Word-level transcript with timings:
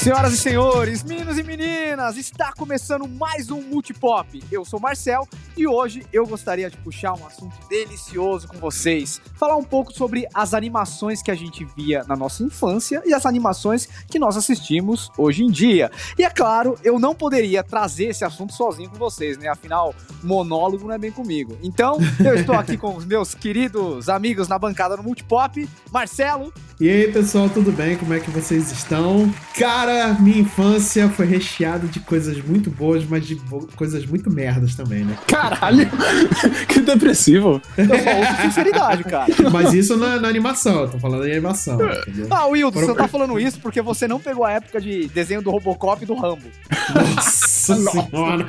Senhoras 0.00 0.32
e 0.32 0.38
senhores, 0.38 1.04
meninos 1.04 1.36
e 1.36 1.42
meninas, 1.42 2.16
está 2.16 2.54
começando 2.54 3.06
mais 3.06 3.50
um 3.50 3.60
Multipop. 3.60 4.42
Eu 4.50 4.64
sou 4.64 4.80
Marcel 4.80 5.28
e 5.54 5.66
hoje 5.66 6.06
eu 6.10 6.26
gostaria 6.26 6.70
de 6.70 6.78
puxar 6.78 7.12
um 7.12 7.26
assunto 7.26 7.54
delicioso 7.68 8.48
com 8.48 8.56
vocês. 8.56 9.20
Falar 9.34 9.56
um 9.56 9.62
pouco 9.62 9.92
sobre 9.92 10.26
as 10.32 10.54
animações 10.54 11.22
que 11.22 11.30
a 11.30 11.34
gente 11.34 11.66
via 11.76 12.02
na 12.08 12.16
nossa 12.16 12.42
infância 12.42 13.02
e 13.04 13.12
as 13.12 13.26
animações 13.26 13.86
que 14.08 14.18
nós 14.18 14.38
assistimos 14.38 15.12
hoje 15.18 15.44
em 15.44 15.50
dia. 15.50 15.90
E 16.18 16.24
é 16.24 16.30
claro, 16.30 16.78
eu 16.82 16.98
não 16.98 17.14
poderia 17.14 17.62
trazer 17.62 18.06
esse 18.06 18.24
assunto 18.24 18.54
sozinho 18.54 18.88
com 18.88 18.96
vocês, 18.96 19.36
né? 19.36 19.48
Afinal, 19.48 19.94
monólogo 20.22 20.86
não 20.86 20.94
é 20.94 20.98
bem 20.98 21.12
comigo. 21.12 21.58
Então, 21.62 21.98
eu 22.24 22.36
estou 22.36 22.54
aqui 22.54 22.78
com 22.78 22.96
os 22.96 23.04
meus 23.04 23.34
queridos 23.34 24.08
amigos 24.08 24.48
na 24.48 24.58
bancada 24.58 24.96
do 24.96 25.02
Multipop, 25.02 25.68
Marcelo. 25.92 26.50
E 26.80 26.88
aí, 26.88 27.12
pessoal, 27.12 27.50
tudo 27.50 27.70
bem? 27.70 27.98
Como 27.98 28.14
é 28.14 28.20
que 28.20 28.30
vocês 28.30 28.72
estão? 28.72 29.30
Cara, 29.58 29.89
minha 30.20 30.38
infância 30.38 31.08
foi 31.08 31.26
recheada 31.26 31.86
de 31.86 32.00
coisas 32.00 32.42
muito 32.44 32.70
boas, 32.70 33.04
mas 33.04 33.26
de 33.26 33.36
coisas 33.76 34.04
muito 34.06 34.30
merdas 34.30 34.74
também, 34.74 35.04
né? 35.04 35.16
Caralho! 35.26 35.88
que 36.68 36.80
depressivo. 36.80 37.60
Eu 37.76 37.86
falo 37.86 38.26
com 38.26 38.42
sinceridade, 38.42 39.04
cara. 39.04 39.26
Mas 39.52 39.72
isso 39.74 39.96
na, 39.96 40.20
na 40.20 40.28
animação, 40.28 40.82
eu 40.82 40.88
tô 40.88 40.98
falando 40.98 41.26
em 41.26 41.32
animação, 41.32 41.78
entendeu? 41.82 42.26
Ah, 42.30 42.46
Wildo, 42.46 42.80
você 42.80 42.94
tá 42.94 43.08
falando 43.08 43.38
isso 43.38 43.60
porque 43.60 43.80
você 43.80 44.06
não 44.06 44.20
pegou 44.20 44.44
a 44.44 44.52
época 44.52 44.80
de 44.80 45.08
desenho 45.08 45.42
do 45.42 45.50
Robocop 45.50 46.02
e 46.02 46.06
do 46.06 46.14
Rambo. 46.14 46.46
Nossa 46.94 47.74
senhora! 47.76 48.46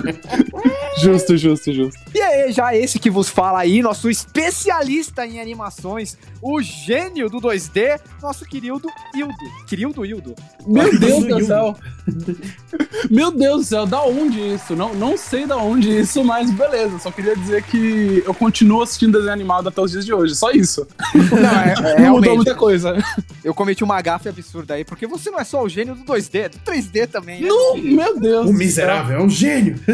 Justo, 0.97 1.37
justo, 1.37 1.73
justo. 1.73 1.99
E 2.13 2.21
aí, 2.21 2.51
já 2.51 2.75
esse 2.75 2.99
que 2.99 3.09
vos 3.09 3.29
fala 3.29 3.59
aí, 3.59 3.81
nosso 3.81 4.09
especialista 4.09 5.25
em 5.25 5.39
animações, 5.39 6.17
o 6.41 6.61
gênio 6.61 7.29
do 7.29 7.39
2D, 7.39 7.99
nosso 8.21 8.45
querido 8.45 8.81
Hildo. 9.15 9.33
Querido 9.67 10.05
Hildo. 10.05 10.35
Meu 10.65 10.99
Deus 10.99 11.23
do 11.33 11.39
Hildo. 11.39 11.47
céu. 11.47 11.77
Meu 13.09 13.31
Deus 13.31 13.61
do 13.61 13.65
céu, 13.65 13.85
da 13.85 14.03
onde 14.03 14.39
isso? 14.39 14.75
Não, 14.75 14.93
não 14.93 15.17
sei 15.17 15.45
da 15.45 15.57
onde 15.57 15.89
isso, 15.89 16.23
mas 16.23 16.51
beleza. 16.51 16.99
Só 16.99 17.11
queria 17.11 17.35
dizer 17.35 17.63
que 17.63 18.23
eu 18.25 18.33
continuo 18.33 18.81
assistindo 18.81 19.13
desenho 19.13 19.33
animado 19.33 19.69
até 19.69 19.81
os 19.81 19.91
dias 19.91 20.05
de 20.05 20.13
hoje. 20.13 20.35
Só 20.35 20.51
isso. 20.51 20.87
Não, 21.13 21.49
é, 21.49 21.73
é, 21.73 21.75
não 21.75 21.81
mudou 21.81 22.21
realmente, 22.21 22.35
muita 22.35 22.55
coisa. 22.55 22.95
eu 23.43 23.53
cometi 23.53 23.83
uma 23.83 24.01
gafe 24.01 24.29
absurda 24.29 24.75
aí, 24.75 24.85
porque 24.85 25.07
você 25.07 25.29
não 25.29 25.39
é 25.39 25.43
só 25.43 25.63
o 25.63 25.69
gênio 25.69 25.95
do 25.95 26.03
2D, 26.03 26.39
é 26.39 26.49
do 26.49 26.59
3D 26.59 27.07
também, 27.07 27.41
né? 27.41 27.47
Não, 27.47 27.77
meu 27.77 28.19
Deus. 28.19 28.45
O 28.45 28.51
do 28.51 28.57
miserável 28.57 29.19
é 29.19 29.23
um 29.23 29.29
gênio! 29.29 29.79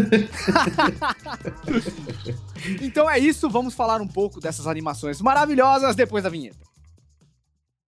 Então 2.81 3.09
é 3.09 3.19
isso, 3.19 3.49
vamos 3.49 3.75
falar 3.75 4.01
um 4.01 4.07
pouco 4.07 4.39
dessas 4.39 4.67
animações 4.67 5.21
maravilhosas 5.21 5.95
depois 5.95 6.23
da 6.23 6.29
vinheta. 6.29 6.57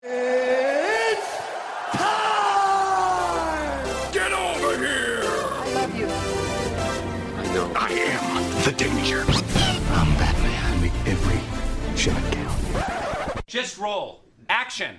Get 0.03 1.19
I 7.75 7.91
am 7.91 8.63
the 8.63 8.71
danger. 8.71 9.23
I'm 9.91 10.13
Batman. 10.17 10.81
Make 10.81 10.91
every 11.05 11.39
shot 11.97 12.21
count. 12.31 13.45
Just 13.47 13.77
roll. 13.77 14.21
Action. 14.49 14.97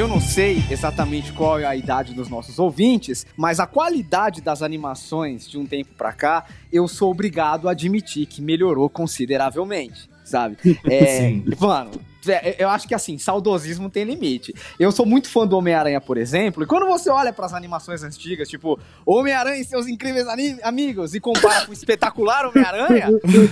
Eu 0.00 0.08
não 0.08 0.18
sei 0.18 0.64
exatamente 0.70 1.30
qual 1.30 1.58
é 1.58 1.66
a 1.66 1.76
idade 1.76 2.14
dos 2.14 2.26
nossos 2.26 2.58
ouvintes, 2.58 3.26
mas 3.36 3.60
a 3.60 3.66
qualidade 3.66 4.40
das 4.40 4.62
animações 4.62 5.46
de 5.46 5.58
um 5.58 5.66
tempo 5.66 5.90
pra 5.94 6.10
cá, 6.10 6.46
eu 6.72 6.88
sou 6.88 7.10
obrigado 7.10 7.68
a 7.68 7.72
admitir 7.72 8.24
que 8.24 8.40
melhorou 8.40 8.88
consideravelmente, 8.88 10.08
sabe? 10.24 10.56
É, 10.88 11.28
Sim. 11.28 11.44
mano, 11.60 11.90
eu 12.58 12.68
acho 12.68 12.86
que 12.86 12.94
assim, 12.94 13.18
saudosismo 13.18 13.88
tem 13.88 14.04
limite. 14.04 14.54
Eu 14.78 14.92
sou 14.92 15.06
muito 15.06 15.28
fã 15.28 15.46
do 15.46 15.56
Homem-Aranha, 15.56 16.00
por 16.00 16.16
exemplo, 16.16 16.62
e 16.62 16.66
quando 16.66 16.86
você 16.86 17.10
olha 17.10 17.32
pras 17.32 17.54
animações 17.54 18.02
antigas, 18.02 18.48
tipo 18.48 18.78
Homem-Aranha 19.06 19.60
e 19.60 19.64
seus 19.64 19.86
incríveis 19.86 20.26
amigos, 20.62 21.14
e 21.14 21.20
compara 21.20 21.64
com 21.64 21.70
o 21.70 21.74
espetacular 21.74 22.46
Homem-Aranha, 22.46 23.08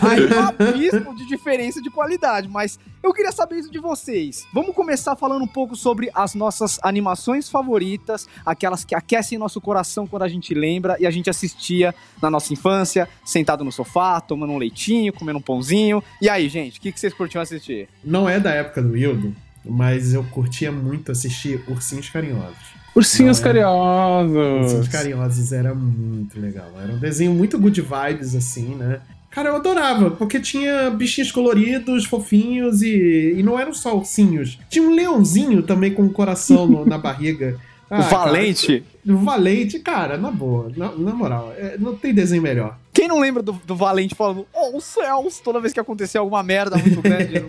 aí 0.09 0.25
é 0.25 0.35
um 0.35 0.47
abismo 0.47 1.17
de 1.17 1.27
diferença 1.27 1.81
de 1.81 1.91
qualidade. 1.91 2.49
Mas 2.49 2.79
eu 3.03 3.13
queria 3.13 3.33
saber 3.33 3.57
isso 3.59 3.71
de 3.71 3.79
vocês. 3.79 4.45
Vamos 4.53 4.75
começar 4.75 5.15
falando 5.17 5.43
um 5.43 5.47
pouco 5.47 5.77
sobre 5.77 6.11
as 6.13 6.35
nossas 6.35 6.79
animações 6.83 7.49
favoritas, 7.49 8.29
aquelas 8.45 8.85
que 8.85 8.95
aquecem 8.95 9.39
nosso 9.39 9.61
coração 9.61 10.07
quando 10.07 10.25
a 10.25 10.29
gente 10.29 10.53
lembra 10.53 10.97
e 10.99 11.07
a 11.07 11.11
gente 11.11 11.31
assistia 11.31 11.95
na 12.21 12.31
nossa 12.31 12.53
infância, 12.53 13.09
sentado 13.25 13.65
no 13.65 13.71
sofá, 13.71 14.21
tomando 14.21 14.53
um 14.53 14.59
leitinho, 14.59 15.13
comendo 15.13 15.39
um 15.39 15.43
pãozinho. 15.43 16.03
E 16.21 16.29
aí, 16.29 16.49
gente, 16.49 16.79
o 16.79 16.83
que, 16.83 16.91
que 16.91 16.99
vocês 16.99 17.15
curtiam 17.15 17.41
assistir? 17.41 17.89
Não 18.03 18.29
é 18.29 18.41
da 18.41 18.53
época 18.59 18.83
do 18.83 18.93
Wildo, 18.93 19.35
mas 19.65 20.13
eu 20.15 20.23
curtia 20.25 20.71
muito 20.71 21.13
assistir 21.13 21.63
Ursinhos 21.69 22.09
Carinhosos. 22.09 22.79
Ursinhos 22.95 23.39
é. 23.39 23.43
carinhosos. 23.43 24.37
Ursinhos 24.63 24.89
Carinhosos 24.89 25.53
era 25.53 25.75
muito 25.75 26.41
legal. 26.41 26.71
Era 26.83 26.93
um 26.93 26.99
desenho 26.99 27.33
muito 27.33 27.59
good 27.59 27.81
vibes, 27.81 28.35
assim, 28.35 28.75
né? 28.75 29.01
Cara, 29.31 29.51
eu 29.51 29.57
adorava, 29.57 30.11
porque 30.11 30.41
tinha 30.41 30.91
bichinhos 30.91 31.31
coloridos, 31.31 32.07
fofinhos 32.07 32.83
e, 32.83 33.35
e 33.37 33.43
não 33.43 33.59
eram 33.59 33.73
só 33.75 33.97
ursinhos. 33.97 34.59
Tinha 34.71 34.83
um 34.83 34.95
leãozinho 34.95 35.63
também 35.63 35.93
com 35.93 36.03
um 36.03 36.09
coração 36.09 36.67
no- 36.67 36.85
na 36.87 36.99
barriga. 36.99 37.57
Ah, 37.91 38.01
o 38.01 38.03
Valente? 38.03 38.81
Cara, 38.81 38.85
Valente, 39.05 39.79
cara, 39.79 40.17
na 40.17 40.31
boa, 40.31 40.71
na, 40.77 40.93
na 40.93 41.15
moral, 41.15 41.53
é, 41.57 41.77
não 41.79 41.97
tem 41.97 42.13
desenho 42.13 42.43
melhor. 42.43 42.77
Quem 42.99 43.07
não 43.07 43.21
lembra 43.21 43.41
do, 43.45 43.53
do 43.65 43.77
Valente 43.77 44.13
falando, 44.13 44.45
oh, 44.53 44.77
os 44.77 44.83
céus, 44.83 45.39
toda 45.39 45.61
vez 45.61 45.73
que 45.73 45.79
acontecer 45.79 46.19
alguma 46.19 46.43
merda 46.43 46.77
muito 46.77 47.01
grande? 47.01 47.45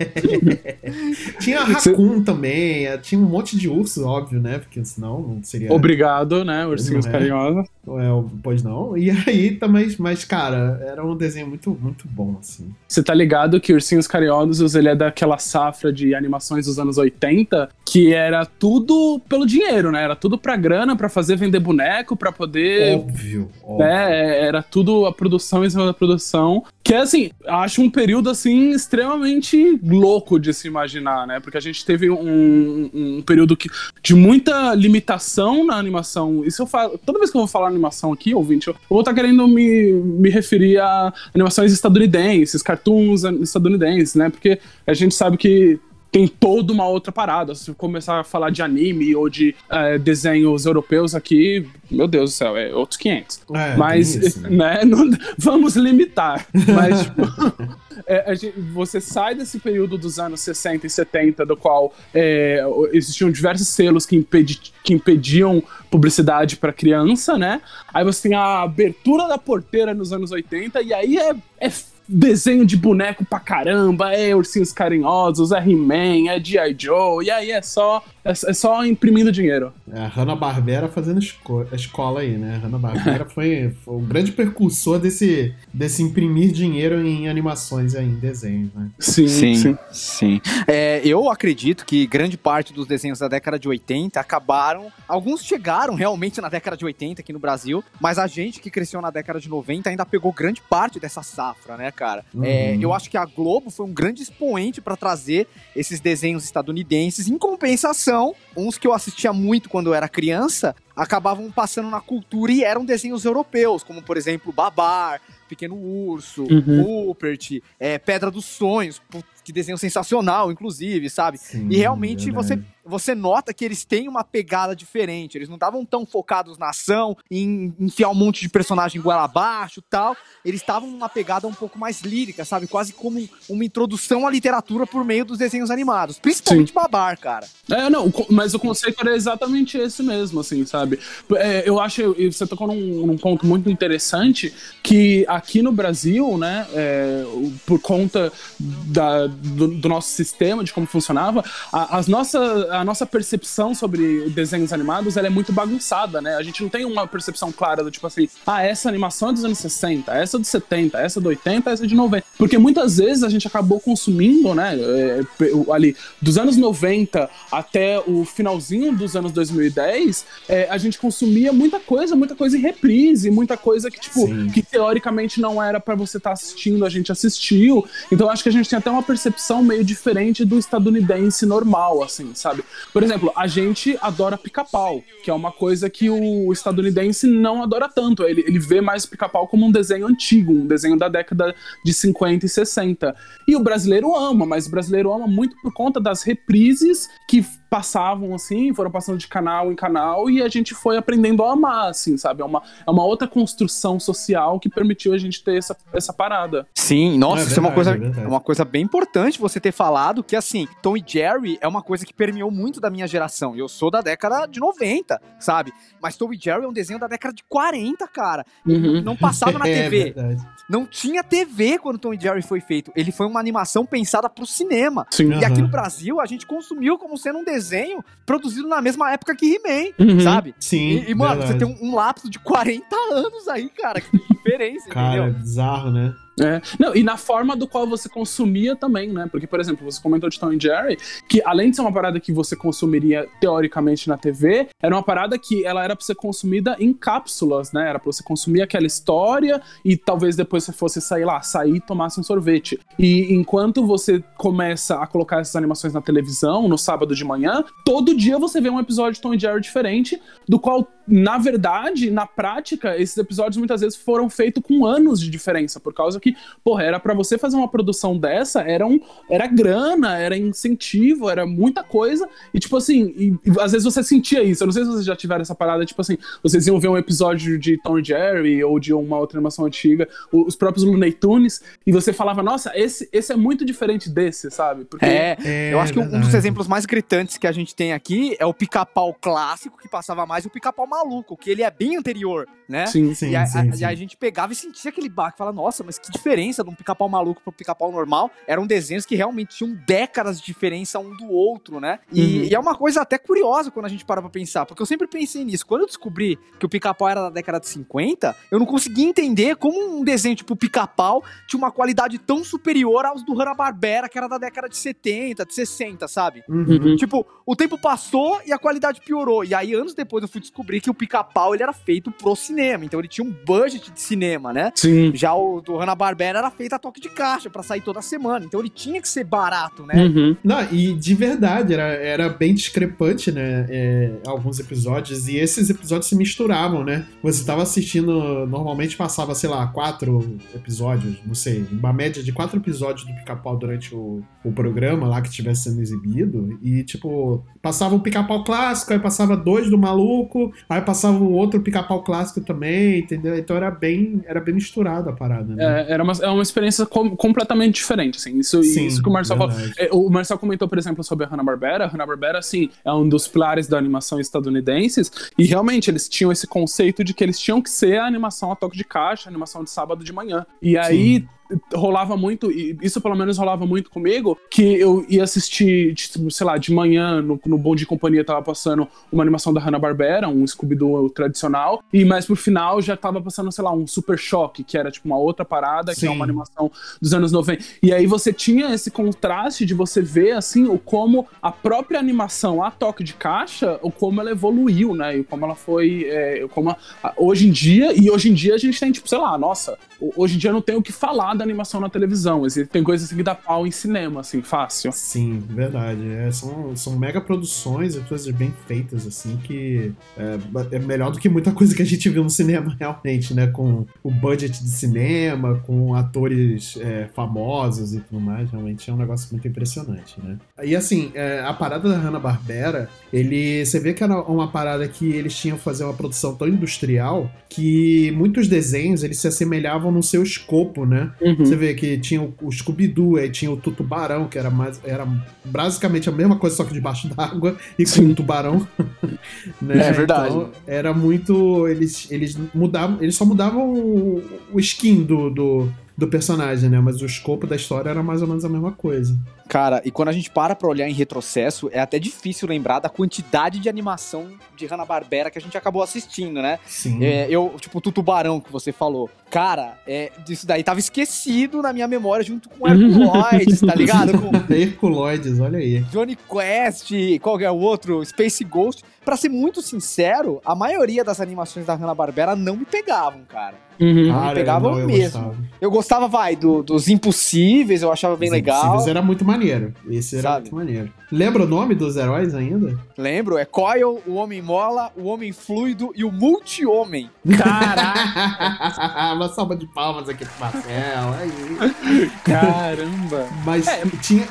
Tinha 1.42 1.64
Raccoon 1.64 2.22
também, 2.22 2.86
é, 2.86 2.98
tinha 2.98 3.20
um 3.20 3.26
monte 3.26 3.58
de 3.58 3.68
urso, 3.68 4.06
óbvio, 4.06 4.40
né? 4.40 4.60
Porque 4.60 4.84
senão 4.86 5.22
não 5.22 5.44
seria. 5.44 5.74
Obrigado, 5.74 6.46
né? 6.46 6.68
Ursinhos 6.68 7.06
é. 7.06 7.12
carinhosos. 7.12 7.66
É, 7.66 8.30
pois 8.44 8.62
não. 8.62 8.96
E 8.96 9.10
aí 9.10 9.56
também, 9.56 9.88
mas, 9.98 10.24
cara, 10.24 10.80
era 10.86 11.04
um 11.04 11.16
desenho 11.16 11.48
muito, 11.48 11.76
muito 11.82 12.08
bom, 12.08 12.36
assim. 12.40 12.70
Você 12.88 13.02
tá 13.02 13.14
ligado 13.14 13.60
que 13.60 13.74
Ursinhos 13.74 14.06
Carinhosos, 14.06 14.76
ele 14.76 14.90
é 14.90 14.96
daquela 14.96 15.38
safra 15.40 15.92
de 15.92 16.14
animações 16.14 16.66
dos 16.68 16.78
anos 16.78 16.98
80, 16.98 17.70
que 17.86 18.14
era 18.14 18.46
tudo 18.46 19.20
pelo 19.28 19.46
dinheiro, 19.48 19.92
né? 19.92 20.04
Era 20.04 20.16
tudo 20.16 20.38
pra 20.38 20.56
grana, 20.56 20.96
pra 20.96 21.10
fazer 21.10 21.38
vender 21.40 21.60
boneco, 21.60 22.16
pra 22.16 22.32
poder 22.32 22.96
Óbvio, 22.98 23.50
óbvio. 23.64 23.86
né? 23.86 24.40
Era 24.46 24.62
tudo 24.62 25.06
a 25.06 25.14
produção 25.14 25.66
em 25.66 25.70
cima 25.70 25.86
da 25.86 25.94
produção. 25.94 26.64
Que 26.84 26.94
é 26.94 26.98
assim, 27.00 27.30
acho 27.46 27.82
um 27.82 27.90
período 27.90 28.30
assim 28.30 28.72
extremamente 28.72 29.80
louco 29.84 30.40
de 30.40 30.54
se 30.54 30.68
imaginar, 30.68 31.28
né? 31.28 31.40
Porque 31.40 31.58
a 31.58 31.62
gente 31.62 31.86
teve 31.86 32.10
um, 32.10 32.90
um 32.94 33.22
período 33.22 33.56
que, 33.56 33.70
de 34.02 34.16
muita 34.16 34.74
limitação 34.74 35.66
na 35.66 35.76
animação. 35.76 36.44
Isso 36.44 36.64
eu 36.64 36.68
falo. 36.68 36.98
Toda 37.06 37.20
vez 37.20 37.30
que 37.30 37.38
eu 37.38 37.42
vou 37.42 37.48
falar 37.48 37.68
animação 37.68 38.12
aqui, 38.12 38.34
ouvinte, 38.34 38.68
eu 38.68 38.76
vou 38.90 39.02
estar 39.02 39.14
querendo 39.14 39.48
me, 39.48 39.92
me 39.94 40.30
referir 40.30 40.80
a 40.80 41.14
animações 41.34 41.72
estadunidenses, 41.72 42.62
cartoons 42.62 43.24
estadunidenses, 43.24 44.16
né? 44.16 44.30
Porque 44.30 44.60
a 44.88 44.94
gente 44.94 45.14
sabe 45.14 45.38
que 45.38 45.80
tem 46.12 46.28
toda 46.28 46.74
uma 46.74 46.88
outra 46.88 47.12
parada. 47.12 47.54
Se 47.54 47.72
começar 47.74 48.20
a 48.20 48.24
falar 48.24 48.50
de 48.50 48.62
anime 48.62 49.16
ou 49.16 49.30
de 49.30 49.56
eh, 49.70 49.98
desenhos 50.00 50.66
europeus 50.66 51.14
aqui, 51.14 51.68
meu 51.90 52.08
Deus 52.08 52.32
do 52.32 52.34
céu, 52.36 52.58
é 52.58 52.74
outros 52.74 52.98
500. 52.98 53.42
É, 53.54 53.76
Mas, 53.76 54.16
isso, 54.16 54.42
né? 54.42 54.50
né, 54.80 54.86
não- 54.86 55.10
vamos 55.38 55.76
limitar. 55.76 56.48
Mas, 56.74 57.04
tipo, 57.04 57.22
é, 58.08 58.36
gente- 58.36 58.60
você 58.74 59.00
sai 59.00 59.36
desse 59.36 59.60
período 59.60 59.98
dos 59.98 60.18
anos 60.20 60.40
60 60.42 60.88
e 60.88 60.90
70, 60.90 61.46
do 61.46 61.56
qual 61.56 61.94
é, 62.14 62.64
existiam 62.92 63.30
diversos 63.32 63.68
selos 63.68 64.06
que, 64.06 64.16
impedi- 64.16 64.74
que 64.84 64.94
impediam 64.94 65.62
publicidade 65.92 66.58
para 66.58 66.74
criança, 66.74 67.38
né? 67.38 67.62
Aí 67.94 68.04
você 68.04 68.30
tem 68.30 68.38
a 68.38 68.62
abertura 68.64 69.28
da 69.28 69.38
porteira 69.38 69.94
nos 69.94 70.12
anos 70.12 70.32
80, 70.32 70.82
e 70.82 70.94
aí 70.94 71.18
é, 71.18 71.36
é 71.60 71.72
desenho 72.10 72.66
de 72.66 72.76
boneco 72.76 73.24
pra 73.24 73.40
caramba, 73.40 74.12
é 74.14 74.36
ursinhos 74.36 74.74
carinhosos, 74.74 75.52
é 75.52 75.60
He-Man, 75.60 76.30
é 76.30 76.44
G.I. 76.44 76.76
Joe, 76.78 77.24
e 77.26 77.30
aí 77.30 77.52
é 77.52 77.62
só, 77.62 78.04
é, 78.26 78.32
é 78.32 78.54
só 78.54 78.84
imprimindo 78.86 79.32
dinheiro. 79.32 79.72
É, 79.92 80.00
a 80.02 80.08
Hanna-Barbera 80.08 80.88
fazendo 80.88 81.20
esco- 81.20 81.66
a 81.72 81.76
escola 81.76 82.22
aí, 82.22 82.38
né? 82.38 82.56
A 82.56 82.66
Hanna-Barbera 82.66 83.26
foi, 83.30 83.74
foi 83.86 83.96
o 83.96 84.00
grande 84.00 84.32
precursor 84.32 85.00
desse, 85.00 85.54
desse 85.74 86.02
imprimir 86.02 86.52
dinheiro 86.52 87.00
em 87.06 87.28
animações 87.30 87.94
aí, 87.96 88.06
em 88.06 88.16
desenhos, 88.16 88.74
né? 88.74 88.90
Sim, 89.00 89.28
Sim, 89.28 89.78
sim. 89.92 90.42
É, 90.68 91.02
eu 91.06 91.30
acredito 91.30 91.86
que 91.86 92.08
grande 92.08 92.38
parte 92.38 92.74
dos 92.74 92.88
desenhos 92.88 93.20
da 93.20 93.28
década 93.28 93.60
de 93.60 93.68
80 93.68 94.20
acabaram. 94.20 94.92
Alguns 95.08 95.44
chegaram 95.44 95.94
realmente 95.96 96.42
na 96.42 96.50
década 96.50 96.76
de 96.76 96.86
80 96.86 97.22
aqui 97.22 97.32
no 97.34 97.40
Brasil, 97.40 97.84
mas 98.00 98.18
a 98.18 98.28
gente 98.28 98.60
que 98.60 98.70
cresceu 98.72 99.02
na 99.02 99.10
década 99.12 99.40
de 99.40 99.50
90 99.50 99.90
ainda 99.90 100.06
pegou 100.06 100.32
grande 100.34 100.62
parte 100.70 101.00
dessa 101.00 101.22
safra, 101.24 101.78
né, 101.78 101.92
cara? 102.00 102.24
Uhum. 102.34 102.46
É, 102.46 102.78
eu 102.80 102.94
acho 102.94 103.10
que 103.10 103.18
a 103.18 103.26
Globo 103.26 103.70
foi 103.70 103.86
um 103.86 103.94
grande 103.94 104.24
expoente 104.24 104.80
para 104.80 104.96
trazer 104.96 105.48
esses 105.76 106.00
desenhos 106.00 106.46
estadunidenses. 106.46 107.28
Em 107.28 107.38
compensação, 107.38 108.34
uns 108.56 108.78
que 108.78 108.88
eu 108.88 108.94
assistia 108.94 109.34
muito 109.34 109.70
quando 109.70 109.88
eu 109.88 109.94
era 109.94 110.08
criança, 110.08 110.74
acabavam 110.96 111.52
passando 111.52 111.90
na 111.90 112.00
cultura 112.00 112.54
e 112.54 112.64
eram 112.64 112.86
desenhos 112.86 113.26
europeus, 113.26 113.84
como 113.84 114.02
por 114.02 114.16
exemplo 114.16 114.54
Babar, 114.54 115.20
Pequeno 115.50 115.76
Urso, 115.76 116.44
Uhum. 116.44 116.84
Rupert, 117.08 117.60
é, 117.80 117.98
Pedra 117.98 118.32
dos 118.32 118.46
Sonhos, 118.46 119.02
que 119.44 119.52
desenho 119.52 119.78
sensacional, 119.78 120.52
inclusive, 120.52 121.10
sabe? 121.10 121.38
Sim, 121.40 121.68
E 121.72 121.76
realmente 121.78 122.26
verdade. 122.32 122.48
você, 122.48 122.64
você 122.86 123.16
nota 123.16 123.52
que 123.54 123.66
eles 123.66 123.84
têm 123.84 124.08
uma 124.08 124.24
pegada 124.24 124.76
diferente. 124.76 125.36
Eles 125.38 125.50
não 125.50 125.56
estavam 125.56 125.84
tão 125.84 126.06
focados 126.06 126.58
na 126.60 126.70
ação, 126.70 127.18
em 127.32 127.74
enfiar 127.80 128.10
um 128.10 128.14
monte 128.16 128.42
de 128.42 128.50
personagem 128.50 129.02
goela 129.02 129.24
abaixo 129.24 129.80
e 129.80 129.84
tal. 129.90 130.16
Eles 130.46 130.62
estavam 130.62 130.90
numa 130.92 131.10
pegada 131.10 131.48
um 131.48 131.54
pouco 131.54 131.80
mais 131.80 132.02
lírica, 132.02 132.46
sabe? 132.46 132.68
Quase 132.68 132.94
como 132.94 133.28
uma 133.50 133.66
introdução 133.66 134.28
à 134.28 134.30
literatura 134.32 134.86
por 134.86 135.04
meio 135.04 135.26
dos 135.26 135.40
desenhos 135.40 135.72
animados. 135.72 136.20
Principalmente 136.20 136.72
Babar, 136.72 137.18
cara. 137.20 137.48
É, 137.72 137.90
não, 137.90 138.12
mas 138.30 138.54
o 138.54 138.60
conceito 138.60 139.00
era 139.02 139.16
exatamente 139.16 139.78
esse 139.80 140.04
mesmo, 140.04 140.42
assim, 140.42 140.64
sabe? 140.66 141.00
É, 141.38 141.68
eu 141.68 141.80
acho, 141.80 142.14
e 142.20 142.32
você 142.32 142.46
tocou 142.46 142.68
num, 142.68 143.08
num 143.08 143.18
ponto 143.18 143.48
muito 143.48 143.68
interessante, 143.70 144.54
que 144.84 145.26
aqui 145.40 145.62
no 145.62 145.72
Brasil, 145.72 146.38
né, 146.38 146.68
é, 146.74 147.24
por 147.66 147.80
conta 147.80 148.32
da- 148.60 149.28
do, 149.28 149.68
do 149.68 149.90
nosso 149.90 150.10
sistema, 150.12 150.64
de 150.64 150.72
como 150.74 150.86
funcionava, 150.86 151.44
a, 151.72 151.98
as 151.98 152.08
nossa, 152.08 152.40
a 152.72 152.84
nossa 152.84 153.06
percepção 153.06 153.74
sobre 153.74 154.30
desenhos 154.30 154.72
animados, 154.72 155.18
ela 155.18 155.28
é 155.28 155.30
muito 155.30 155.52
bagunçada, 155.52 156.22
né? 156.22 156.36
A 156.36 156.44
gente 156.44 156.62
não 156.62 156.70
tem 156.70 156.86
uma 156.86 157.08
percepção 157.08 157.52
clara 157.52 157.84
do 157.84 157.92
tipo 157.92 158.06
assim, 158.08 158.28
ah, 158.46 158.64
essa 158.64 158.88
animação 158.90 159.30
é 159.30 159.34
dos 159.34 159.44
anos 159.46 159.58
60, 159.58 160.12
essa 160.14 160.38
é 160.38 160.40
dos 160.40 160.50
70, 160.50 160.98
essa 161.00 161.20
é 161.20 161.22
do 161.22 161.30
80, 161.30 161.70
essa 161.72 161.84
é 161.84 161.88
de 161.88 161.96
90. 161.96 162.26
Porque 162.38 162.58
muitas 162.58 162.98
vezes 162.98 163.24
a 163.24 163.30
gente 163.30 163.48
acabou 163.48 163.80
consumindo, 163.80 164.54
né, 164.54 164.76
é, 164.78 165.22
o- 165.54 165.72
ali, 165.74 165.96
dos 166.22 166.38
anos 166.38 166.56
90 166.58 167.30
até 167.52 168.00
o 168.00 168.26
finalzinho 168.26 168.96
dos 168.96 169.16
anos 169.16 169.32
2010, 169.32 170.26
é, 170.48 170.68
a 170.70 170.78
gente 170.78 170.98
consumia 171.00 171.52
muita 171.52 171.80
coisa, 171.80 172.16
muita 172.16 172.36
coisa 172.36 172.58
em 172.58 172.62
reprise, 172.62 173.30
muita 173.32 173.56
coisa 173.58 173.90
que, 173.92 174.00
tipo, 174.00 174.26
Sim. 174.28 174.48
que 174.50 174.62
teoricamente 174.62 175.29
não 175.38 175.62
era 175.62 175.80
pra 175.80 175.96
você 175.96 176.18
estar 176.18 176.32
assistindo, 176.32 176.86
a 176.86 176.90
gente 176.90 177.12
assistiu. 177.12 177.86
Então 178.12 178.30
acho 178.30 178.44
que 178.44 178.50
a 178.50 178.52
gente 178.52 178.70
tem 178.70 178.80
até 178.80 178.90
uma 178.90 179.04
percepção 179.04 179.62
meio 179.62 179.84
diferente 179.84 180.46
do 180.46 180.58
estadunidense 180.58 181.46
normal, 181.46 182.02
assim, 182.04 182.34
sabe? 182.34 182.64
Por 182.94 183.04
exemplo, 183.04 183.32
a 183.36 183.48
gente 183.48 183.98
adora 184.02 184.38
pica-pau, 184.38 185.04
que 185.24 185.30
é 185.30 185.34
uma 185.34 185.52
coisa 185.52 185.90
que 185.90 186.10
o 186.10 186.54
estadunidense 186.54 187.28
não 187.28 187.62
adora 187.62 187.90
tanto. 187.90 188.24
Ele, 188.24 188.44
ele 188.48 188.60
vê 188.60 188.80
mais 188.80 189.06
pica-pau 189.06 189.48
como 189.48 189.66
um 189.66 189.72
desenho 189.72 190.08
antigo, 190.08 190.54
um 190.54 190.68
desenho 190.68 190.98
da 190.98 191.10
década 191.10 191.54
de 191.84 191.94
50 191.94 192.46
e 192.46 192.50
60. 192.50 193.16
E 193.48 193.56
o 193.56 193.60
brasileiro 193.60 194.16
ama, 194.16 194.46
mas 194.46 194.68
o 194.68 194.72
brasileiro 194.72 195.12
ama 195.12 195.28
muito 195.28 195.56
por 195.62 195.74
conta 195.74 196.00
das 196.00 196.24
reprises 196.24 197.10
que 197.28 197.44
passavam 197.70 198.34
assim, 198.34 198.74
foram 198.74 198.90
passando 198.90 199.18
de 199.18 199.28
canal 199.28 199.72
em 199.72 199.76
canal 199.76 200.30
e 200.30 200.42
a 200.42 200.50
gente 200.50 200.74
foi 200.74 200.98
aprendendo 200.98 201.44
a 201.44 201.54
amar, 201.54 201.90
assim, 201.90 202.18
sabe? 202.18 202.42
É 202.42 202.46
uma, 202.46 202.62
é 202.86 202.90
uma 202.92 203.04
outra 203.04 203.28
construção 203.28 204.00
social 204.00 204.60
que 204.60 204.68
permitiu 204.70 205.14
a 205.14 205.18
gente 205.18 205.44
ter 205.44 205.58
essa, 205.58 205.78
essa 205.94 206.12
parada. 206.12 206.68
Sim, 206.74 207.18
nossa, 207.18 207.44
É 207.44 207.46
isso 207.46 207.60
é 207.60 207.62
uma 207.62 207.70
verdade, 207.70 207.76
coisa, 207.76 207.90
é 207.92 207.98
verdade. 208.10 208.26
é 208.26 208.28
uma 208.30 208.40
coisa 208.42 208.66
bem 208.66 208.82
importante 208.84 209.40
você 209.40 209.60
ter 209.60 209.72
falado 209.72 210.24
que 210.24 210.36
assim, 210.36 210.68
Tom 210.82 210.98
e 210.98 211.04
Jerry 211.06 211.58
é 211.62 211.68
uma 211.68 211.82
coisa 211.82 212.06
que 212.06 212.14
permeou 212.14 212.50
muito 212.52 212.80
da 212.82 212.90
minha 212.90 213.08
geração. 213.08 213.56
E 213.56 213.60
Eu 213.60 213.68
sou 213.68 213.92
da 213.92 214.02
década 214.02 214.46
de 214.48 214.60
90, 214.60 215.22
sabe? 215.40 215.72
Mas 216.02 216.18
Tom 216.18 216.34
e 216.34 216.38
Jerry 216.40 216.64
é 216.64 216.68
um 216.68 216.74
desenho 216.74 217.00
da 217.00 217.08
década 217.08 217.34
de 217.34 217.44
40, 217.48 218.08
cara. 218.08 218.46
Uhum. 218.66 219.02
Não 219.02 219.16
passava 219.16 219.58
na 219.60 219.68
É 219.70 219.84
TV. 219.84 220.12
verdade. 220.12 220.46
Não 220.70 220.86
tinha 220.86 221.24
TV 221.24 221.80
quando 221.80 221.98
Tom 221.98 222.14
e 222.14 222.20
Jerry 222.20 222.42
foi 222.44 222.62
feito. 222.62 222.92
Ele 222.96 223.12
foi 223.12 223.26
uma 223.26 223.40
animação 223.40 223.86
pensada 223.86 224.30
pro 224.30 224.46
cinema. 224.46 225.08
Sim. 225.10 225.32
E 225.34 225.44
aqui 225.44 225.62
no 225.62 225.68
Brasil, 225.68 226.20
a 226.22 226.26
gente 226.28 226.46
consumiu 226.46 226.98
como 226.98 227.18
sendo 227.18 227.40
um 227.40 227.44
desenho 227.44 228.04
produzido 228.26 228.68
na 228.68 228.80
mesma 228.82 229.12
época 229.12 229.36
que 229.36 229.56
He-Man, 229.56 229.94
Uhum. 229.98 230.20
sabe? 230.20 230.54
Sim, 230.60 230.78
E, 231.08 231.10
e, 231.12 231.16
mano, 231.16 231.42
verdade. 231.42 231.60
você 231.60 231.66
tem 231.66 231.68
um, 231.82 231.90
um 231.90 231.96
lapso 231.96 232.30
de 232.30 232.38
40 232.40 232.96
anos 233.12 233.48
aí, 233.48 233.70
cara. 233.70 234.00
Que 234.00 234.18
diferença, 234.34 234.90
Cara, 234.90 235.16
é 235.16 235.20
entendeu? 235.26 235.40
bizarro, 235.42 235.92
né? 235.92 236.14
É. 236.40 236.62
Não, 236.80 236.96
e 236.96 237.04
na 237.04 237.18
forma 237.18 237.56
do 237.56 237.68
qual 237.68 237.88
você 237.88 238.08
consumia 238.10 238.76
também, 238.76 239.10
né? 239.10 239.28
Porque, 239.32 239.48
por 239.48 239.60
exemplo, 239.60 239.90
você 239.90 240.02
comentou 240.02 240.30
de 240.30 240.40
Tom 240.40 240.54
e 240.54 240.60
Jerry, 240.60 240.98
que 241.28 241.42
além 241.46 241.70
de 241.70 241.76
ser 241.76 241.82
uma 241.82 241.92
parada 241.92 242.20
que 242.20 242.32
você 242.32 242.56
consumiria 242.56 243.28
teoricamente 243.40 244.08
na 244.08 244.18
TV, 244.18 244.68
era 244.82 244.96
uma 244.96 245.04
parada 245.04 245.38
que 245.38 245.66
ela 245.66 245.84
era 245.84 245.96
pra 245.96 246.06
ser 246.06 246.16
consumida 246.16 246.76
em 246.80 246.94
cápsulas, 246.94 247.72
né? 247.72 247.90
Era 247.90 248.00
pra 248.00 248.12
você 248.12 248.24
consumir 248.24 248.62
aquela 248.62 248.88
história 248.88 249.62
e 249.84 249.96
talvez 249.98 250.36
depois 250.36 250.64
você 250.64 250.72
fosse 250.72 251.02
sair 251.02 251.26
lá, 251.26 251.42
sair 251.42 251.76
e 251.76 251.82
tomasse 251.82 252.20
um 252.20 252.24
sorvete. 252.24 252.80
E 252.98 253.34
enquanto 253.34 253.86
você 253.86 254.24
começa 254.38 254.96
a 254.96 255.08
colocar 255.08 255.40
essas 255.40 255.56
animações 255.56 255.94
na 255.94 256.02
televisão, 256.02 256.68
no 256.68 256.78
sábado 256.78 257.16
de 257.16 257.24
manhã, 257.24 257.64
todo 257.86 258.16
dia 258.16 258.38
você 258.38 258.62
vê 258.62 258.70
um 258.70 258.80
episódio 258.80 259.14
de 259.14 259.22
Tom 259.22 259.34
e 259.34 259.40
Jerry 259.40 259.62
diferente, 259.62 260.22
do 260.48 260.60
qual, 260.60 260.88
na 261.08 261.38
verdade, 261.38 262.10
na 262.12 262.26
prática, 262.26 262.98
esses 262.98 263.18
episódios 263.18 263.58
muitas 263.58 263.82
vezes 263.82 263.98
foram 263.98 264.30
feitos 264.30 264.64
com 264.64 264.86
anos 264.86 265.20
de 265.20 265.30
diferença, 265.30 265.80
por 265.80 265.94
causa 265.94 266.20
que, 266.20 266.29
porra, 266.64 266.84
era 266.84 267.00
pra 267.00 267.14
você 267.14 267.38
fazer 267.38 267.56
uma 267.58 267.68
produção 267.68 268.18
dessa, 268.18 268.62
era, 268.62 268.86
um, 268.86 269.00
era 269.30 269.48
grana, 269.48 270.18
era 270.18 270.38
incentivo, 270.38 271.30
era 271.30 271.46
muita 271.46 271.84
coisa, 271.84 272.28
e 272.54 272.60
tipo 272.60 272.78
assim, 272.78 273.14
e, 273.18 273.28
e 273.46 273.60
às 273.60 273.72
vezes 273.72 273.86
você 273.86 274.04
sentia 274.04 274.44
isso, 274.44 274.64
eu 274.64 274.68
não 274.68 274.74
sei 274.74 274.84
se 274.84 274.90
vocês 274.90 275.06
já 275.06 275.16
tiveram 275.16 275.42
essa 275.42 275.56
parada, 275.56 275.86
tipo 275.86 276.02
assim, 276.02 276.18
vocês 276.44 276.68
iam 276.68 276.80
ver 276.80 276.88
um 276.90 276.98
episódio 276.98 277.58
de 277.58 277.78
Tom 277.82 278.00
e 278.00 278.04
Jerry, 278.04 278.64
ou 278.64 278.80
de 278.80 278.94
uma 278.94 279.18
outra 279.18 279.38
animação 279.38 279.66
antiga, 279.66 280.08
os 280.32 280.56
próprios 280.56 280.86
Looney 280.86 281.14
Tunes, 281.14 281.62
e 281.86 281.92
você 281.92 282.12
falava, 282.14 282.42
nossa, 282.44 282.72
esse, 282.76 283.08
esse 283.12 283.32
é 283.32 283.36
muito 283.36 283.66
diferente 283.66 284.10
desse, 284.10 284.50
sabe? 284.52 284.86
Porque 284.86 285.06
É, 285.06 285.38
É 285.44 285.74
eu 285.74 285.80
acho 285.80 285.94
que 285.94 286.00
um- 286.00 286.16
um 286.16 286.20
dos 286.22 286.34
exemplos 286.34 286.68
mais 286.68 286.86
gritantes 286.86 287.38
que 287.38 287.48
a 287.48 287.52
gente 287.52 287.76
tem 287.76 287.94
aqui 287.94 288.36
é 288.40 288.46
o 288.46 288.54
pica-pau 288.54 289.14
clássico, 289.20 289.78
que 289.78 289.88
passava 289.90 290.26
mais, 290.26 290.44
e 290.46 290.48
o 290.48 290.52
pica-pau 290.52 290.88
maluco, 290.88 291.36
que 291.38 291.50
ele 291.50 291.64
é 291.64 291.72
bem 291.72 291.96
anterior, 291.98 292.48
né? 292.68 292.86
Sim, 292.88 293.14
Sim, 293.14 293.30
e, 293.32 293.36
a, 293.36 293.46
sim, 293.46 293.60
a- 293.70 293.72
sim. 293.74 293.82
e 293.82 293.86
a 293.86 293.96
gente 293.96 294.16
pegava 294.18 294.54
e 294.54 294.56
sentia 294.56 294.90
aquele 294.92 295.10
baque, 295.10 295.38
falava, 295.38 295.56
nossa, 295.56 295.84
mas 295.84 295.98
que 295.98 296.12
diferença 296.20 296.64
de 296.64 296.70
um 296.70 296.76
pica-pau 296.76 297.10
maluco 297.10 297.42
pro 297.42 297.52
pica-pau 297.52 297.92
normal. 297.92 298.30
Eram 298.48 298.68
desenhos 298.68 299.06
que 299.06 299.16
realmente 299.16 299.56
tinham 299.58 299.76
décadas 299.88 300.40
de 300.40 300.46
diferença 300.46 301.00
um 301.00 301.16
do 301.16 301.30
outro, 301.32 301.80
né? 301.80 302.00
E, 302.12 302.20
Uhum. 302.22 302.44
e 302.46 302.54
é 302.54 302.60
uma 302.60 302.76
coisa 302.76 303.02
até 303.02 303.18
curiosa 303.18 303.72
quando 303.72 303.86
a 303.86 303.90
gente 303.90 304.06
para 304.06 304.22
pra 304.22 304.30
pensar, 304.30 304.66
porque 304.66 304.82
eu 304.82 304.86
sempre 304.86 305.08
pensei 305.08 305.44
nisso. 305.44 305.66
Quando 305.66 305.82
eu 305.82 305.88
descobri 305.88 306.38
que 306.60 306.66
o 306.66 306.70
pica-pau 306.70 307.08
era 307.10 307.22
da 307.22 307.30
década 307.30 307.60
de 307.60 307.68
50, 307.68 308.36
eu 308.52 308.60
não 308.60 308.66
conseguia 308.66 309.06
entender 309.06 309.56
como 309.56 310.00
um 310.00 310.04
desenho 310.04 310.36
tipo 310.36 310.56
pica-pau 310.56 311.24
tinha 311.48 311.58
uma 311.58 311.72
qualidade 311.72 312.18
tão 312.20 312.44
superior 312.44 313.06
aos 313.06 313.24
do 313.24 313.34
Hanna-Barbera, 313.34 314.10
que 314.10 314.18
era 314.18 314.28
da 314.28 314.38
década 314.38 314.68
de 314.70 314.78
70, 314.78 315.46
de 315.46 315.54
60, 315.54 316.08
sabe? 316.08 316.44
Uhum. 316.50 316.96
Tipo, 316.96 317.26
o 317.46 317.56
tempo 317.56 317.78
passou 317.78 318.40
e 318.46 318.52
a 318.52 318.58
qualidade 318.60 319.02
piorou. 319.02 319.44
E 319.44 319.54
aí, 319.54 319.74
anos 319.74 319.94
depois, 319.94 320.22
eu 320.22 320.28
fui 320.28 320.42
descobrir 320.42 320.82
que 320.82 320.90
o 320.90 320.94
pica-pau 320.94 321.54
ele 321.54 321.64
era 321.64 321.74
feito 321.74 322.12
pro 322.12 322.36
cinema. 322.36 322.84
Então 322.86 323.00
ele 323.00 323.08
tinha 323.08 323.26
um 323.26 323.32
budget 323.32 323.92
de 323.92 324.02
cinema, 324.02 324.52
né? 324.54 324.72
Sim. 324.76 325.12
Já 325.16 325.34
o 325.34 325.62
do 325.62 325.78
Hanna-Barbera 325.78 326.09
era 326.20 326.52
feito 326.52 326.74
a 326.74 326.80
toque 326.80 327.00
de 327.00 327.10
caixa 327.10 327.50
pra 327.50 327.64
sair 327.64 327.82
toda 327.82 328.02
semana. 328.02 328.46
Então 328.46 328.60
ele 328.60 328.70
tinha 328.70 329.02
que 329.02 329.08
ser 329.08 329.24
barato, 329.24 329.86
né? 329.86 329.96
Uhum. 329.96 330.38
Não, 330.44 330.62
e 330.72 330.94
de 330.94 331.16
verdade, 331.16 331.74
era, 331.74 331.88
era 331.88 332.30
bem 332.30 332.54
discrepante, 332.54 333.32
né? 333.32 333.60
é, 333.70 334.12
alguns 334.26 334.60
episódios, 334.60 335.28
e 335.28 335.38
esses 335.38 335.70
episódios 335.70 336.08
se 336.08 336.16
misturavam, 336.16 336.84
né? 336.84 337.06
Você 337.22 337.46
tava 337.46 337.64
assistindo, 337.64 338.46
normalmente 338.48 338.96
passava, 338.96 339.36
sei 339.36 339.50
lá, 339.50 339.68
quatro 339.68 340.38
episódios, 340.54 341.18
não 341.26 341.36
sei, 341.36 341.66
uma 341.72 341.94
média 341.94 342.24
de 342.24 342.32
quatro 342.32 342.60
episódios 342.60 343.06
do 343.06 343.14
pica-pau 343.14 343.58
durante 343.58 343.94
o, 343.94 344.22
o 344.44 344.52
programa 344.52 345.08
lá 345.08 345.22
que 345.22 345.30
estivesse 345.30 345.64
sendo 345.64 345.82
exibido, 345.82 346.58
e 346.62 346.84
tipo, 346.84 347.44
passava 347.62 347.96
um 347.96 348.00
pica-pau 348.00 348.44
clássico, 348.44 348.94
aí 348.94 349.00
passava 349.00 349.36
dois 349.36 349.70
do 349.70 349.78
maluco, 349.78 350.52
aí 350.68 350.82
passava 350.82 351.18
o 351.18 351.32
outro 351.32 351.62
pica-pau 351.62 352.04
clássico 352.04 352.42
também, 352.42 353.00
entendeu? 353.00 353.38
Então 353.38 353.56
era 353.56 353.72
bem, 353.72 354.22
era 354.26 354.40
bem 354.40 354.56
misturado 354.56 355.10
a 355.10 355.14
parada, 355.14 355.56
né? 355.56 355.86
É, 355.88 355.89
era 355.92 356.04
uma, 356.04 356.14
é 356.22 356.28
uma 356.30 356.44
experiência 356.44 356.86
com- 356.86 357.16
completamente 357.16 357.76
diferente, 357.76 358.18
assim. 358.18 358.38
Isso, 358.38 358.62
Sim, 358.64 358.86
isso 358.88 359.02
que 359.02 359.10
o 359.10 359.12
Marcel 359.12 359.38
falou. 359.38 359.54
É, 359.78 359.90
O 359.92 360.10
Marcel 360.10 360.38
comentou, 360.38 360.68
por 360.68 360.78
exemplo, 360.78 361.04
sobre 361.04 361.26
a 361.26 361.28
Hanna-Barbera. 361.30 361.86
A 361.86 361.88
Hanna-Barbera, 361.88 362.40
assim, 362.40 362.70
é 362.86 362.92
um 362.94 363.08
dos 363.08 363.28
pilares 363.28 363.68
da 363.68 363.78
animação 363.78 364.20
estadunidenses. 364.20 365.12
E 365.38 365.46
realmente, 365.46 365.90
eles 365.90 366.08
tinham 366.08 366.32
esse 366.32 366.48
conceito 366.48 367.04
de 367.04 367.14
que 367.14 367.24
eles 367.24 367.40
tinham 367.40 367.62
que 367.62 367.70
ser 367.70 368.00
a 368.00 368.06
animação 368.06 368.52
a 368.52 368.56
toque 368.56 368.78
de 368.78 368.84
caixa, 368.84 369.28
a 369.28 369.32
animação 369.32 369.64
de 369.64 369.70
sábado 369.70 370.04
de 370.04 370.14
manhã. 370.14 370.46
E 370.62 370.78
aí. 370.78 371.26
Rolava 371.74 372.16
muito, 372.16 372.52
e 372.52 372.78
isso 372.82 373.02
pelo 373.02 373.16
menos 373.16 373.38
rolava 373.38 373.66
muito 373.66 373.90
comigo, 373.90 374.38
que 374.52 374.62
eu 374.80 375.06
ia 375.10 375.24
assistir, 375.24 375.94
tipo, 375.96 376.30
sei 376.30 376.46
lá, 376.46 376.58
de 376.58 376.72
manhã, 376.72 377.22
no, 377.22 377.40
no 377.46 377.58
Bom 377.58 377.76
de 377.76 377.86
Companhia 377.86 378.24
tava 378.24 378.42
passando 378.42 378.88
uma 379.12 379.24
animação 379.24 379.52
da 379.52 379.60
Hanna-Barbera, 379.60 380.28
um 380.30 380.46
Scooby-Doo 380.46 381.10
tradicional, 381.10 381.84
e 381.92 382.06
mais 382.06 382.26
pro 382.26 382.36
final 382.36 382.82
já 382.82 382.96
tava 382.96 383.20
passando, 383.22 383.52
sei 383.52 383.64
lá, 383.64 383.72
um 383.74 383.88
Super 383.88 384.18
Choque, 384.18 384.64
que 384.64 384.78
era 384.78 384.92
tipo 384.92 385.08
uma 385.08 385.18
outra 385.18 385.44
parada, 385.44 385.94
que 385.94 386.06
é 386.06 386.10
Sim. 386.10 386.16
uma 386.16 386.24
animação 386.24 386.72
dos 387.02 387.14
anos 387.14 387.32
90. 387.32 387.64
E 387.82 387.92
aí 387.94 388.06
você 388.06 388.32
tinha 388.32 388.74
esse 388.74 388.92
contraste 388.92 389.66
de 389.66 389.74
você 389.74 390.02
ver, 390.02 390.34
assim, 390.34 390.66
o 390.66 390.78
como 390.78 391.28
a 391.42 391.52
própria 391.52 392.00
animação 392.00 392.64
a 392.64 392.70
toque 392.70 393.04
de 393.04 393.14
caixa, 393.14 393.80
o 393.82 393.92
como 393.92 394.22
ela 394.22 394.32
evoluiu, 394.32 394.94
né? 394.96 395.18
E 395.18 395.24
como 395.24 395.46
ela 395.46 395.56
foi. 395.56 396.06
é, 396.08 396.48
como 396.54 396.70
a- 396.70 397.14
hoje 397.18 397.48
em 397.48 397.52
dia, 397.52 397.92
e 398.00 398.10
hoje 398.12 398.30
em 398.30 398.34
dia 398.34 398.54
a 398.54 398.58
gente 398.58 398.80
tem, 398.80 398.92
tipo, 398.92 399.10
sei 399.10 399.18
lá, 399.18 399.38
nossa, 399.38 399.78
ho- 400.00 400.14
hoje 400.16 400.36
em 400.36 400.38
dia 400.38 400.50
eu 400.50 400.54
não 400.54 400.62
tenho 400.62 400.80
o 400.80 400.84
que 400.84 400.92
falar 400.92 401.36
da 401.40 401.44
animação 401.44 401.82
na 401.82 401.90
televisão. 401.90 402.44
Tem 402.72 402.84
coisas 402.84 403.08
assim 403.08 403.16
que 403.16 403.24
dá 403.24 403.34
pau 403.34 403.66
em 403.66 403.72
cinema, 403.72 404.20
assim, 404.20 404.42
fácil. 404.42 404.92
Sim, 404.92 405.42
verdade. 405.50 406.08
É, 406.08 406.32
são, 406.32 406.76
são 406.76 406.98
mega 406.98 407.20
produções 407.20 407.96
e 407.96 408.00
coisas 408.02 408.30
bem 408.34 408.54
feitas, 408.68 409.08
assim, 409.08 409.38
que 409.38 409.92
é, 410.18 410.38
é 410.76 410.80
melhor 410.80 411.12
do 411.12 411.20
que 411.20 411.30
muita 411.30 411.52
coisa 411.52 411.76
que 411.76 411.82
a 411.82 411.86
gente 411.86 412.08
viu 412.10 412.24
no 412.24 412.30
cinema, 412.30 412.76
realmente, 412.80 413.34
né? 413.34 413.48
Com 413.48 413.86
o 414.04 414.12
budget 414.12 414.64
de 414.64 414.70
cinema, 414.70 415.62
com 415.66 415.96
atores 415.96 416.78
é, 416.82 417.08
famosos 417.14 417.94
e 417.94 418.00
tudo 418.02 418.20
mais, 418.20 418.52
realmente 418.52 418.90
é 418.90 418.94
um 418.94 418.98
negócio 418.98 419.30
muito 419.32 419.48
impressionante, 419.48 420.16
né? 420.22 420.38
E 420.64 420.76
assim, 420.76 421.12
é, 421.14 421.40
a 421.40 421.54
parada 421.54 421.90
da 421.90 421.98
Hanna-Barbera, 421.98 422.90
ele, 423.12 423.66
você 423.66 423.80
vê 423.80 423.94
que 423.94 424.04
era 424.04 424.22
uma 424.22 424.50
parada 424.50 424.88
que 424.88 425.10
eles 425.10 425.36
tinham 425.36 425.58
que 425.58 425.64
fazer 425.64 425.84
uma 425.84 425.94
produção 425.94 426.36
tão 426.36 426.48
industrial 426.48 427.32
que 427.48 428.12
muitos 428.12 428.48
desenhos, 428.48 429.04
eles 429.04 429.20
se 429.20 429.28
assemelhavam 429.28 429.92
no 429.92 430.04
seu 430.04 430.22
escopo, 430.22 430.86
né? 430.86 431.12
Uhum. 431.22 431.29
Você 431.38 431.56
vê 431.56 431.74
que 431.74 431.98
tinha 431.98 432.22
o, 432.22 432.34
o 432.42 432.52
Scooby-Doo, 432.52 433.18
aí 433.18 433.30
tinha 433.30 433.52
o 433.52 433.58
Tutubarão, 433.58 434.28
que 434.28 434.38
era 434.38 434.50
mais 434.50 434.80
era 434.84 435.08
basicamente 435.46 436.10
a 436.10 436.12
mesma 436.12 436.38
coisa, 436.38 436.56
só 436.56 436.64
que 436.64 436.74
debaixo 436.74 437.08
d'água 437.14 437.58
e 437.78 437.84
com 437.84 437.90
Sim. 437.90 438.12
um 438.12 438.14
tubarão. 438.14 438.68
né? 439.62 439.88
É 439.88 439.92
verdade. 439.92 440.36
Então, 440.36 440.52
era 440.66 440.94
muito. 440.94 441.68
Eles, 441.68 442.10
eles 442.12 442.38
mudavam. 442.54 442.98
Eles 443.02 443.16
só 443.16 443.26
mudavam 443.26 443.74
o, 443.74 444.24
o 444.54 444.60
skin 444.60 445.04
do, 445.04 445.30
do, 445.30 445.70
do 445.98 446.08
personagem, 446.08 446.70
né? 446.70 446.80
Mas 446.80 447.02
o 447.02 447.06
escopo 447.06 447.46
da 447.46 447.56
história 447.56 447.90
era 447.90 448.02
mais 448.04 448.22
ou 448.22 448.28
menos 448.28 448.46
a 448.46 448.50
mesma 448.50 448.72
coisa. 448.72 449.18
Cara, 449.50 449.82
e 449.84 449.90
quando 449.92 450.10
a 450.10 450.12
gente 450.14 450.30
para 450.30 450.56
pra 450.56 450.70
olhar 450.70 450.88
em 450.88 450.94
retrocesso, 450.94 451.70
é 451.74 451.80
até 451.80 451.98
difícil 452.00 452.48
lembrar 452.48 452.80
da 452.80 452.88
quantidade 452.88 453.60
de 453.60 453.68
animação 453.68 454.28
de 454.56 454.66
Hanna-Barbera 454.68 455.30
que 455.32 455.38
a 455.38 455.42
gente 455.42 455.58
acabou 455.58 455.82
assistindo, 455.82 456.42
né? 456.42 456.60
Sim. 456.66 457.04
É, 457.04 457.26
eu, 457.30 457.54
tipo, 457.60 457.80
o 457.80 457.82
Tutubarão 457.82 458.40
que 458.40 458.52
você 458.52 458.72
falou. 458.72 459.10
Cara, 459.32 459.78
é, 459.88 460.12
isso 460.28 460.46
daí 460.48 460.64
tava 460.64 460.80
esquecido 460.80 461.62
na 461.62 461.74
minha 461.74 461.88
memória 461.88 462.24
junto 462.24 462.48
com 462.50 462.66
Herculoides, 462.70 463.60
tá 463.62 463.74
ligado? 463.76 464.14
Com 464.22 464.32
Herculoides, 464.54 465.40
olha 465.40 465.58
aí. 465.60 465.82
Johnny 465.92 466.16
Quest, 466.16 466.92
qual 467.22 467.38
que 467.38 467.44
é 467.44 467.52
o 467.52 467.58
outro? 467.58 468.06
Space 468.06 468.44
Ghost. 468.44 468.84
Pra 469.04 469.16
ser 469.18 469.30
muito 469.30 469.62
sincero, 469.62 470.40
a 470.46 470.54
maioria 470.54 471.04
das 471.04 471.20
animações 471.20 471.66
da 471.66 471.74
Hanna-Barbera 471.74 472.36
não 472.36 472.56
me 472.56 472.66
pegavam, 472.66 473.22
cara. 473.28 473.56
Uhum. 473.80 474.12
me 474.28 474.34
pegavam 474.34 474.78
eu 474.78 474.86
mesmo. 474.86 475.20
gostava. 475.22 475.38
Eu 475.62 475.72
gostava, 475.72 476.08
vai, 476.08 476.36
do- 476.36 476.62
dos 476.62 476.90
Impossíveis, 476.90 477.82
eu 477.82 477.92
achava 477.92 478.16
bem 478.18 478.28
Os 478.30 478.34
legal. 478.34 478.58
Impossíveis 478.60 478.88
era 478.88 479.02
muito 479.02 479.24
maneiro. 479.40 479.74
Esse 479.90 480.18
era 480.18 480.30
Sabe? 480.30 480.42
muito 480.42 480.56
maneiro. 480.56 480.92
Lembra 481.12 481.44
o 481.44 481.48
nome 481.48 481.74
dos 481.74 481.96
heróis 481.96 482.36
ainda? 482.36 482.78
Lembro, 482.98 483.38
é 483.38 483.46
Coil, 483.46 484.02
o 484.06 484.16
Homem 484.16 484.42
Mola, 484.42 484.92
o 484.96 485.06
Homem 485.06 485.32
Fluido 485.32 485.92
e 485.96 486.04
o 486.04 486.12
Multi-Homem. 486.12 487.10
Caraca, 487.38 489.14
Uma 489.16 489.30
salva 489.30 489.56
de 489.56 489.66
palmas 489.68 490.08
aqui 490.10 490.26
pro 490.26 490.40
Marcelo. 490.40 491.16
Aí. 491.20 492.12
caramba. 492.24 493.28
Mas 493.46 493.66
tinha 494.02 494.28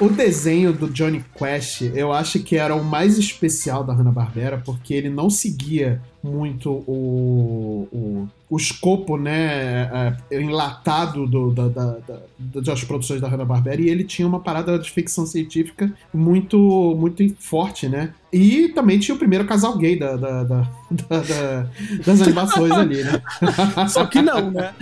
o 0.00 0.08
desenho 0.08 0.72
do 0.72 0.88
Johnny 0.88 1.24
Quest, 1.36 1.82
eu 1.94 2.12
acho 2.12 2.40
que 2.40 2.56
era 2.56 2.74
o 2.74 2.84
mais 2.84 3.16
especial 3.16 3.84
da 3.84 3.92
Hanna-Barbera, 3.94 4.60
porque 4.64 4.92
ele 4.92 5.08
não 5.08 5.30
seguia 5.30 6.02
muito 6.22 6.70
o, 6.70 7.88
o, 7.92 8.28
o 8.50 8.56
escopo, 8.56 9.16
né, 9.16 10.16
é, 10.30 10.40
enlatado 10.40 11.26
do, 11.26 11.50
da, 11.52 11.68
da, 11.68 11.98
da- 11.98 12.60
das 12.60 12.84
produções 12.84 13.20
da 13.20 13.28
Hanna-Barbera, 13.28 13.80
e 13.80 13.88
ele 13.88 14.04
tinha 14.04 14.26
uma 14.26 14.40
parada 14.40 14.78
de 14.78 14.90
ficção 14.90 15.26
científica 15.26 15.92
muito, 16.12 16.58
muito 16.98 17.24
forte, 17.38 17.88
né? 17.88 18.14
E 18.32 18.68
também 18.68 18.98
tinha 18.98 19.14
o 19.14 19.18
primeiro 19.18 19.44
casal 19.46 19.76
gay 19.78 19.98
da, 19.98 20.16
da- 20.16 20.44
da- 20.44 20.68
da- 20.90 21.18
da- 21.20 21.66
das 22.04 22.20
animações 22.20 22.72
ali, 22.72 23.02
né? 23.02 23.22
Só 23.88 24.04
que 24.06 24.20
não, 24.20 24.50
né? 24.50 24.72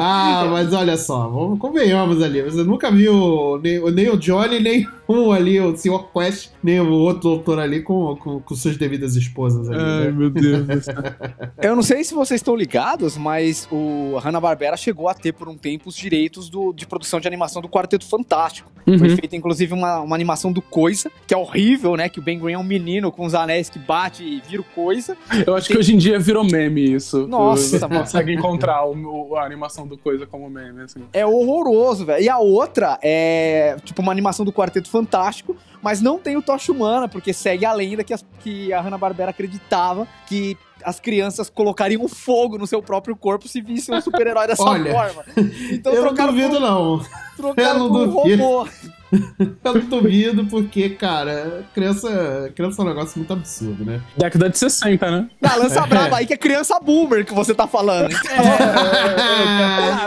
Ah, 0.00 0.46
mas 0.50 0.72
olha 0.72 0.96
só, 0.96 1.28
vamos, 1.28 1.58
convenhamos 1.58 2.22
ali. 2.22 2.42
Você 2.42 2.62
nunca 2.62 2.90
viu 2.90 3.60
nem, 3.62 3.80
nem 3.92 4.08
o 4.10 4.16
Johnny, 4.16 4.60
nem 4.60 4.86
um 5.08 5.32
ali, 5.32 5.58
o 5.60 5.76
Sr. 5.76 6.04
Quest, 6.12 6.50
nem 6.62 6.80
o 6.80 6.90
outro 6.92 7.22
doutor 7.30 7.58
ali 7.58 7.82
com, 7.82 8.14
com, 8.16 8.40
com 8.40 8.54
suas 8.54 8.76
devidas 8.76 9.16
esposas 9.16 9.68
ali. 9.70 9.80
Ai, 9.80 10.04
né? 10.06 10.10
meu 10.12 10.30
Deus. 10.30 10.86
Eu 11.60 11.74
não 11.74 11.82
sei 11.82 12.04
se 12.04 12.14
vocês 12.14 12.38
estão 12.40 12.54
ligados, 12.54 13.16
mas 13.16 13.66
o 13.72 14.16
Hanna-Barbera 14.18 14.76
chegou 14.76 15.08
a 15.08 15.14
ter 15.14 15.32
por 15.32 15.48
um 15.48 15.56
tempo 15.56 15.88
os 15.88 15.96
direitos 15.96 16.48
do- 16.48 16.72
de 16.72 16.86
produção 16.86 17.18
de 17.20 17.26
animação 17.26 17.60
do 17.62 17.68
Quarteto 17.68 18.04
Fantástico. 18.06 18.70
Foi 18.84 19.10
Uhum. 19.10 19.16
feita, 19.16 19.36
inclusive, 19.36 19.74
uma, 19.74 20.00
uma 20.00 20.14
animação 20.14 20.50
do 20.50 20.62
Coisa, 20.62 21.10
que 21.26 21.34
é 21.34 21.36
horrível, 21.36 21.94
né? 21.94 22.08
Que 22.08 22.18
o 22.20 22.22
Ben 22.22 22.38
Green 22.38 22.54
é 22.54 22.58
um 22.58 22.64
menino 22.68 23.10
com 23.10 23.24
os 23.24 23.34
anéis 23.34 23.68
que 23.70 23.78
bate 23.78 24.22
e 24.22 24.40
vira 24.46 24.62
Coisa. 24.74 25.16
Eu 25.46 25.56
acho 25.56 25.68
que 25.68 25.76
hoje 25.78 25.94
em 25.94 25.98
dia 25.98 26.18
virou 26.20 26.44
meme 26.44 26.94
isso. 26.94 27.26
Nossa, 27.26 27.78
Você 27.78 27.86
mano. 27.88 28.00
consegue 28.00 28.32
encontrar 28.34 28.84
o- 28.84 29.30
o- 29.30 29.36
a 29.36 29.44
animação 29.44 29.86
do 29.86 29.96
coisa 29.96 30.26
como 30.26 30.48
meme, 30.50 30.82
assim. 30.82 31.00
É 31.12 31.24
horroroso, 31.26 32.04
velho. 32.04 32.22
E 32.22 32.28
a 32.28 32.38
outra 32.38 32.98
é, 33.02 33.76
tipo, 33.84 34.02
uma 34.02 34.12
animação 34.12 34.44
do 34.44 34.52
Quarteto 34.52 34.88
Fantástico, 34.90 35.56
mas 35.82 36.00
não 36.00 36.18
tem 36.18 36.36
o 36.36 36.42
Tocha 36.42 36.70
Humana, 36.70 37.08
porque 37.08 37.32
segue 37.32 37.64
a 37.64 37.72
lenda 37.72 38.04
que, 38.04 38.12
as- 38.12 38.24
que 38.40 38.72
a 38.72 38.80
Hanna-Barbera 38.80 39.30
acreditava 39.30 40.06
que 40.28 40.56
as 40.84 41.00
crianças 41.00 41.50
colocariam 41.50 42.06
fogo 42.06 42.56
no 42.56 42.66
seu 42.66 42.80
próprio 42.80 43.16
corpo 43.16 43.48
se 43.48 43.60
vissem 43.60 43.96
um 43.96 44.00
super-herói 44.00 44.46
dessa 44.46 44.62
Olha, 44.62 44.92
forma. 44.92 45.24
Então 45.72 45.92
eu 45.92 46.02
não 46.04 46.08
trocaram 46.14 46.32
por, 46.32 46.40
duvido, 46.40 46.60
não. 46.60 47.00
trocaram 47.36 47.70
eu 47.70 47.78
não 47.78 47.88
por 47.88 48.00
um 48.08 48.10
duvido. 48.22 48.42
robô. 48.44 48.68
Eu 49.64 49.74
não 49.74 49.80
duvido, 49.86 50.44
porque, 50.46 50.90
cara, 50.90 51.64
criança, 51.74 52.52
criança 52.54 52.82
é 52.82 52.84
um 52.84 52.88
negócio 52.88 53.18
muito 53.18 53.32
absurdo, 53.32 53.84
né? 53.84 54.00
Década 54.16 54.50
de 54.50 54.58
60, 54.58 55.10
né? 55.10 55.30
Na 55.40 55.56
lança 55.56 55.86
braba 55.86 56.16
aí 56.18 56.26
que 56.26 56.34
é 56.34 56.36
criança 56.36 56.78
boomer 56.80 57.24
que 57.24 57.32
você 57.34 57.54
tá 57.54 57.66
falando. 57.66 58.14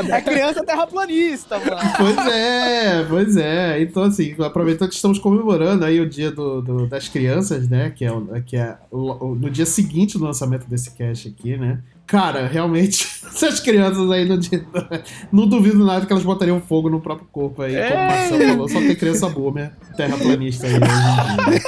É, 0.09 0.21
criança 0.21 0.63
terraplanista, 0.63 1.59
mano. 1.59 1.77
Pois 1.97 2.27
é, 2.27 3.05
pois 3.07 3.37
é. 3.37 3.81
Então, 3.81 4.03
assim, 4.03 4.35
aproveitando 4.39 4.89
que 4.89 4.95
estamos 4.95 5.19
comemorando 5.19 5.85
aí 5.85 5.99
o 5.99 6.07
dia 6.09 6.31
do, 6.31 6.61
do- 6.61 6.87
das 6.87 7.07
crianças, 7.07 7.67
né? 7.67 7.89
Que 7.89 8.05
é, 8.05 8.11
o- 8.11 8.27
que 8.45 8.57
é 8.57 8.77
o- 8.91 9.31
o- 9.31 9.35
no 9.35 9.49
dia 9.49 9.65
seguinte 9.65 10.17
do 10.17 10.23
lançamento 10.25 10.67
desse 10.67 10.91
cast 10.91 11.27
aqui, 11.27 11.57
né? 11.57 11.79
Cara, 12.11 12.45
realmente, 12.45 13.07
essas 13.25 13.61
crianças 13.61 14.11
aí 14.11 14.27
dia. 14.37 14.65
Não 15.31 15.47
duvido 15.47 15.81
nada 15.83 16.05
que 16.05 16.11
elas 16.11 16.25
botariam 16.25 16.59
fogo 16.59 16.89
no 16.89 16.99
próprio 16.99 17.25
corpo 17.31 17.61
aí, 17.61 17.73
como 17.73 18.03
o 18.03 18.07
Marcelo 18.07 18.47
falou, 18.49 18.67
só 18.67 18.79
tem 18.79 18.95
criança 18.97 19.29
boomer, 19.29 19.71
terraplanista 19.95 20.67
aí. 20.67 20.73
dia. 20.73 21.61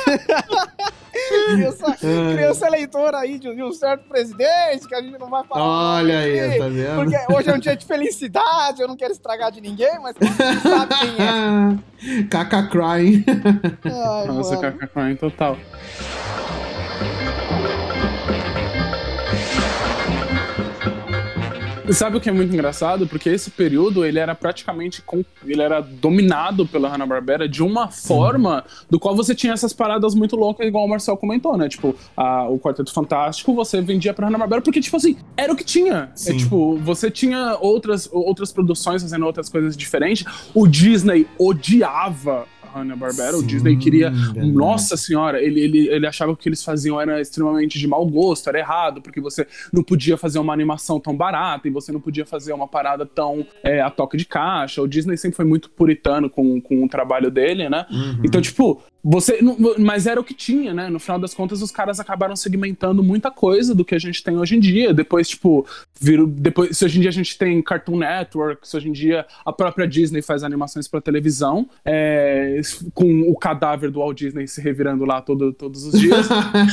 Criança, 1.53 1.85
Ai. 1.87 2.33
criança 2.33 2.67
eleitora 2.67 3.17
aí 3.19 3.39
de, 3.39 3.55
de 3.55 3.63
um 3.63 3.71
certo 3.71 4.07
presidente 4.07 4.87
que 4.87 4.93
a 4.93 5.01
gente 5.01 5.17
não 5.17 5.29
vai 5.29 5.43
falar. 5.45 5.97
Olha 5.97 6.19
aí, 6.19 6.57
tá 6.57 6.67
vendo? 6.67 6.95
Porque 6.95 7.33
hoje 7.33 7.49
é 7.49 7.53
um 7.53 7.59
dia 7.59 7.75
de 7.75 7.85
felicidade, 7.85 8.81
eu 8.81 8.87
não 8.87 8.95
quero 8.95 9.13
estragar 9.13 9.51
de 9.51 9.61
ninguém, 9.61 9.99
mas 10.01 10.15
sabe 10.61 10.95
quem 10.95 12.13
é. 12.19 12.23
Caca 12.25 12.67
crying. 12.67 13.23
Ai, 13.85 14.27
Nossa, 14.27 14.55
mano. 14.55 14.77
KKK 14.77 15.15
total. 15.19 15.57
Sabe 21.91 22.15
o 22.17 22.21
que 22.21 22.29
é 22.29 22.31
muito 22.31 22.53
engraçado? 22.53 23.05
Porque 23.05 23.29
esse 23.29 23.51
período 23.51 24.05
ele 24.05 24.17
era 24.17 24.33
praticamente 24.33 25.01
com- 25.01 25.23
ele 25.45 25.61
era 25.61 25.81
dominado 25.81 26.65
pela 26.65 26.87
Hanna-Barbera 26.87 27.47
de 27.47 27.61
uma 27.61 27.89
forma 27.89 28.63
do 28.89 28.97
qual 28.99 29.15
você 29.15 29.35
tinha 29.35 29.51
essas 29.53 29.73
paradas 29.73 30.15
muito 30.15 30.35
loucas, 30.37 30.65
igual 30.65 30.85
o 30.85 30.89
Marcel 30.89 31.17
comentou, 31.17 31.57
né? 31.57 31.67
Tipo, 31.67 31.93
a- 32.15 32.47
o 32.47 32.57
Quarteto 32.57 32.93
Fantástico 32.93 33.53
você 33.53 33.81
vendia 33.81 34.13
pra 34.13 34.27
Hanna-Barbera 34.27 34.61
porque, 34.61 34.79
tipo 34.79 34.95
assim, 34.95 35.17
era 35.35 35.51
o 35.51 35.55
que 35.57 35.63
tinha. 35.65 36.09
É, 36.13 36.15
Sim. 36.15 36.37
tipo, 36.37 36.77
você 36.77 37.11
tinha 37.11 37.57
outras, 37.59 38.07
outras 38.11 38.51
produções 38.53 39.01
fazendo 39.01 39.25
outras 39.25 39.49
coisas 39.49 39.75
diferentes. 39.75 40.25
O 40.53 40.65
Disney 40.67 41.27
odiava 41.37 42.45
Hanna-Barbera, 42.73 43.37
o 43.37 43.43
Disney 43.43 43.77
queria 43.77 44.09
verdade. 44.09 44.51
nossa 44.51 44.97
senhora, 44.97 45.41
ele, 45.41 45.59
ele, 45.59 45.87
ele 45.87 46.07
achava 46.07 46.33
que 46.33 46.39
o 46.39 46.43
que 46.43 46.49
eles 46.49 46.63
faziam 46.63 46.99
era 46.99 47.21
extremamente 47.21 47.79
de 47.79 47.87
mau 47.87 48.05
gosto, 48.05 48.49
era 48.49 48.59
errado, 48.59 49.01
porque 49.01 49.21
você 49.21 49.47
não 49.71 49.83
podia 49.83 50.17
fazer 50.17 50.39
uma 50.39 50.53
animação 50.53 50.99
tão 50.99 51.15
barata 51.15 51.67
e 51.67 51.71
você 51.71 51.91
não 51.91 51.99
podia 51.99 52.25
fazer 52.25 52.53
uma 52.53 52.67
parada 52.67 53.05
tão 53.05 53.45
é, 53.63 53.81
a 53.81 53.89
toque 53.89 54.17
de 54.17 54.25
caixa. 54.25 54.81
O 54.81 54.87
Disney 54.87 55.17
sempre 55.17 55.37
foi 55.37 55.45
muito 55.45 55.69
puritano 55.69 56.29
com, 56.29 56.59
com 56.59 56.83
o 56.83 56.89
trabalho 56.89 57.31
dele, 57.31 57.69
né? 57.69 57.85
Uhum. 57.89 58.21
Então, 58.23 58.41
tipo, 58.41 58.81
você. 59.03 59.39
Mas 59.77 60.07
era 60.07 60.19
o 60.19 60.23
que 60.23 60.33
tinha, 60.33 60.73
né? 60.73 60.89
No 60.89 60.97
final 60.97 61.19
das 61.19 61.33
contas, 61.33 61.61
os 61.61 61.71
caras 61.71 61.99
acabaram 61.99 62.37
segmentando 62.37 63.03
muita 63.03 63.29
coisa 63.29 63.75
do 63.75 63.83
que 63.83 63.93
a 63.93 63.99
gente 63.99 64.23
tem 64.23 64.37
hoje 64.37 64.55
em 64.55 64.61
dia. 64.61 64.93
Depois, 64.93 65.27
tipo, 65.27 65.67
viram. 65.99 66.25
Depois, 66.25 66.77
se 66.77 66.85
hoje 66.85 66.99
em 66.99 67.01
dia 67.01 67.09
a 67.09 67.13
gente 67.13 67.37
tem 67.37 67.61
Cartoon 67.61 67.97
Network, 67.97 68.65
se 68.65 68.77
hoje 68.77 68.87
em 68.87 68.93
dia 68.93 69.25
a 69.45 69.51
própria 69.51 69.85
Disney 69.85 70.21
faz 70.21 70.41
animações 70.41 70.87
pra 70.87 71.01
televisão, 71.01 71.67
é, 71.83 72.61
com 72.93 73.21
o 73.29 73.35
cadáver 73.35 73.91
do 73.91 73.99
Walt 73.99 74.17
Disney 74.17 74.47
se 74.47 74.61
revirando 74.61 75.05
lá 75.05 75.21
todo, 75.21 75.53
todos 75.53 75.85
os 75.85 75.99
dias. 75.99 76.27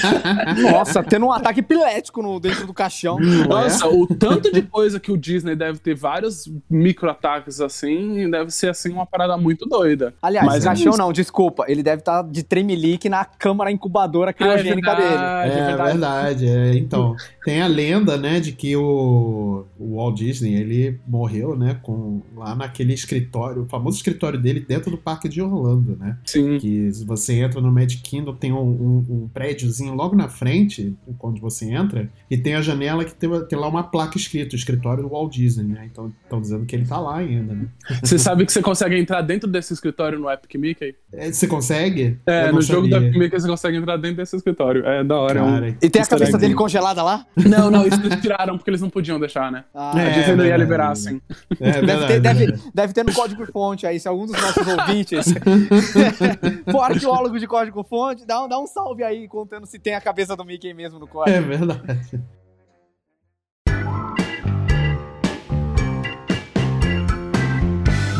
Nossa, 0.70 1.02
tendo 1.02 1.26
um 1.26 1.32
ataque 1.32 1.60
epilético 1.60 2.22
no, 2.22 2.38
dentro 2.40 2.66
do 2.66 2.74
caixão. 2.74 3.18
Nossa, 3.18 3.88
o 3.88 4.06
tanto 4.06 4.52
de 4.52 4.62
coisa 4.62 5.00
que 5.00 5.10
o 5.10 5.16
Disney 5.16 5.56
deve 5.56 5.78
ter 5.78 5.94
vários 5.94 6.50
micro-ataques 6.68 7.60
assim, 7.60 8.30
deve 8.30 8.50
ser 8.50 8.68
assim 8.68 8.92
uma 8.92 9.06
parada 9.06 9.36
muito 9.36 9.66
doida. 9.66 10.14
Aliás, 10.22 10.46
Mas 10.46 10.64
caixão 10.64 10.94
é 10.94 10.96
não, 10.96 11.12
desculpa. 11.12 11.64
Ele 11.68 11.82
deve 11.82 12.00
estar 12.00 12.22
de 12.22 12.42
tremelique 12.42 13.08
na 13.08 13.24
câmara 13.24 13.70
incubadora 13.70 14.32
criogênica 14.32 14.94
dele. 14.94 15.14
É 15.14 15.76
verdade, 15.76 16.46
é. 16.46 16.74
Então, 16.74 17.14
tem 17.44 17.62
a 17.62 17.66
lenda, 17.66 18.16
né, 18.16 18.40
de 18.40 18.52
que 18.52 18.76
o, 18.76 19.64
o 19.78 19.96
Walt 19.96 20.16
Disney, 20.16 20.54
ele 20.54 21.00
morreu, 21.06 21.56
né, 21.56 21.78
com, 21.82 22.22
lá 22.36 22.54
naquele 22.54 22.92
escritório, 22.92 23.62
o 23.62 23.68
famoso 23.68 23.96
escritório 23.96 24.38
dele 24.38 24.60
dentro 24.60 24.90
do 24.90 24.98
parque 24.98 25.28
de 25.28 25.40
Orlando, 25.40 25.79
né? 25.98 26.16
Sim. 26.24 26.58
Que 26.58 26.92
se 26.92 27.04
você 27.04 27.34
entra 27.40 27.60
no 27.60 27.70
Magic 27.70 28.02
Kingdom, 28.02 28.34
tem 28.34 28.52
um, 28.52 28.58
um, 28.58 29.06
um 29.24 29.28
prédiozinho 29.32 29.94
logo 29.94 30.14
na 30.16 30.28
frente, 30.28 30.94
quando 31.18 31.40
você 31.40 31.70
entra, 31.72 32.08
e 32.30 32.36
tem 32.36 32.54
a 32.54 32.62
janela 32.62 33.04
que 33.04 33.14
tem, 33.14 33.28
tem 33.46 33.58
lá 33.58 33.68
uma 33.68 33.82
placa 33.82 34.16
escrita, 34.16 34.54
escritório 34.56 35.02
do 35.02 35.08
Walt 35.10 35.32
Disney, 35.34 35.64
né? 35.72 35.88
Então, 35.90 36.12
estão 36.24 36.40
dizendo 36.40 36.64
que 36.66 36.74
ele 36.76 36.84
tá 36.86 36.98
lá 36.98 37.16
ainda, 37.18 37.54
né? 37.54 37.66
Você 38.02 38.18
sabe 38.18 38.44
que 38.46 38.52
você 38.52 38.62
consegue 38.62 38.96
entrar 38.98 39.20
dentro 39.22 39.48
desse 39.48 39.72
escritório 39.72 40.18
no 40.18 40.30
Epic 40.30 40.54
Mickey? 40.56 40.94
É, 41.12 41.30
Você 41.30 41.46
consegue? 41.46 42.18
É, 42.26 42.50
no 42.50 42.60
jogo 42.62 42.82
sabia. 42.88 43.00
da 43.00 43.06
Epic 43.06 43.18
Mickey 43.18 43.40
você 43.40 43.48
consegue 43.48 43.76
entrar 43.76 43.96
dentro 43.96 44.16
desse 44.18 44.36
escritório. 44.36 44.84
É 44.86 45.04
da 45.04 45.16
hora. 45.16 45.38
é 45.38 45.42
um- 45.42 45.50
Cara, 45.50 45.76
E 45.82 45.90
tem 45.90 46.02
a 46.02 46.06
cabeça 46.06 46.38
dele 46.38 46.54
congelada 46.54 47.02
lá? 47.02 47.26
Não, 47.36 47.70
não, 47.70 47.86
isso 47.86 48.00
eles 48.02 48.20
tiraram 48.20 48.56
porque 48.56 48.70
eles 48.70 48.80
não 48.80 48.90
podiam 48.90 49.18
deixar, 49.20 49.50
né? 49.52 49.64
Ah, 49.74 49.96
a 49.96 50.00
É, 50.02 50.12
Disney 50.12 50.36
não 50.36 50.44
ia 50.46 50.56
liberar 50.56 50.90
assim. 50.92 51.20
É 51.60 51.82
Deve 51.82 52.06
ter, 52.06 52.20
deve, 52.20 52.54
deve 52.74 52.92
ter 52.92 53.04
no 53.04 53.12
código-fonte 53.12 53.86
aí, 53.86 53.98
se 54.00 54.08
algum 54.08 54.26
dos 54.26 54.40
nossos 54.40 54.66
ouvintes 54.66 55.26
for 56.70 56.80
arqueólogo 56.80 57.38
de 57.38 57.46
código-fonte, 57.46 58.26
dá, 58.26 58.46
dá 58.46 58.58
um 58.58 58.66
salve 58.66 59.02
aí, 59.02 59.28
contando 59.28 59.66
se 59.66 59.78
tem 59.78 59.94
a 59.94 60.00
cabeça 60.00 60.36
do 60.36 60.44
Mickey 60.44 60.74
mesmo 60.74 60.98
no 60.98 61.06
código. 61.06 61.36
É 61.36 61.40
verdade. 61.40 62.22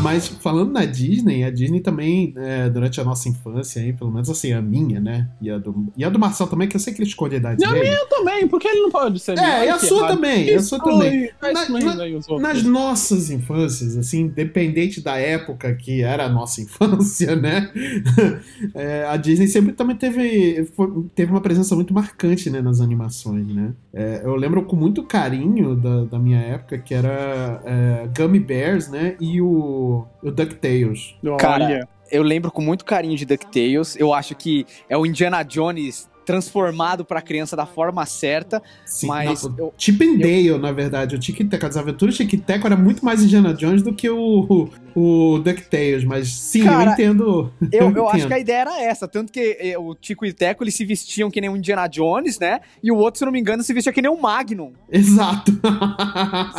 Mas 0.01 0.27
falando 0.27 0.71
na 0.71 0.83
Disney, 0.85 1.43
a 1.43 1.51
Disney 1.51 1.79
também, 1.79 2.33
é, 2.37 2.69
durante 2.69 2.99
a 2.99 3.03
nossa 3.03 3.29
infância, 3.29 3.81
aí, 3.81 3.93
pelo 3.93 4.11
menos 4.11 4.29
assim, 4.29 4.51
a 4.51 4.61
minha, 4.61 4.99
né? 4.99 5.27
E 5.41 5.49
a 5.49 5.57
do, 5.57 5.85
e 5.95 6.03
a 6.03 6.09
do 6.09 6.17
Marcel 6.17 6.47
também, 6.47 6.67
que 6.67 6.75
eu 6.75 6.79
sei 6.79 6.93
que 6.93 7.01
ele 7.01 7.09
esconde 7.09 7.35
a 7.35 7.37
idade 7.37 7.61
E 7.61 7.65
a 7.65 7.71
dele. 7.71 7.87
Eu 7.89 8.07
também, 8.09 8.47
porque 8.47 8.67
ele 8.67 8.81
não 8.81 8.89
pode 8.91 9.19
ser. 9.19 9.37
É, 9.37 9.65
e 9.65 9.69
a 9.69 9.77
sua 9.79 10.07
também, 10.07 10.45
e 10.47 10.55
a 10.55 10.61
sua 10.61 10.79
também. 10.79 11.29
Na- 11.41 11.65
na-. 11.85 11.95
Nas 12.39 12.63
nossas 12.63 13.29
infâncias, 13.29 13.95
assim, 13.97 14.21
independente 14.21 15.01
da 15.01 15.17
época 15.17 15.73
que 15.75 16.01
era 16.01 16.25
a 16.25 16.29
nossa 16.29 16.61
infância, 16.61 17.35
né? 17.35 17.69
É, 18.73 19.05
a 19.05 19.17
Disney 19.17 19.47
sempre 19.47 19.73
também 19.73 19.95
teve, 19.95 20.65
foi- 20.75 21.05
teve 21.15 21.31
uma 21.31 21.41
presença 21.41 21.75
muito 21.75 21.93
marcante 21.93 22.49
né, 22.49 22.61
nas 22.61 22.79
animações, 22.79 23.47
né? 23.47 23.73
É, 23.93 24.21
eu 24.23 24.35
lembro 24.35 24.63
com 24.63 24.75
muito 24.75 25.03
carinho 25.03 25.75
da, 25.75 26.05
da 26.05 26.19
minha 26.19 26.39
época 26.39 26.77
que 26.77 26.93
era 26.93 27.61
é, 27.65 28.07
Gummy 28.15 28.39
Bears, 28.39 28.87
né? 28.89 29.15
E 29.19 29.41
o, 29.41 29.90
o 30.23 30.31
DuckTales. 30.31 31.15
Cara, 31.37 31.87
Eu 32.11 32.23
lembro 32.23 32.51
com 32.51 32.61
muito 32.61 32.83
carinho 32.83 33.15
de 33.15 33.25
DuckTales. 33.25 33.95
Eu 33.97 34.13
acho 34.13 34.35
que 34.35 34.65
é 34.89 34.97
o 34.97 35.05
Indiana 35.05 35.43
Jones 35.43 36.09
transformado 36.31 37.03
pra 37.03 37.21
criança 37.21 37.57
da 37.57 37.65
forma 37.65 38.05
certa, 38.05 38.63
Sim, 38.85 39.07
mas 39.07 39.43
não, 39.43 39.55
eu, 39.57 39.73
Chip 39.77 40.01
and 40.01 40.17
Dale, 40.17 40.57
na 40.57 40.71
verdade. 40.71 41.13
O 41.13 41.19
Tic 41.19 41.37
Tac, 41.49 41.65
as 41.65 41.75
aventuras 41.75 42.15
Tic 42.15 42.39
Tac 42.45 42.65
era 42.65 42.77
muito 42.77 43.03
mais 43.03 43.21
Indiana 43.21 43.53
Jones 43.53 43.83
do 43.83 43.93
que 43.93 44.09
o, 44.09 44.69
o, 44.95 45.39
DuckTales, 45.39 46.05
mas 46.05 46.29
sim, 46.29 46.63
Cara, 46.63 46.91
eu 46.91 46.93
entendo. 46.93 47.53
eu, 47.69 47.91
eu 47.91 48.07
acho 48.07 48.17
entendo. 48.17 48.27
que 48.29 48.33
a 48.33 48.39
ideia 48.39 48.61
era 48.61 48.81
essa. 48.81 49.07
Tanto 49.09 49.31
que 49.31 49.57
eh, 49.59 49.77
o 49.77 49.93
Tico 49.93 50.25
e 50.25 50.29
o 50.29 50.33
Teco 50.33 50.63
eles 50.63 50.73
se 50.73 50.85
vestiam 50.85 51.29
que 51.29 51.41
nem 51.41 51.49
o 51.49 51.57
Indiana 51.57 51.87
Jones, 51.87 52.39
né? 52.39 52.61
E 52.81 52.91
o 52.91 52.95
outro, 52.95 53.17
se 53.17 53.23
eu 53.23 53.25
não 53.25 53.33
me 53.33 53.39
engano, 53.39 53.61
se 53.61 53.73
vestia 53.73 53.91
que 53.91 54.01
nem 54.01 54.09
o 54.09 54.19
Magnum. 54.19 54.71
Exato. 54.89 55.51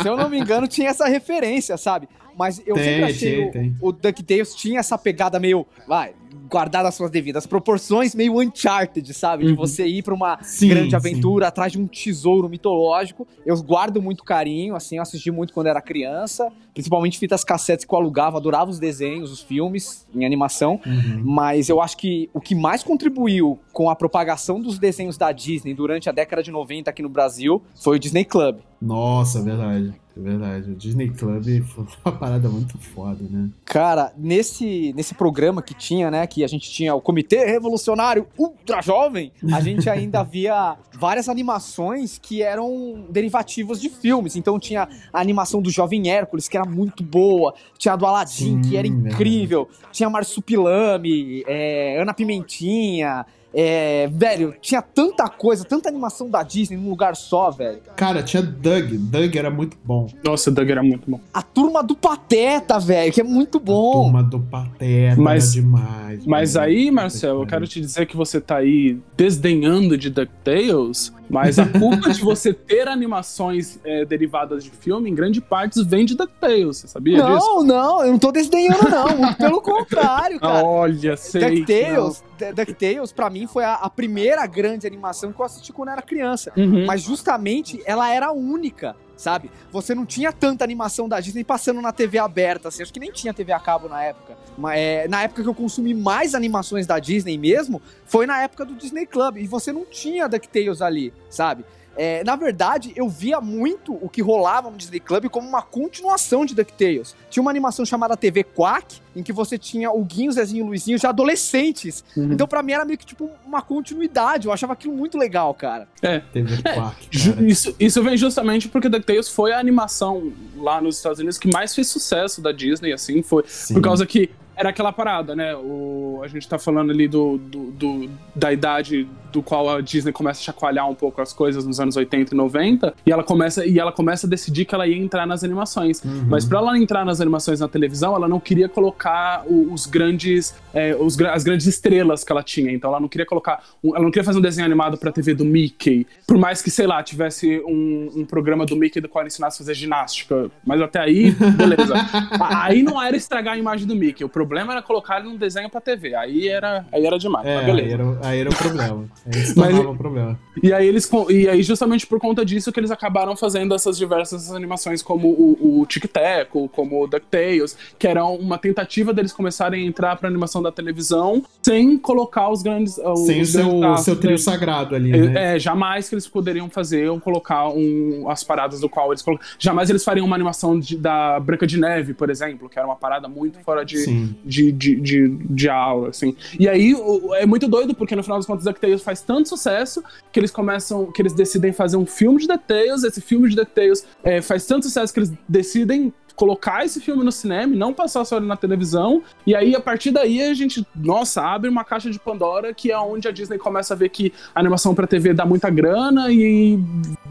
Se 0.01 0.07
eu 0.07 0.15
não 0.15 0.29
me 0.29 0.39
engano, 0.39 0.67
tinha 0.67 0.89
essa 0.89 1.07
referência, 1.07 1.77
sabe? 1.77 2.07
Mas 2.37 2.61
eu 2.65 2.75
Tem, 2.75 2.83
sempre 2.83 3.03
achei 3.03 3.35
tem, 3.35 3.47
o, 3.47 3.51
tem. 3.51 3.75
o 3.81 3.91
DuckTales 3.91 4.55
tinha 4.55 4.79
essa 4.79 4.97
pegada 4.97 5.39
meio, 5.39 5.65
vai, 5.87 6.13
guardada 6.49 6.87
as 6.89 6.95
suas 6.95 7.09
devidas 7.11 7.45
proporções, 7.45 8.13
meio 8.13 8.39
Uncharted, 8.41 9.13
sabe? 9.13 9.45
De 9.45 9.51
Uhum. 9.51 9.55
você 9.57 9.85
ir 9.85 10.03
pra 10.03 10.13
uma 10.13 10.37
Sim, 10.41 10.69
grande 10.69 10.89
sim. 10.89 10.95
aventura 10.95 11.47
atrás 11.47 11.71
de 11.71 11.79
um 11.79 11.87
tesouro 11.87 12.49
mitológico. 12.49 13.27
Eu 13.45 13.61
guardo 13.63 14.01
muito 14.01 14.23
carinho, 14.23 14.75
assim, 14.75 14.97
eu 14.97 15.01
assisti 15.01 15.31
muito 15.31 15.53
quando 15.53 15.67
era 15.67 15.81
criança, 15.81 16.51
principalmente 16.73 17.17
fitas 17.17 17.43
cassetes 17.43 17.85
que 17.85 17.93
eu 17.93 17.97
alugava, 17.99 18.37
adorava 18.37 18.69
os 18.69 18.79
desenhos, 18.79 19.31
os 19.31 19.41
filmes 19.41 20.05
em 20.13 20.25
animação. 20.25 20.79
Uhum. 20.85 21.21
Mas 21.23 21.69
eu 21.69 21.81
acho 21.81 21.97
que 21.97 22.29
o 22.33 22.41
que 22.41 22.55
mais 22.55 22.83
contribuiu 22.83 23.59
com 23.71 23.89
a 23.89 23.95
propagação 23.95 24.59
dos 24.61 24.77
desenhos 24.79 25.17
da 25.17 25.31
Disney 25.31 25.73
durante 25.73 26.09
a 26.09 26.11
década 26.11 26.43
de 26.43 26.51
90 26.51 26.89
aqui 26.89 27.01
no 27.01 27.09
Brasil 27.09 27.61
foi 27.75 27.97
o 27.97 27.99
Disney 27.99 28.25
Club. 28.25 28.57
Nossa, 28.81 29.41
verdade. 29.41 29.93
É 30.15 30.19
verdade. 30.19 30.71
O 30.71 30.75
Disney 30.75 31.09
Club 31.09 31.63
foi 31.63 31.85
uma 32.05 32.11
parada 32.11 32.47
muito 32.47 32.77
foda, 32.77 33.23
né? 33.29 33.49
Cara, 33.65 34.13
nesse, 34.17 34.93
nesse 34.95 35.15
programa 35.15 35.61
que 35.61 35.73
tinha, 35.73 36.11
né, 36.11 36.27
que 36.27 36.43
a 36.43 36.47
gente 36.47 36.69
tinha 36.71 36.93
o 36.93 37.01
Comitê 37.01 37.45
Revolucionário 37.45 38.27
Ultra 38.37 38.81
Jovem, 38.81 39.31
a 39.51 39.59
gente 39.59 39.89
ainda 39.89 40.21
via 40.23 40.77
várias 40.93 41.27
animações 41.27 42.19
que 42.19 42.43
eram 42.43 43.05
derivativos 43.09 43.81
de 43.81 43.89
filmes. 43.89 44.35
Então 44.35 44.59
tinha 44.59 44.87
a 45.11 45.19
animação 45.19 45.61
do 45.61 45.71
Jovem 45.71 46.09
Hércules, 46.09 46.47
que 46.47 46.57
era 46.57 46.65
muito 46.69 47.03
boa, 47.03 47.53
tinha 47.77 47.93
a 47.93 47.97
do 47.97 48.05
Aladdin, 48.05 48.61
Sim, 48.61 48.69
que 48.69 48.77
era 48.77 48.87
verdade. 48.87 49.15
incrível, 49.15 49.67
tinha 49.91 50.09
Marsupilame, 50.09 51.43
é, 51.47 51.99
Ana 51.99 52.13
Pimentinha. 52.13 53.25
É, 53.55 54.07
velho, 54.11 54.55
tinha 54.59 54.81
tanta 54.81 55.29
coisa, 55.29 55.63
tanta 55.63 55.87
animação 55.89 56.29
da 56.29 56.41
Disney 56.41 56.75
num 56.77 56.89
lugar 56.89 57.15
só, 57.15 57.51
velho. 57.51 57.79
Cara, 57.95 58.23
tinha 58.23 58.41
Doug. 58.41 58.91
Doug 58.93 59.35
era 59.35 59.51
muito 59.51 59.77
bom. 59.83 60.07
Nossa, 60.23 60.49
o 60.49 60.53
Doug 60.53 60.69
era 60.69 60.81
muito 60.81 61.09
bom. 61.09 61.19
A 61.33 61.41
turma 61.41 61.83
do 61.83 61.95
Pateta, 61.95 62.79
velho, 62.79 63.13
que 63.13 63.21
é 63.21 63.23
muito 63.23 63.59
bom. 63.59 64.03
Turma 64.05 64.23
do 64.23 64.39
Pateta 64.39 65.21
Mas- 65.21 65.53
era 65.53 65.61
demais. 65.61 66.25
Mas 66.25 66.53
velho. 66.53 66.65
aí, 66.65 66.91
Marcel, 66.91 67.41
eu 67.41 67.45
quero 67.45 67.67
te 67.67 67.79
dizer 67.79 68.05
que 68.07 68.17
você 68.17 68.41
tá 68.41 68.57
aí 68.57 68.97
desdenhando 69.15 69.97
de 69.97 70.09
DuckTales, 70.09 71.13
mas 71.29 71.57
a 71.57 71.65
culpa 71.65 72.11
de 72.11 72.21
você 72.21 72.53
ter 72.53 72.87
animações 72.87 73.79
é, 73.83 74.05
derivadas 74.05 74.63
de 74.63 74.69
filme, 74.69 75.09
em 75.09 75.15
grande 75.15 75.41
parte, 75.41 75.83
vem 75.83 76.05
de 76.05 76.15
DuckTales, 76.15 76.77
você 76.77 76.87
sabia 76.87 77.17
disso? 77.17 77.27
Não, 77.27 77.63
não, 77.63 78.05
eu 78.05 78.11
não 78.11 78.19
tô 78.19 78.31
desdenhando, 78.31 78.89
não. 78.89 79.17
Muito 79.17 79.37
pelo 79.37 79.61
contrário, 79.61 80.39
cara. 80.39 80.63
Olha, 80.63 81.17
sei. 81.17 81.61
DuckTales, 81.61 82.23
DuckTales, 82.55 83.11
pra 83.11 83.29
mim, 83.29 83.47
foi 83.47 83.63
a, 83.63 83.75
a 83.75 83.89
primeira 83.89 84.45
grande 84.45 84.85
animação 84.85 85.31
que 85.31 85.39
eu 85.39 85.45
assisti 85.45 85.71
quando 85.71 85.89
era 85.89 86.01
criança. 86.01 86.51
não. 86.55 86.63
Uhum. 86.63 86.85
Mas 86.85 87.01
justamente 87.01 87.81
ela 87.85 88.11
era 88.13 88.31
única, 88.31 88.95
sabe? 89.23 89.49
Você 89.71 89.95
não 89.95 90.05
tinha 90.05 90.33
tanta 90.33 90.63
animação 90.63 91.07
da 91.07 91.19
Disney 91.19 91.43
passando 91.45 91.81
na 91.81 91.93
TV 91.93 92.19
aberta, 92.19 92.67
assim. 92.67 92.83
Acho 92.83 92.91
que 92.91 92.99
nem 92.99 93.11
tinha 93.11 93.33
TV 93.33 93.53
a 93.53 93.59
cabo 93.59 93.87
na 93.87 94.03
época. 94.03 94.37
Mas 94.57 94.77
é, 94.77 95.07
na 95.07 95.23
época 95.23 95.41
que 95.41 95.47
eu 95.47 95.55
consumi 95.55 95.93
mais 95.93 96.35
animações 96.35 96.85
da 96.85 96.99
Disney 96.99 97.37
mesmo, 97.37 97.81
foi 98.05 98.27
na 98.27 98.41
época 98.41 98.65
do 98.65 98.75
Disney 98.75 99.05
Club. 99.05 99.37
E 99.37 99.47
você 99.47 99.71
não 99.71 99.85
tinha 99.85 100.27
DuckTales 100.27 100.81
ali, 100.81 101.13
sabe? 101.29 101.63
É, 101.95 102.23
na 102.23 102.35
verdade, 102.35 102.91
eu 102.95 103.07
via 103.07 103.39
muito 103.39 103.93
o 104.01 104.09
que 104.09 104.21
rolava 104.21 104.69
no 104.71 104.77
Disney 104.77 104.99
Club 104.99 105.29
como 105.29 105.47
uma 105.47 105.61
continuação 105.61 106.45
de 106.45 106.55
DuckTales. 106.55 107.15
Tinha 107.29 107.41
uma 107.41 107.51
animação 107.51 107.85
chamada 107.85 108.17
TV 108.17 108.43
Quack, 108.43 108.99
em 109.15 109.21
que 109.21 109.31
você 109.31 109.57
tinha 109.57 109.91
o 109.91 110.03
Guinho, 110.03 110.29
o 110.29 110.33
Zezinho 110.33 110.61
e 110.61 110.63
o 110.63 110.67
Luizinho 110.67 110.97
já 110.97 111.09
adolescentes. 111.09 112.03
Uhum. 112.17 112.33
Então, 112.33 112.47
pra 112.47 112.63
mim, 112.63 112.71
era 112.73 112.83
meio 112.85 112.97
que 112.97 113.05
tipo 113.05 113.29
uma 113.45 113.61
continuidade. 113.61 114.47
Eu 114.47 114.53
achava 114.53 114.73
aquilo 114.73 114.95
muito 114.95 115.17
legal, 115.17 115.53
cara. 115.53 115.87
TV 116.31 116.61
Quark, 116.63 117.07
Ju- 117.11 117.33
cara. 117.33 117.45
Isso, 117.47 117.75
isso 117.79 118.03
vem 118.03 118.17
justamente 118.17 118.67
porque 118.67 118.89
DuckTales 118.89 119.29
foi 119.29 119.51
a 119.53 119.59
animação 119.59 120.31
lá 120.57 120.81
nos 120.81 120.97
Estados 120.97 121.19
Unidos 121.19 121.37
que 121.37 121.47
mais 121.47 121.75
fez 121.75 121.87
sucesso 121.87 122.41
da 122.41 122.51
Disney, 122.51 122.91
assim, 122.93 123.21
foi 123.21 123.43
Sim. 123.47 123.75
por 123.75 123.83
causa 123.83 124.05
que 124.05 124.29
era 124.55 124.69
aquela 124.69 124.91
parada, 124.91 125.35
né? 125.35 125.55
O, 125.55 126.21
a 126.23 126.27
gente 126.27 126.47
tá 126.47 126.57
falando 126.59 126.91
ali 126.91 127.07
do, 127.07 127.37
do, 127.37 127.71
do- 127.71 128.09
da 128.35 128.51
idade 128.53 129.07
do 129.31 129.41
qual 129.41 129.67
a 129.67 129.81
Disney 129.81 130.11
começa 130.11 130.39
a 130.41 130.43
chacoalhar 130.43 130.87
um 130.87 130.93
pouco 130.93 131.19
as 131.19 131.33
coisas 131.33 131.65
nos 131.65 131.79
anos 131.79 131.95
80 131.97 132.33
e 132.35 132.37
90, 132.37 132.93
e 133.05 133.11
ela 133.11 133.23
começa, 133.23 133.65
e 133.65 133.79
ela 133.79 133.91
começa 133.91 134.27
a 134.27 134.29
decidir 134.29 134.65
que 134.65 134.75
ela 134.75 134.85
ia 134.85 134.95
entrar 134.95 135.25
nas 135.25 135.43
animações. 135.43 136.03
Uhum. 136.03 136.25
Mas 136.29 136.45
pra 136.45 136.59
ela 136.59 136.77
entrar 136.77 137.03
nas 137.03 137.19
animações 137.19 137.59
na 137.59 137.67
televisão, 137.67 138.15
ela 138.15 138.27
não 138.27 138.39
queria 138.39 138.69
colocar 138.69 139.43
os 139.47 139.87
grandes, 139.87 140.55
é, 140.73 140.95
os 140.95 141.19
as 141.19 141.43
grandes 141.43 141.65
estrelas 141.65 142.23
que 142.23 142.31
ela 142.31 142.43
tinha. 142.43 142.71
Então 142.71 142.91
ela 142.91 142.99
não 142.99 143.07
queria 143.07 143.25
colocar, 143.25 143.63
ela 143.83 143.99
não 144.03 144.11
queria 144.11 144.23
fazer 144.23 144.37
um 144.37 144.41
desenho 144.41 144.65
animado 144.65 144.97
pra 144.99 145.11
TV 145.11 145.33
do 145.33 145.43
Mickey. 145.45 146.05
Por 146.27 146.37
mais 146.37 146.61
que, 146.61 146.69
sei 146.69 146.85
lá, 146.85 147.01
tivesse 147.01 147.59
um, 147.65 148.09
um 148.17 148.25
programa 148.25 148.65
do 148.67 148.75
Mickey 148.75 149.01
do 149.01 149.09
qual 149.09 149.23
ele 149.23 149.29
ensinasse 149.29 149.57
a 149.57 149.59
fazer 149.59 149.73
ginástica. 149.73 150.51
Mas 150.63 150.79
até 150.79 150.99
aí, 150.99 151.31
beleza. 151.31 151.93
Aí 152.39 152.83
não 152.83 153.01
era 153.01 153.15
estragar 153.17 153.55
a 153.55 153.57
imagem 153.57 153.87
do 153.87 153.95
Mickey. 153.95 154.23
O 154.23 154.29
problema 154.45 154.73
era 154.73 154.81
colocar 154.81 155.19
ele 155.19 155.29
num 155.29 155.37
desenho 155.37 155.69
pra 155.69 155.79
TV. 155.81 156.15
Aí 156.15 156.47
era, 156.47 156.85
aí 156.91 157.05
era 157.05 157.17
demais. 157.17 157.45
É, 157.47 157.61
mas 157.67 157.75
aí 157.79 157.91
era, 157.91 158.19
aí 158.23 158.39
era 158.39 158.49
o 158.49 158.55
problema. 158.55 159.05
É 159.25 159.37
isso 159.37 159.53
Mas- 159.59 159.77
o 159.79 159.95
problema. 159.95 160.39
E 160.61 160.71
aí 160.71 160.87
eles 160.87 161.09
e 161.29 161.49
aí 161.49 161.63
justamente 161.63 162.05
por 162.05 162.19
conta 162.19 162.45
disso 162.45 162.71
que 162.71 162.79
eles 162.79 162.91
acabaram 162.91 163.35
fazendo 163.35 163.73
essas 163.73 163.97
diversas 163.97 164.51
animações 164.51 165.01
como 165.01 165.27
o, 165.29 165.79
o 165.81 165.85
Tic 165.85 166.05
Tac, 166.07 166.49
como 166.71 167.03
o 167.03 167.07
DuckTales, 167.07 167.75
que 167.97 168.07
era 168.07 168.23
uma 168.25 168.57
tentativa 168.57 169.13
deles 169.13 169.33
começarem 169.33 169.83
a 169.83 169.87
entrar 169.87 170.15
pra 170.15 170.29
animação 170.29 170.61
da 170.61 170.71
televisão 170.71 171.43
sem 171.61 171.97
colocar 171.97 172.49
os 172.49 172.61
grandes 172.61 172.97
os 172.97 173.25
Sem 173.25 173.41
o 173.41 173.45
seu, 173.45 173.97
seu 173.97 174.15
trio 174.15 174.29
deles. 174.29 174.43
sagrado 174.43 174.95
ali, 174.95 175.11
né? 175.11 175.55
É, 175.55 175.59
jamais 175.59 176.07
que 176.07 176.15
eles 176.15 176.27
poderiam 176.27 176.69
fazer 176.69 177.09
ou 177.09 177.19
colocar 177.19 177.69
um, 177.69 178.29
as 178.29 178.43
paradas 178.43 178.79
do 178.79 178.87
qual 178.89 179.11
eles 179.11 179.21
colo- 179.21 179.39
Jamais 179.59 179.89
eles 179.89 180.03
fariam 180.03 180.25
uma 180.25 180.35
animação 180.35 180.79
de- 180.79 180.97
da 180.97 181.39
Branca 181.39 181.65
de 181.65 181.79
Neve, 181.79 182.13
por 182.13 182.29
exemplo, 182.29 182.69
que 182.69 182.77
era 182.77 182.87
uma 182.87 182.95
parada 182.95 183.27
muito 183.27 183.59
fora 183.61 183.83
de, 183.83 183.97
Sim. 183.97 184.32
De, 184.43 184.71
de, 184.71 184.95
de, 184.95 185.29
de 185.29 185.69
aula, 185.69 186.09
assim. 186.09 186.35
E 186.59 186.67
aí 186.67 186.95
é 187.35 187.45
muito 187.45 187.67
doido, 187.67 187.93
porque 187.93 188.15
no 188.15 188.23
final 188.23 188.37
das 188.37 188.45
contas 188.45 188.65
DuckTales 188.65 189.01
faz 189.01 189.21
tanto 189.21 189.49
sucesso 189.49 190.03
que 190.31 190.39
eles 190.39 190.51
começam, 190.51 191.11
que 191.11 191.21
eles 191.21 191.33
decidem 191.33 191.71
fazer 191.71 191.97
um 191.97 192.05
filme 192.05 192.39
de 192.39 192.47
DuckTales, 192.47 193.03
esse 193.03 193.21
filme 193.21 193.49
de 193.49 193.55
DuckTales 193.55 194.05
é, 194.23 194.41
faz 194.41 194.65
tanto 194.65 194.85
sucesso 194.85 195.13
que 195.13 195.19
eles 195.19 195.31
decidem 195.47 196.13
colocar 196.35 196.83
esse 196.85 196.99
filme 196.99 197.23
no 197.23 197.31
cinema 197.31 197.73
e 197.73 197.77
não 197.77 197.93
passar 197.93 198.25
só 198.25 198.37
ele 198.37 198.45
na 198.47 198.57
televisão. 198.57 199.21
E 199.45 199.55
aí, 199.55 199.75
a 199.75 199.79
partir 199.79 200.11
daí, 200.11 200.41
a 200.41 200.53
gente, 200.53 200.85
nossa, 200.95 201.41
abre 201.41 201.69
uma 201.69 201.83
caixa 201.83 202.09
de 202.09 202.19
Pandora 202.19 202.73
que 202.73 202.91
é 202.91 202.97
onde 202.97 203.27
a 203.27 203.31
Disney 203.31 203.57
começa 203.57 203.93
a 203.93 203.97
ver 203.97 204.09
que 204.09 204.33
a 204.53 204.59
animação 204.59 204.95
pra 204.95 205.05
TV 205.07 205.33
dá 205.33 205.45
muita 205.45 205.69
grana 205.69 206.31
e. 206.31 206.79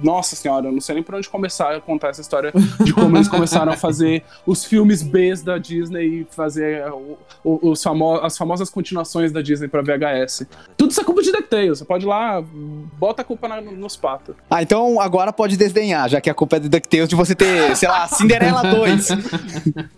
Nossa 0.02 0.34
senhora, 0.36 0.66
eu 0.66 0.72
não 0.72 0.80
sei 0.80 0.96
nem 0.96 1.04
por 1.04 1.14
onde 1.14 1.28
começar 1.28 1.74
a 1.76 1.80
contar 1.80 2.08
essa 2.08 2.20
história 2.20 2.52
de 2.82 2.92
como 2.92 3.16
eles 3.16 3.28
começaram 3.28 3.72
a 3.72 3.76
fazer 3.76 4.22
os 4.46 4.64
filmes 4.64 5.02
Bs 5.02 5.42
da 5.42 5.58
Disney 5.58 6.20
e 6.22 6.26
fazer 6.30 6.84
o- 6.92 7.70
os 7.70 7.82
famo 7.82 8.14
as 8.16 8.36
famosas 8.36 8.68
continuações 8.70 9.30
da 9.32 9.40
Disney 9.42 9.68
pra 9.68 9.80
VHS. 9.82 10.46
Tudo 10.76 10.90
isso 10.90 11.00
é 11.00 11.04
culpa 11.04 11.22
de 11.22 11.30
DuckTales. 11.32 11.78
Você 11.78 11.84
pode 11.84 12.04
ir 12.04 12.08
lá, 12.08 12.42
bota 12.98 13.22
a 13.22 13.24
culpa 13.24 13.46
na- 13.48 13.60
nos 13.60 13.96
patos. 13.96 14.34
Ah, 14.50 14.62
então 14.62 15.00
agora 15.00 15.32
pode 15.32 15.56
desdenhar, 15.56 16.08
já 16.08 16.20
que 16.20 16.28
a 16.30 16.34
culpa 16.34 16.56
é 16.56 16.60
do 16.60 16.68
DuckTales 16.68 17.08
de 17.08 17.14
você 17.14 17.34
ter, 17.34 17.76
sei 17.76 17.88
lá, 17.88 18.06
Cinderela 18.08 18.62
2. 18.62 18.91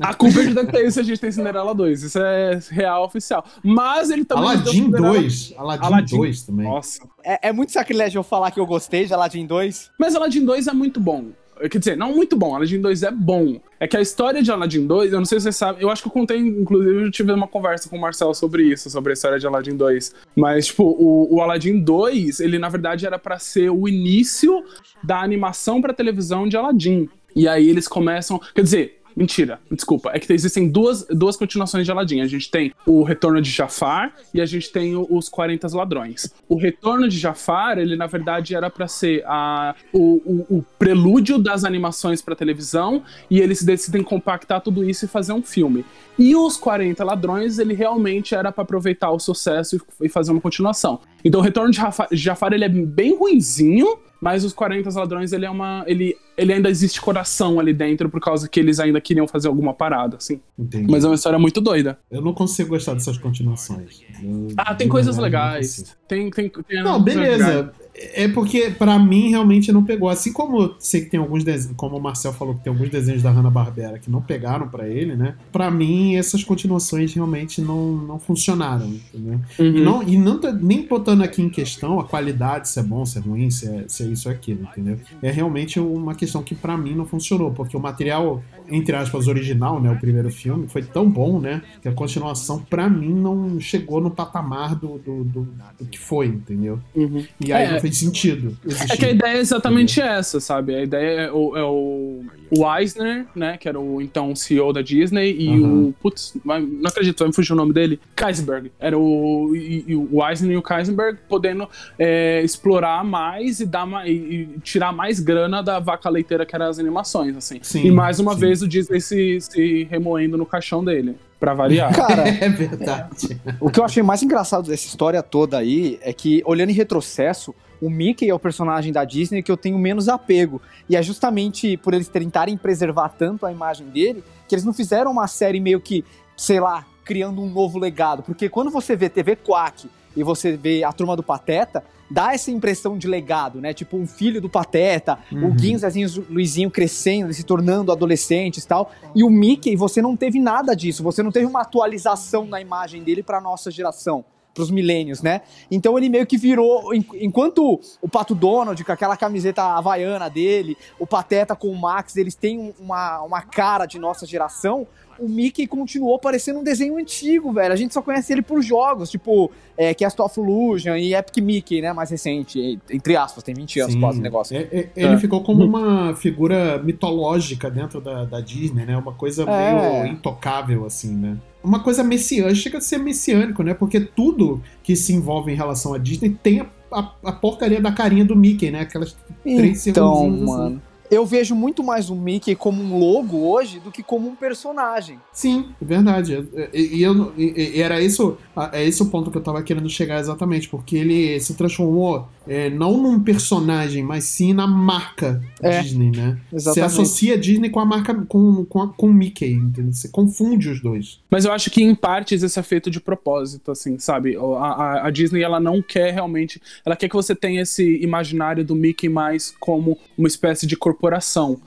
A 0.01 0.15
culpa 0.15 0.41
é 0.41 0.47
de 0.47 0.55
DuckTales 0.55 0.95
se 0.95 1.01
a 1.01 1.03
gente 1.03 1.21
tem 1.21 1.31
Cinderela 1.33 1.75
2. 1.75 2.03
Isso 2.03 2.19
é 2.19 2.59
real 2.71 3.05
oficial. 3.05 3.45
Mas 3.63 4.11
ele 4.11 4.25
também. 4.25 4.45
Aladdin 4.45 4.71
Cinderela- 4.71 5.13
2. 5.15 5.55
Aladdin, 5.57 5.85
Aladdin. 5.87 6.17
2 6.17 6.43
também. 6.43 6.67
Nossa. 6.67 7.01
É, 7.25 7.49
é 7.49 7.53
muito 7.53 7.73
sacrilégio 7.73 8.19
eu 8.19 8.23
falar 8.25 8.51
que 8.51 8.61
eu 8.61 8.67
gostei 8.67 9.07
de 9.07 9.15
Aladdin 9.15 9.47
2. 9.47 9.91
Mas 9.99 10.15
Aladdin 10.15 10.45
2 10.45 10.67
é 10.67 10.73
muito 10.73 11.01
bom. 11.01 11.27
Quer 11.71 11.79
dizer, 11.79 11.97
não 11.97 12.13
muito 12.13 12.37
bom, 12.37 12.57
Aladdin 12.57 12.81
2 12.81 13.05
é 13.05 13.13
bom. 13.13 13.61
É 13.79 13.87
que 13.87 13.97
a 13.97 14.01
história 14.01 14.43
de 14.43 14.51
Aladdin 14.51 14.85
2, 14.89 15.13
eu 15.13 15.21
não 15.21 15.25
sei 15.25 15.39
se 15.39 15.45
vocês 15.45 15.57
sabem, 15.57 15.81
eu 15.83 15.89
acho 15.89 16.03
que 16.03 16.09
eu 16.09 16.13
contei, 16.13 16.37
inclusive, 16.37 17.05
eu 17.05 17.11
tive 17.13 17.31
uma 17.31 17.47
conversa 17.47 17.89
com 17.89 17.97
o 17.97 18.01
Marcel 18.01 18.35
sobre 18.35 18.65
isso, 18.65 18.91
sobre 18.91 19.13
a 19.13 19.15
história 19.15 19.39
de 19.39 19.47
Aladdin 19.47 19.77
2. 19.77 20.13
Mas, 20.35 20.67
tipo, 20.67 20.83
o, 20.83 21.37
o 21.37 21.41
Aladdin 21.41 21.79
2, 21.79 22.41
ele 22.41 22.59
na 22.59 22.69
verdade 22.69 23.07
era 23.07 23.21
pra 23.21 23.39
ser 23.39 23.71
o 23.71 23.89
início 23.89 24.65
da 25.03 25.21
animação 25.23 25.81
pra 25.81 25.95
televisão 25.95 26.49
de 26.49 26.57
Aladdin. 26.57 27.09
E 27.35 27.47
aí 27.49 27.69
eles 27.69 27.89
começam. 27.89 28.41
Quer 28.55 28.63
dizer, 28.63 29.01
Mentira, 29.17 29.61
desculpa. 29.71 30.11
É 30.13 30.19
que 30.19 30.33
existem 30.33 30.69
duas, 30.69 31.07
duas 31.09 31.37
continuações 31.37 31.85
de 31.85 31.93
Aladdin. 31.93 32.21
A 32.21 32.27
gente 32.27 32.51
tem 32.51 32.73
o 32.85 33.05
Retorno 33.05 33.41
de 33.41 33.49
Jafar 33.49 34.13
e 34.35 34.41
a 34.41 34.45
gente 34.45 34.73
tem 34.73 34.97
o- 34.97 35.07
os 35.09 35.29
40 35.29 35.69
Ladrões. 35.73 36.35
O 36.49 36.57
Retorno 36.57 37.09
de 37.09 37.17
Jafar, 37.17 37.79
ele 37.79 37.95
na 37.95 38.09
verdade 38.09 38.57
era 38.57 38.69
pra 38.69 38.89
ser 38.89 39.23
a, 39.25 39.73
o, 39.93 40.01
o- 40.49 40.57
o 40.59 40.65
prelúdio 40.81 41.39
das 41.39 41.63
animações 41.65 42.21
pra 42.21 42.35
televisão 42.35 43.05
e 43.31 43.39
eles 43.39 43.63
decidem 43.63 44.03
compactar 44.03 44.61
tudo 44.61 44.83
isso 44.83 45.05
e 45.05 45.09
fazer 45.09 45.33
um 45.33 45.45
filme. 45.45 45.85
E 46.19 46.35
os 46.35 46.57
40 46.57 47.05
Ladrões, 47.05 47.61
ele 47.61 47.73
realmente 47.73 48.35
era 48.35 48.51
pra 48.51 48.63
aproveitar 48.65 49.13
o 49.13 49.21
sucesso 49.21 49.77
e, 50.01 50.07
e 50.07 50.09
fazer 50.09 50.33
uma 50.33 50.41
continuação. 50.41 50.99
Então 51.25 51.41
o 51.41 51.45
Retorno 51.45 51.71
de 51.71 51.77
Jafar, 51.77 52.09
Jafar 52.11 52.53
ele 52.53 52.65
é 52.65 52.69
bem 52.69 53.17
ruinzinho, 53.17 53.97
mas 54.25 54.43
os 54.43 54.55
40 54.55 54.89
Ladrões, 54.99 55.33
ele 55.35 55.45
é 55.45 55.51
uma. 55.51 55.85
Ele, 55.87 56.17
ele 56.35 56.55
ainda 56.55 56.71
existe 56.71 56.99
coração 56.99 57.61
ali 57.61 57.75
dentro, 57.75 58.09
por 58.09 58.21
causa 58.21 58.49
que 58.49 58.59
eles 58.59 58.81
ainda 58.81 58.99
queriam 59.03 59.29
fazer 59.29 59.49
alguma 59.49 59.75
parada, 59.75 60.17
assim. 60.17 60.41
Entendi. 60.59 60.91
Mas 60.91 61.05
é 61.05 61.09
uma 61.09 61.15
história 61.15 61.39
muito 61.39 61.61
doida. 61.61 61.99
Eu 62.11 62.23
não 62.23 62.33
consigo 62.33 62.71
gostar 62.71 62.95
dessas 62.95 63.19
continuações. 63.19 64.03
Eu- 64.23 64.49
Ah, 64.57 64.75
tem 64.75 64.89
coisas 64.89 65.19
legais. 65.19 65.95
Tem, 66.09 66.31
tem, 66.31 66.49
tem 66.49 66.83
Não, 66.83 67.01
beleza. 67.03 67.71
É 67.97 68.27
porque, 68.27 68.71
pra 68.77 68.99
mim, 68.99 69.31
realmente 69.31 69.71
não 69.71 69.85
pegou. 69.85 70.09
Assim 70.09 70.33
como 70.33 70.61
eu 70.63 70.75
sei 70.81 71.03
que 71.03 71.11
tem 71.11 71.21
alguns 71.21 71.45
desenhos, 71.45 71.77
como 71.77 71.97
o 71.97 72.03
Marcel 72.03 72.33
falou, 72.33 72.55
que 72.57 72.65
tem 72.65 72.73
alguns 72.73 72.91
desenhos 72.91 73.23
da 73.23 73.31
Hanna-Barbera 73.31 74.01
que 74.01 74.11
não 74.11 74.21
pegaram 74.21 74.67
pra 74.69 74.89
ele, 74.89 75.15
né? 75.15 75.37
Pra 75.53 75.71
mim, 75.71 76.17
essas 76.17 76.43
continuações 76.43 77.15
realmente 77.15 77.61
não, 77.61 77.93
não 77.97 78.19
funcionaram, 78.19 78.87
entendeu? 78.87 79.41
Uhum. 79.61 79.67
E, 79.77 79.81
não, 79.81 80.03
e 80.03 80.19
não 80.19 80.41
tô- 80.41 80.51
nem 80.53 80.85
botando 80.89 81.23
aqui 81.23 81.41
em 81.41 81.49
questão 81.49 82.01
a 82.01 82.05
qualidade, 82.05 82.69
se 82.69 82.81
é 82.81 82.83
bom, 82.83 83.07
se 83.07 83.19
é 83.19 83.21
ruim, 83.21 83.49
se 83.51 83.69
é, 83.69 83.85
se 83.87 84.03
é 84.03 84.07
isso 84.07 84.29
ou 84.29 84.35
aquilo, 84.35 84.63
entendeu? 84.73 84.99
É 85.23 85.31
realmente 85.31 85.79
uma 85.79 86.17
questão 86.17 86.43
que 86.43 86.55
pra 86.57 86.77
mim 86.77 86.95
não 86.97 87.07
funcionou, 87.07 87.53
porque 87.53 87.77
o 87.77 87.81
material, 87.81 88.43
entre 88.69 88.97
aspas, 88.97 89.29
original, 89.29 89.81
né, 89.81 89.93
o 89.93 90.01
primeiro 90.01 90.31
filme, 90.33 90.67
foi 90.67 90.83
tão 90.83 91.09
bom, 91.09 91.39
né, 91.39 91.63
que 91.81 91.87
a 91.89 91.93
continuação 91.93 92.59
pra 92.69 92.91
mim 92.91 93.15
não 93.15 93.61
chegou 93.61 94.01
no 94.01 94.11
patamar 94.11 94.75
do, 94.75 94.99
do, 94.99 95.23
do- 95.23 95.49
do 95.79 95.85
que 95.87 95.99
foi, 95.99 96.27
entendeu? 96.27 96.81
Uhum. 96.97 97.25
E 97.39 97.53
aí 97.53 97.65
É. 97.77 97.84
não 97.85 97.91
fez 97.91 97.99
sentido. 97.99 98.57
É 98.65 98.69
existir. 98.69 98.99
que 98.99 99.05
a 99.05 99.11
ideia 99.11 99.37
é 99.37 99.41
exatamente 99.41 100.01
essa, 100.01 100.41
sabe? 100.41 100.75
A 100.75 100.83
ideia 100.83 101.21
é 101.23 101.33
o, 101.33 101.57
é 101.57 101.63
o, 101.63 102.25
o 102.51 102.77
Eisner, 102.79 103.27
né? 103.35 103.57
Que 103.57 103.69
era 103.69 103.79
o 103.79 104.01
então 104.01 104.35
CEO 104.35 104.73
da 104.73 104.83
Disney, 104.83 105.37
e 105.39 105.49
Aham. 105.49 105.89
o. 105.89 105.95
Putz, 106.01 106.35
não 106.45 106.57
acredito, 106.87 107.19
vai 107.19 107.29
me 107.29 107.35
fugir 107.35 107.53
o 107.53 107.57
nome 107.57 107.73
dele. 107.73 108.01
Kaisenberg. 108.17 108.71
Era 108.79 108.99
o, 108.99 109.55
e, 109.55 109.85
e 109.89 109.97
o 109.97 110.27
Eisner 110.27 110.53
e 110.53 110.57
o 110.57 110.63
Kaisenberg 110.63 111.19
podendo 111.29 111.69
é, 111.99 112.43
explorar 112.43 113.05
mais 113.05 113.61
e, 113.61 113.67
dar 113.67 113.87
ma- 113.87 114.07
e, 114.07 114.13
e 114.13 114.61
tirar 114.63 114.93
mais 114.93 115.21
grana 115.21 115.63
da 115.63 115.79
vaca 115.79 116.09
leiteira 116.09 116.47
que 116.47 116.55
eram 116.55 116.67
as 116.67 116.79
animações, 116.79 117.37
assim. 117.37 117.59
Sim, 117.63 117.87
e 117.87 117.91
mais 117.91 118.19
uma 118.19 118.35
sim. 118.35 118.41
vez 118.41 118.63
o 118.63 118.69
Disney 118.69 119.01
se, 119.01 119.39
se 119.41 119.85
remoendo 119.91 120.37
no 120.37 120.47
caixão 120.47 120.85
dele, 120.85 121.17
pra 121.39 121.55
variar. 121.55 121.93
Cara, 121.95 122.29
É 122.29 122.49
verdade. 122.49 123.41
o 123.61 123.71
que 123.71 123.81
eu 123.81 123.85
achei 123.85 124.03
mais 124.03 124.23
engraçado 124.23 124.69
dessa 124.69 124.87
história 124.87 125.23
toda 125.23 125.59
aí 125.59 125.99
é 126.03 126.13
que, 126.13 126.43
olhando 126.47 126.71
em 126.71 126.75
retrocesso, 126.75 127.55
o 127.81 127.91
Mickey 127.91 128.29
é 128.31 128.35
o 128.35 128.39
personagem 128.39 128.93
da 128.93 129.05
Disney 129.05 129.43
que 129.43 129.51
eu 129.53 129.57
tenho 129.57 129.79
menos 129.79 130.09
apego. 130.09 130.61
E 130.89 130.97
é 130.97 131.03
justamente 131.03 131.77
por 131.77 131.93
eles 131.93 132.09
tentarem 132.09 132.57
preservar 132.57 133.11
tanto 133.11 133.45
a 133.45 133.53
imagem 133.53 133.87
dele 133.89 134.25
que 134.49 134.55
eles 134.55 134.65
não 134.65 134.73
fizeram 134.73 135.11
uma 135.11 135.27
série 135.27 135.61
meio 135.61 135.81
que, 135.81 136.05
sei 136.37 136.61
lá, 136.61 136.87
criando 137.05 137.43
um 137.43 137.51
novo 137.51 137.79
legado. 137.79 138.23
Porque 138.23 138.49
quando 138.49 138.71
você 138.71 138.97
vê 138.97 139.09
TV 139.09 139.37
Quack 139.37 139.89
e 140.17 140.23
você 140.23 140.57
vê 140.57 140.83
a 140.85 140.93
turma 140.93 141.15
do 141.17 141.23
Pateta, 141.23 141.85
dá 142.15 142.33
essa 142.33 142.51
impressão 142.51 142.97
de 142.97 143.09
legado, 143.09 143.61
né? 143.61 143.75
Tipo, 143.75 143.97
um 143.97 144.07
filho 144.07 144.41
do 144.41 144.49
Pateta, 144.49 145.19
Uhum. 145.33 145.49
o 145.49 145.53
Guinho, 145.53 145.79
Zezinho, 145.79 146.09
Luizinho 146.31 146.71
crescendo, 146.71 147.33
se 147.35 147.43
tornando 147.43 147.91
adolescentes 147.91 148.63
e 148.63 148.67
tal. 148.69 148.93
E 149.15 149.25
o 149.25 149.29
Mickey, 149.29 149.75
você 149.75 150.01
não 150.01 150.17
teve 150.17 150.39
nada 150.39 150.75
disso. 150.77 151.03
Você 151.03 151.23
não 151.23 151.33
teve 151.33 151.47
uma 151.47 151.63
atualização 151.63 152.47
na 152.47 152.61
imagem 152.61 153.03
dele 153.03 153.23
pra 153.23 153.41
nossa 153.41 153.71
geração. 153.71 154.25
Pros 154.55 154.71
milênios, 154.71 155.21
né? 155.21 155.41
Então 155.69 155.99
ele 155.99 156.09
meio 156.09 156.25
que 156.25 156.39
virou. 156.39 156.95
en- 156.95 157.05
Enquanto 157.15 157.81
o 158.01 158.09
Pato 158.09 158.37
Donald, 158.37 158.85
com 158.85 158.93
aquela 158.93 159.17
camiseta 159.17 159.65
havaiana 159.65 160.31
dele, 160.31 160.77
o 160.97 161.05
Pateta 161.05 161.57
com 161.57 161.67
o 161.67 161.77
Max, 161.77 162.17
eles 162.17 162.37
têm 162.37 162.57
um- 162.61 162.73
uma, 162.79 163.21
uma 163.23 163.43
cara 163.43 163.85
de 163.85 163.99
nossa 163.99 164.25
geração. 164.25 164.87
O 165.19 165.29
Mickey 165.29 165.67
continuou 165.67 166.19
parecendo 166.19 166.59
um 166.61 166.65
desenho 166.65 166.97
antigo, 166.97 167.53
velho. 167.53 167.73
A 167.73 167.77
gente 167.77 167.93
só 167.95 168.03
conhece 168.03 168.33
ele 168.33 168.43
por 168.43 168.63
jogos, 168.63 169.11
tipo 169.11 169.51
é, 169.77 169.93
Cast 169.95 170.21
of 170.23 170.39
Illusion 170.41 170.95
e 170.97 171.15
Epic 171.15 171.39
Mickey, 171.43 171.81
né? 171.81 171.93
Mais 171.93 172.11
recente, 172.11 172.79
entre 172.91 173.17
aspas, 173.17 173.43
tem 173.43 173.55
20 173.55 173.81
anos 173.81 173.93
Sim. 173.95 174.01
quase 174.01 174.19
o 174.19 174.23
negócio. 174.23 174.57
É- 174.57 174.61
é- 174.73 174.89
ele 174.97 175.15
É. 175.15 175.19
ficou 175.19 175.43
como 175.43 175.65
uma 175.65 176.15
figura 176.15 176.79
mitológica 176.83 177.71
dentro 177.71 178.01
da, 178.01 178.25
da 178.25 178.41
Disney, 178.41 178.85
né? 178.87 178.97
Uma 178.97 179.13
coisa 179.13 179.43
É. 179.45 180.03
meio 180.03 180.13
intocável, 180.13 180.85
assim, 180.87 181.15
né? 181.15 181.37
Uma 181.63 181.81
coisa 181.83 182.03
messiânica, 182.05 182.55
chega 182.55 182.79
a 182.79 182.81
ser 182.81 182.99
messiânico, 182.99 183.63
né? 183.63 183.75
Porque 183.75 183.99
tudo 184.01 184.63
que 184.83 184.95
se 184.95 185.13
envolve 185.13 185.51
em 185.53 185.57
relação 185.57 185.95
à 185.95 185.99
Disney 185.99 186.31
tem 186.43 186.61
a, 186.61 186.67
a- 186.93 187.13
a 187.25 187.33
porcaria 187.33 187.81
da 187.81 187.91
carinha 187.91 188.25
do 188.25 188.37
Mickey, 188.37 188.71
né? 188.71 188.81
Aquelas 188.81 189.17
três 189.43 189.87
Então, 189.87 190.15
segundos 190.15 190.55
assim. 190.55 190.81
Eu 191.11 191.25
vejo 191.27 191.55
muito 191.55 191.83
mais 191.83 192.11
o 192.11 192.15
Mickey 192.17 192.55
como 192.55 192.83
um 192.83 192.99
logo 192.99 193.39
hoje 193.49 193.79
do 193.79 193.91
que 193.91 194.03
como 194.03 194.29
um 194.29 194.35
personagem. 194.35 195.19
Sim, 195.33 195.71
é 195.81 195.85
verdade. 195.85 196.49
E, 196.73 196.97
e 196.99 197.03
eu- 197.03 197.33
e- 197.37 197.73
e 197.77 197.81
era 197.83 198.01
isso, 198.01 198.37
é 198.73 198.85
esse 198.85 199.03
o 199.03 199.07
ponto 199.07 199.31
que 199.31 199.37
eu 199.39 199.43
tava 199.43 199.63
querendo 199.63 199.89
chegar 199.89 200.19
exatamente, 200.21 200.69
porque 200.69 200.97
ele 200.97 201.39
se 201.41 201.55
transformou 201.55 202.29
é, 202.47 202.69
não 202.69 202.99
num 202.99 203.21
personagem, 203.21 204.03
mas 204.03 204.25
sim 204.25 204.53
na 204.53 204.67
marca 204.67 205.43
É, 205.63 205.81
Disney, 205.81 206.11
né? 206.11 206.39
Você 206.51 206.57
exatamente. 206.71 206.85
associa 206.93 207.35
a 207.35 207.37
Disney 207.39 207.71
com 207.71 207.81
a 207.81 207.87
marca, 207.87 208.15
com, 208.29 208.65
com, 208.67 208.83
a- 208.83 208.89
com 208.93 209.07
o 209.09 209.15
Mickey, 209.15 209.53
entendeu? 209.53 209.93
Você 209.93 210.09
confunde 210.09 210.69
os 210.69 210.81
dois. 210.83 211.21
Mas 211.31 211.47
eu 211.47 211.53
acho 211.53 211.71
que 211.71 211.83
em 211.83 211.95
partes 211.95 212.43
isso 212.43 212.59
é 212.61 212.63
feito 212.63 212.91
de 212.91 213.01
propósito, 213.01 213.71
assim, 213.71 213.99
sabe? 213.99 214.37
A, 214.37 214.41
a- 214.41 215.07
a 215.07 215.11
Disney, 215.11 215.43
ela 215.43 215.59
não 215.59 215.81
quer 215.81 216.13
realmente. 216.13 216.61
Ela 216.85 216.97
quer 216.97 217.09
que 217.09 217.15
você 217.17 217.35
tenha 217.35 217.63
esse 217.63 217.97
imaginário 218.03 218.63
do 218.65 218.75
Mickey 218.75 219.09
mais 219.09 219.55
como 219.59 219.97
uma 220.19 220.29
espécie 220.29 220.67
de 220.67 220.77
corporação. 220.77 220.94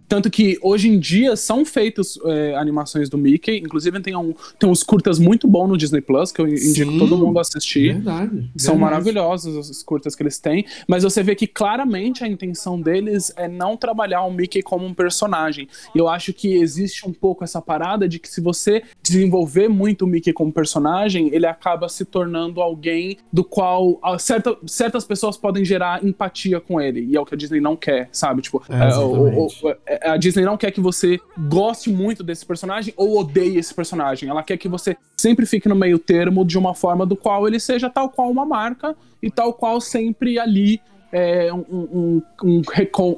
Tanto 0.08 0.30
que 0.30 0.58
hoje 0.62 0.90
em 0.90 1.00
dia 1.00 1.36
são 1.36 1.66
feitas 1.66 2.18
é, 2.26 2.56
animações 2.56 3.10
do 3.10 3.18
Mickey, 3.18 3.58
inclusive 3.58 4.00
tem, 4.00 4.16
um, 4.16 4.34
tem 4.60 4.70
uns 4.70 4.84
curtas 4.84 5.20
muito 5.20 5.48
bons 5.48 5.68
no 5.68 5.78
Disney 5.78 6.02
Plus, 6.02 6.32
que 6.32 6.42
eu 6.42 6.48
indico 6.48 6.92
Sim, 6.92 7.00
todo 7.00 7.18
mundo 7.18 7.40
assistir. 7.40 7.94
Verdade. 7.94 8.50
São 8.56 8.76
verdade. 8.76 8.80
maravilhosos 8.80 9.70
os 9.70 9.84
curtas 9.84 10.16
que 10.16 10.24
eles 10.24 10.40
têm, 10.40 10.66
mas 10.88 11.04
você 11.04 11.22
vê 11.24 11.36
que 11.36 11.48
claramente 11.48 12.24
a 12.24 12.28
intenção 12.28 12.80
deles 12.80 13.32
é 13.36 13.48
não 13.48 13.76
trabalhar 13.76 14.24
o 14.24 14.32
Mickey 14.32 14.62
como 14.62 14.86
um 14.86 14.94
personagem. 14.94 15.68
E 15.94 15.98
eu 15.98 16.08
acho 16.08 16.34
que 16.34 16.56
existe 16.56 17.08
um 17.08 17.14
pouco 17.14 17.44
essa 17.44 17.62
parada 17.62 18.08
de 18.08 18.20
que 18.20 18.30
se 18.30 18.42
você 18.42 18.84
desenvolver 19.02 19.68
muito 19.68 20.06
o 20.06 20.08
Mickey 20.08 20.34
como 20.34 20.52
personagem, 20.52 21.30
ele 21.34 21.46
acaba 21.46 21.90
se 21.90 22.06
tornando 22.06 22.62
alguém 22.62 23.18
do 23.32 23.44
qual 23.44 24.00
ah, 24.04 24.18
certa, 24.18 24.56
certas 24.66 25.04
pessoas 25.06 25.38
podem 25.38 25.64
gerar 25.66 26.04
empatia 26.04 26.60
com 26.60 26.80
ele. 26.80 27.06
E 27.06 27.16
é 27.16 27.20
o 27.20 27.26
que 27.26 27.34
a 27.34 27.38
Disney 27.38 27.60
não 27.60 27.76
quer, 27.76 28.10
sabe? 28.12 28.42
Tipo, 28.42 28.62
É, 28.70 28.88
é, 29.18 29.20
o- 29.20 29.24
o- 29.24 29.46
exatamente. 29.48 29.66
o- 29.66 29.78
é, 29.88 30.10
a 30.10 30.18
Disney 30.18 30.44
não 30.46 30.58
quer 30.58 30.72
que 30.72 30.80
você 30.82 31.20
goste 31.50 31.90
muito 31.90 32.24
desse 32.24 32.46
personagem 32.46 32.94
ou 32.98 33.20
odeie 33.20 33.58
esse 33.58 33.74
personagem. 33.74 34.30
Ela 34.30 34.44
quer 34.44 34.58
que 34.58 34.68
você 34.68 34.96
sempre 35.18 35.46
fique 35.46 35.68
no 35.68 35.76
meio 35.76 36.00
termo 36.00 36.46
de 36.46 36.58
uma 36.58 36.74
forma 36.74 37.06
do 37.06 37.16
qual 37.16 37.48
ele 37.48 37.60
seja 37.60 37.90
tal 37.90 38.10
qual 38.10 38.30
uma 38.30 38.46
marca 38.46 38.96
e 39.22 39.30
tal 39.32 39.54
qual 39.54 39.82
sempre 39.82 40.38
ali 40.40 40.80
é 41.12 41.54
um, 41.54 41.66
um, 41.70 42.22
um, 42.44 42.62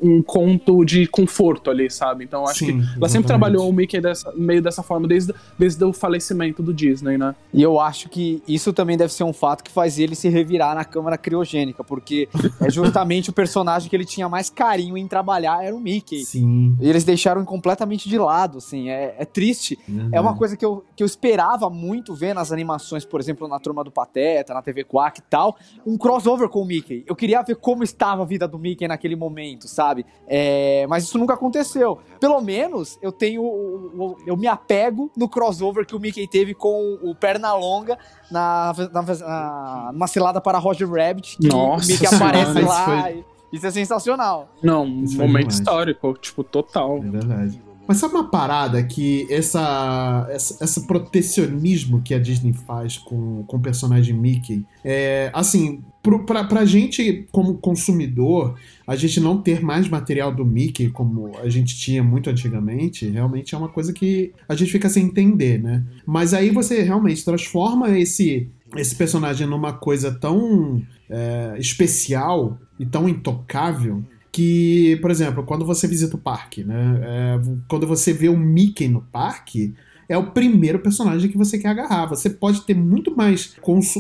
um 0.01 0.23
conto 0.23 0.85
de 0.85 1.07
conforto 1.07 1.69
ali, 1.69 1.89
sabe? 1.89 2.23
Então 2.23 2.41
eu 2.41 2.47
acho 2.47 2.65
Sim, 2.65 2.81
que 2.81 2.97
ela 2.97 3.09
sempre 3.09 3.27
trabalhou 3.27 3.67
o 3.67 3.73
Mickey 3.73 3.99
dessa, 3.99 4.31
meio 4.35 4.61
dessa 4.61 4.83
forma 4.83 5.07
desde, 5.07 5.33
desde 5.57 5.83
o 5.83 5.91
falecimento 5.91 6.61
do 6.61 6.73
Disney, 6.73 7.17
né? 7.17 7.35
E 7.53 7.61
eu 7.61 7.79
acho 7.79 8.09
que 8.09 8.43
isso 8.47 8.71
também 8.73 8.97
deve 8.97 9.13
ser 9.13 9.23
um 9.23 9.33
fato 9.33 9.63
que 9.63 9.71
faz 9.71 9.97
ele 9.97 10.15
se 10.15 10.29
revirar 10.29 10.75
na 10.75 10.85
câmara 10.85 11.17
criogênica, 11.17 11.83
porque 11.83 12.29
é 12.61 12.69
justamente 12.69 13.29
o 13.29 13.33
personagem 13.33 13.89
que 13.89 13.95
ele 13.95 14.05
tinha 14.05 14.29
mais 14.29 14.49
carinho 14.49 14.97
em 14.97 15.07
trabalhar 15.07 15.63
era 15.63 15.75
o 15.75 15.79
Mickey. 15.79 16.23
Sim. 16.23 16.77
E 16.79 16.87
eles 16.87 17.03
deixaram 17.03 17.43
completamente 17.43 18.07
de 18.07 18.17
lado, 18.17 18.59
assim, 18.59 18.89
é, 18.89 19.15
é 19.17 19.25
triste. 19.25 19.77
É 20.11 20.21
uma 20.21 20.35
coisa 20.35 20.55
que 20.55 20.65
eu, 20.65 20.83
que 20.95 21.03
eu 21.03 21.07
esperava 21.07 21.69
muito 21.69 22.13
ver 22.13 22.33
nas 22.33 22.51
animações, 22.51 23.05
por 23.05 23.19
exemplo, 23.19 23.47
na 23.47 23.59
Turma 23.59 23.83
do 23.83 23.91
Pateta, 23.91 24.53
na 24.53 24.61
TV 24.61 24.83
Quack 24.83 25.19
e 25.19 25.23
tal, 25.29 25.57
um 25.85 25.97
crossover 25.97 26.49
com 26.49 26.61
o 26.61 26.65
Mickey. 26.65 27.03
Eu 27.07 27.15
queria 27.15 27.41
ver 27.41 27.55
como 27.55 27.78
estava 27.83 28.23
a 28.23 28.25
vida 28.25 28.47
do 28.47 28.57
Mickey 28.59 28.87
naquele 28.87 29.15
momento, 29.15 29.67
sabe? 29.67 30.05
É, 30.27 30.85
mas 30.87 31.03
isso 31.03 31.17
nunca 31.17 31.33
aconteceu. 31.33 31.99
Pelo 32.19 32.39
menos 32.41 32.97
eu 33.01 33.11
tenho. 33.11 34.17
Eu 34.25 34.35
me 34.37 34.47
apego 34.47 35.09
no 35.15 35.27
crossover 35.29 35.85
que 35.85 35.95
o 35.95 35.99
Mickey 35.99 36.27
teve 36.27 36.53
com 36.53 36.97
o 37.01 37.13
Pernalonga 37.15 37.97
na, 38.31 38.73
na, 38.91 39.01
na, 39.01 39.89
numa 39.93 40.07
cilada 40.07 40.39
para 40.41 40.57
Roger 40.57 40.89
Rabbit. 40.89 41.37
Que 41.37 41.47
Nossa 41.47 41.85
o 41.85 41.87
Mickey 41.91 42.07
Senhora, 42.07 42.25
aparece 42.27 42.59
isso 42.59 42.67
lá. 42.67 42.85
foi- 42.85 43.11
e- 43.19 43.25
Isso 43.51 43.65
é 43.65 43.71
sensacional. 43.71 44.47
Não, 44.61 44.83
um 44.85 45.03
Isso 45.03 45.15
foi 45.15 45.25
momento 45.25 45.39
demais. 45.47 45.55
histórico, 45.59 46.13
tipo, 46.21 46.43
total. 46.43 46.97
É 46.97 47.09
verdade. 47.09 47.61
Mas 47.89 47.97
sabe 47.97 48.13
uma 48.13 48.29
parada 48.29 48.83
que 48.83 49.25
essa, 49.31 50.27
essa, 50.29 50.63
esse 50.63 50.85
protecionismo 50.85 52.03
que 52.03 52.13
a 52.13 52.19
Disney 52.19 52.53
faz 52.53 52.99
com, 52.99 53.43
com 53.47 53.57
o 53.57 53.59
personagem 53.59 54.15
Mickey, 54.15 54.63
é, 54.85 55.31
assim, 55.33 55.83
pro, 56.03 56.23
pra, 56.23 56.43
pra 56.43 56.65
gente 56.65 57.27
como 57.31 57.55
consumidor, 57.55 58.53
a 58.85 58.95
gente 58.95 59.19
não 59.19 59.41
ter 59.41 59.63
mais 59.63 59.89
material 59.89 60.31
do 60.31 60.45
Mickey 60.45 60.91
como 60.91 61.35
a 61.39 61.49
gente 61.49 61.75
tinha 61.79 62.03
muito 62.03 62.29
antigamente, 62.29 63.09
realmente 63.09 63.55
é 63.55 63.57
uma 63.57 63.69
coisa 63.69 63.91
que 63.91 64.33
a 64.47 64.53
gente 64.53 64.71
fica 64.71 64.87
sem 64.87 65.05
entender, 65.05 65.59
né? 65.59 65.83
Mas 66.05 66.31
aí 66.31 66.51
você 66.51 66.83
realmente 66.83 67.25
transforma 67.25 67.97
esse, 67.97 68.51
esse 68.75 68.95
personagem 68.95 69.47
numa 69.47 69.73
coisa 69.73 70.11
tão 70.11 70.79
é, 71.09 71.55
especial 71.57 72.59
e 72.79 72.85
tão 72.85 73.09
intocável 73.09 74.03
que, 74.31 74.97
por 75.01 75.11
exemplo, 75.11 75.43
quando 75.43 75.65
você 75.65 75.87
visita 75.87 76.15
o 76.15 76.19
parque, 76.19 76.63
né? 76.63 76.99
é, 77.03 77.41
quando 77.67 77.87
você 77.87 78.13
vê 78.13 78.29
o 78.29 78.37
Mickey 78.37 78.87
no 78.87 79.01
parque, 79.01 79.73
é 80.09 80.17
o 80.17 80.31
primeiro 80.31 80.79
personagem 80.79 81.29
que 81.29 81.37
você 81.37 81.59
quer 81.59 81.69
agarrar. 81.69 82.07
Você 82.07 82.31
pode 82.31 82.61
ter 82.61 82.73
muito 82.73 83.15
mais. 83.15 83.55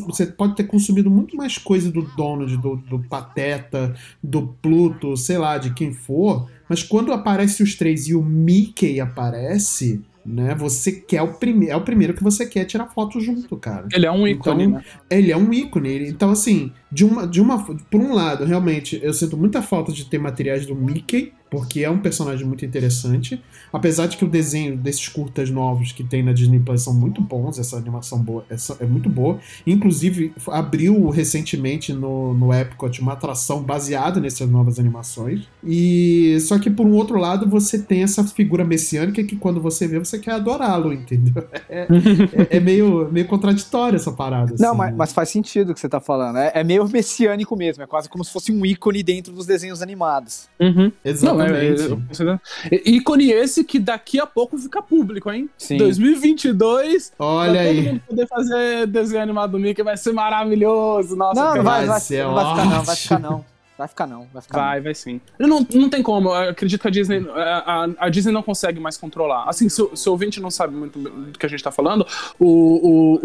Você 0.07 0.25
pode 0.25 0.55
ter 0.55 0.63
consumido 0.63 1.09
muito 1.09 1.37
mais 1.37 1.59
coisa 1.59 1.91
do 1.91 2.01
Donald, 2.01 2.57
do, 2.57 2.77
do 2.77 2.99
Pateta, 2.99 3.95
do 4.21 4.47
Pluto, 4.59 5.15
sei 5.15 5.37
lá, 5.37 5.59
de 5.59 5.71
quem 5.71 5.93
for. 5.93 6.49
Mas 6.67 6.81
quando 6.81 7.13
aparece 7.13 7.61
os 7.61 7.75
três 7.75 8.07
e 8.07 8.15
o 8.15 8.23
Mickey 8.23 8.99
aparece, 8.99 10.01
né? 10.25 10.55
Você 10.55 10.91
quer 10.91 11.21
o 11.21 11.33
primeiro. 11.33 11.73
É 11.73 11.75
o 11.75 11.81
primeiro 11.81 12.13
que 12.13 12.23
você 12.23 12.45
quer 12.45 12.65
tirar 12.65 12.87
foto 12.87 13.19
junto, 13.19 13.55
cara. 13.57 13.87
Ele 13.93 14.05
é 14.05 14.11
um 14.11 14.27
ícone, 14.27 14.63
Então, 14.65 14.77
né? 14.77 14.85
Ele 15.09 15.31
é 15.31 15.37
um 15.37 15.51
ícone. 15.53 16.09
Então, 16.09 16.31
assim, 16.31 16.71
de 16.91 17.05
uma, 17.05 17.27
de 17.27 17.41
uma. 17.41 17.63
Por 17.63 18.01
um 18.01 18.13
lado, 18.13 18.45
realmente, 18.45 18.99
eu 19.01 19.13
sinto 19.13 19.37
muita 19.37 19.61
falta 19.61 19.91
de 19.91 20.05
ter 20.05 20.17
materiais 20.17 20.65
do 20.65 20.75
Mickey, 20.75 21.33
porque 21.49 21.81
é 21.81 21.89
um 21.89 21.99
personagem 21.99 22.45
muito 22.45 22.65
interessante. 22.65 23.41
Apesar 23.71 24.07
de 24.07 24.17
que 24.17 24.25
o 24.25 24.27
desenho 24.27 24.77
desses 24.77 25.07
curtas 25.07 25.49
novos 25.49 25.91
que 25.91 26.03
tem 26.03 26.23
na 26.23 26.31
Disney 26.33 26.59
Plus 26.59 26.83
são 26.83 26.93
muito 26.93 27.21
bons, 27.21 27.57
essa 27.59 27.77
animação 27.77 28.19
boa, 28.19 28.45
essa 28.49 28.77
é 28.79 28.85
muito 28.85 29.09
boa. 29.09 29.39
Inclusive, 29.65 30.33
abriu 30.47 31.09
recentemente 31.09 31.93
no, 31.93 32.33
no 32.33 32.53
Epcot 32.53 33.01
uma 33.01 33.13
atração 33.13 33.61
baseada 33.63 34.19
nessas 34.19 34.49
novas 34.49 34.79
animações. 34.79 35.47
E 35.63 36.37
só 36.41 36.59
que 36.59 36.69
por 36.69 36.85
um 36.85 36.93
outro 36.93 37.17
lado, 37.17 37.47
você 37.49 37.79
tem 37.79 38.03
essa 38.03 38.23
figura 38.23 38.63
messiânica 38.63 39.23
que 39.23 39.35
quando 39.35 39.61
você 39.61 39.87
vê, 39.87 39.99
você 39.99 40.19
quer 40.19 40.31
adorá-lo, 40.33 40.93
entendeu? 40.93 41.43
É, 41.69 41.81
é- 41.83 42.57
é 42.57 42.59
meio, 42.59 43.09
meio 43.11 43.27
contraditório 43.27 43.95
essa 43.95 44.11
parada. 44.11 44.55
Não, 44.59 44.69
assim, 44.69 44.77
mas, 44.77 44.89
né? 44.91 44.95
mas 44.97 45.13
faz 45.13 45.29
sentido 45.29 45.69
o 45.71 45.73
que 45.73 45.79
você 45.79 45.87
tá 45.87 45.99
falando. 45.99 46.37
É, 46.37 46.51
é 46.55 46.63
meio 46.63 46.87
messiânico 46.89 47.55
mesmo. 47.55 47.83
É 47.83 47.87
quase 47.87 48.09
como 48.09 48.23
se 48.23 48.31
fosse 48.31 48.51
um 48.51 48.65
ícone 48.65 49.03
dentro 49.03 49.31
dos 49.31 49.45
desenhos 49.45 49.81
animados. 49.81 50.49
Uhum. 50.59 50.91
Não, 51.21 51.38
é, 51.41 52.75
é, 52.75 52.89
ícone 52.89 53.31
esse 53.31 53.63
que 53.63 53.79
daqui 53.79 54.19
a 54.19 54.25
pouco 54.25 54.57
fica 54.57 54.81
público, 54.81 55.31
hein? 55.31 55.49
Sim. 55.57 55.77
2022, 55.77 57.13
Olha 57.19 57.53
vai 57.53 57.67
todo 57.67 57.77
aí. 57.79 57.81
mundo 57.87 58.01
poder 58.07 58.27
fazer 58.27 58.87
desenho 58.87 59.23
animado 59.23 59.51
do 59.51 59.59
Mickey, 59.59 59.83
vai 59.83 59.97
ser 59.97 60.13
maravilhoso. 60.13 61.15
Nossa, 61.15 61.39
não, 61.39 61.47
não 61.47 61.51
cara. 61.53 61.63
vai, 61.63 61.79
vai 61.79 61.87
vai, 61.87 61.99
ser 61.99 62.23
não 62.23 62.33
vai 62.33 62.45
ficar 62.45 62.65
não, 62.65 62.83
vai 62.83 62.95
ficar 62.95 63.19
não. 63.19 63.45
Vai 63.79 63.87
ficar 63.87 64.07
não, 64.07 64.27
vai 64.33 64.41
ficar 64.41 64.59
Vai, 64.59 64.81
vai 64.81 64.93
sim. 64.93 65.21
Não, 65.39 65.65
não 65.73 65.89
tem 65.89 66.03
como. 66.03 66.27
Eu 66.27 66.49
acredito 66.49 66.81
que 66.81 66.87
a 66.89 66.91
Disney, 66.91 67.25
a, 67.33 67.87
a- 67.97 68.09
Disney 68.09 68.33
não 68.33 68.43
consegue 68.43 68.77
mais 68.77 68.97
controlar. 68.97 69.45
Assim, 69.47 69.69
se, 69.69 69.81
o- 69.81 69.95
se 69.95 70.09
o 70.09 70.11
ouvinte 70.11 70.41
não 70.41 70.51
sabe 70.51 70.75
muito 70.75 70.99
do 70.99 71.39
que 71.39 71.45
a 71.45 71.47
gente 71.47 71.63
tá 71.63 71.71
falando, 71.71 72.05
o, 72.37 72.45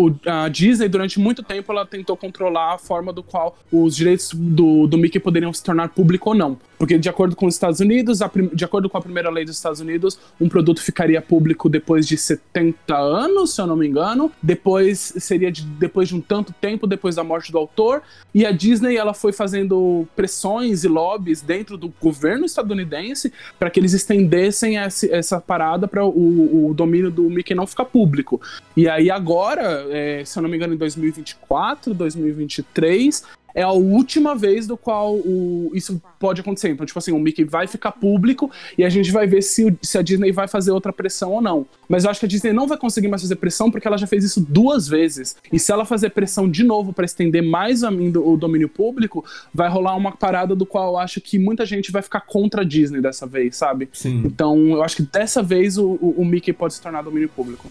o- 0.00 0.06
o- 0.06 0.20
a 0.30 0.48
Disney, 0.48 0.86
durante 0.88 1.18
muito 1.18 1.42
tempo, 1.42 1.72
ela 1.72 1.84
tentou 1.84 2.16
controlar 2.16 2.74
a 2.74 2.78
forma 2.78 3.12
do 3.12 3.20
qual 3.20 3.58
os 3.72 3.96
direitos 3.96 4.30
do, 4.32 4.86
do 4.86 4.96
Mickey 4.96 5.18
poderiam 5.18 5.52
se 5.52 5.60
tornar 5.60 5.88
público 5.88 6.28
ou 6.30 6.36
não. 6.36 6.56
Porque, 6.78 6.98
de 6.98 7.08
acordo 7.08 7.34
com 7.36 7.46
os 7.46 7.54
Estados 7.54 7.80
Unidos, 7.80 8.20
de 8.52 8.64
acordo 8.64 8.88
com 8.90 8.98
a 8.98 9.00
primeira 9.00 9.30
lei 9.30 9.44
dos 9.44 9.56
Estados 9.56 9.80
Unidos, 9.80 10.18
um 10.40 10.48
produto 10.48 10.82
ficaria 10.82 11.20
público 11.22 11.68
depois 11.68 12.06
de 12.06 12.16
70 12.16 12.96
anos, 12.96 13.54
se 13.54 13.60
eu 13.60 13.66
não 13.66 13.76
me 13.76 13.86
engano. 13.86 14.30
Depois 14.42 15.14
seria 15.18 15.50
de, 15.50 15.62
depois 15.62 16.08
de 16.08 16.14
um 16.16 16.20
tanto 16.20 16.52
tempo 16.60 16.86
depois 16.86 17.14
da 17.16 17.24
morte 17.24 17.50
do 17.52 17.58
autor. 17.58 18.02
E 18.34 18.44
a 18.44 18.50
Disney 18.50 18.96
ela 18.96 19.14
foi 19.14 19.32
fazendo 19.32 20.06
pressões 20.16 20.84
e 20.84 20.88
lobbies 20.88 21.40
dentro 21.40 21.76
do 21.76 21.92
governo 22.00 22.44
estadunidense 22.44 23.32
para 23.58 23.70
que 23.70 23.78
eles 23.80 23.92
estendessem 23.92 24.76
esse- 24.76 25.10
essa 25.12 25.40
parada 25.40 25.86
para 25.88 26.04
o, 26.04 26.70
o 26.70 26.74
domínio 26.74 27.10
do 27.10 27.22
Mickey 27.30 27.54
não 27.54 27.66
ficar 27.66 27.84
público. 27.84 28.40
E 28.76 28.88
aí 28.88 29.10
agora, 29.10 29.86
é, 29.90 30.24
se 30.24 30.38
eu 30.38 30.42
não 30.42 30.50
me 30.50 30.56
engano, 30.56 30.74
em 30.74 30.76
2024, 30.76 31.94
2023 31.94 33.22
é 33.54 33.62
a 33.62 33.70
última 33.70 34.34
vez 34.34 34.66
do 34.66 34.76
qual 34.76 35.14
o- 35.14 35.70
isso 35.74 36.00
pode 36.18 36.40
acontecer. 36.40 36.70
Então, 36.70 36.84
tipo 36.84 36.98
assim, 36.98 37.12
o 37.12 37.18
Mickey 37.18 37.44
vai 37.44 37.66
ficar 37.66 37.92
público 37.92 38.50
e 38.76 38.84
a 38.84 38.88
gente 38.88 39.10
vai 39.12 39.26
ver 39.26 39.42
se, 39.42 39.64
o- 39.64 39.78
se 39.80 39.96
a 39.96 40.02
Disney 40.02 40.32
vai 40.32 40.48
fazer 40.48 40.70
outra 40.72 40.92
pressão 40.92 41.32
ou 41.32 41.40
não. 41.40 41.66
Mas 41.88 42.04
eu 42.04 42.10
acho 42.10 42.20
que 42.20 42.26
a 42.26 42.28
Disney 42.28 42.52
não 42.52 42.66
vai 42.66 42.76
conseguir 42.78 43.08
mais 43.08 43.22
fazer 43.22 43.36
pressão 43.36 43.70
porque 43.70 43.86
ela 43.86 43.96
já 43.98 44.06
fez 44.06 44.24
isso 44.24 44.40
duas 44.40 44.88
vezes. 44.88 45.36
E 45.52 45.58
se 45.58 45.70
ela 45.70 45.84
fazer 45.84 46.10
pressão 46.10 46.48
de 46.50 46.64
novo 46.64 46.92
para 46.92 47.04
estender 47.04 47.42
mais 47.42 47.82
o 47.84 48.36
domínio 48.36 48.68
público, 48.68 49.24
vai 49.52 49.68
rolar 49.68 49.94
uma 49.96 50.12
parada 50.12 50.54
do 50.56 50.66
qual 50.66 50.92
eu 50.94 50.98
acho 50.98 51.20
que 51.20 51.38
muita 51.38 51.64
gente 51.64 51.92
vai 51.92 52.02
ficar 52.02 52.20
contra 52.22 52.62
a 52.62 52.64
Disney 52.64 53.00
dessa 53.00 53.26
vez, 53.26 53.56
sabe? 53.56 53.88
Sim. 53.92 54.22
Então, 54.24 54.56
eu 54.70 54.82
acho 54.82 54.96
que 54.96 55.02
dessa 55.02 55.42
vez 55.42 55.78
o, 55.78 55.84
o- 56.00 56.14
o 56.18 56.24
Mickey 56.24 56.52
pode 56.52 56.74
se 56.74 56.80
tornar 56.80 57.02
domínio 57.02 57.28
público. 57.28 57.70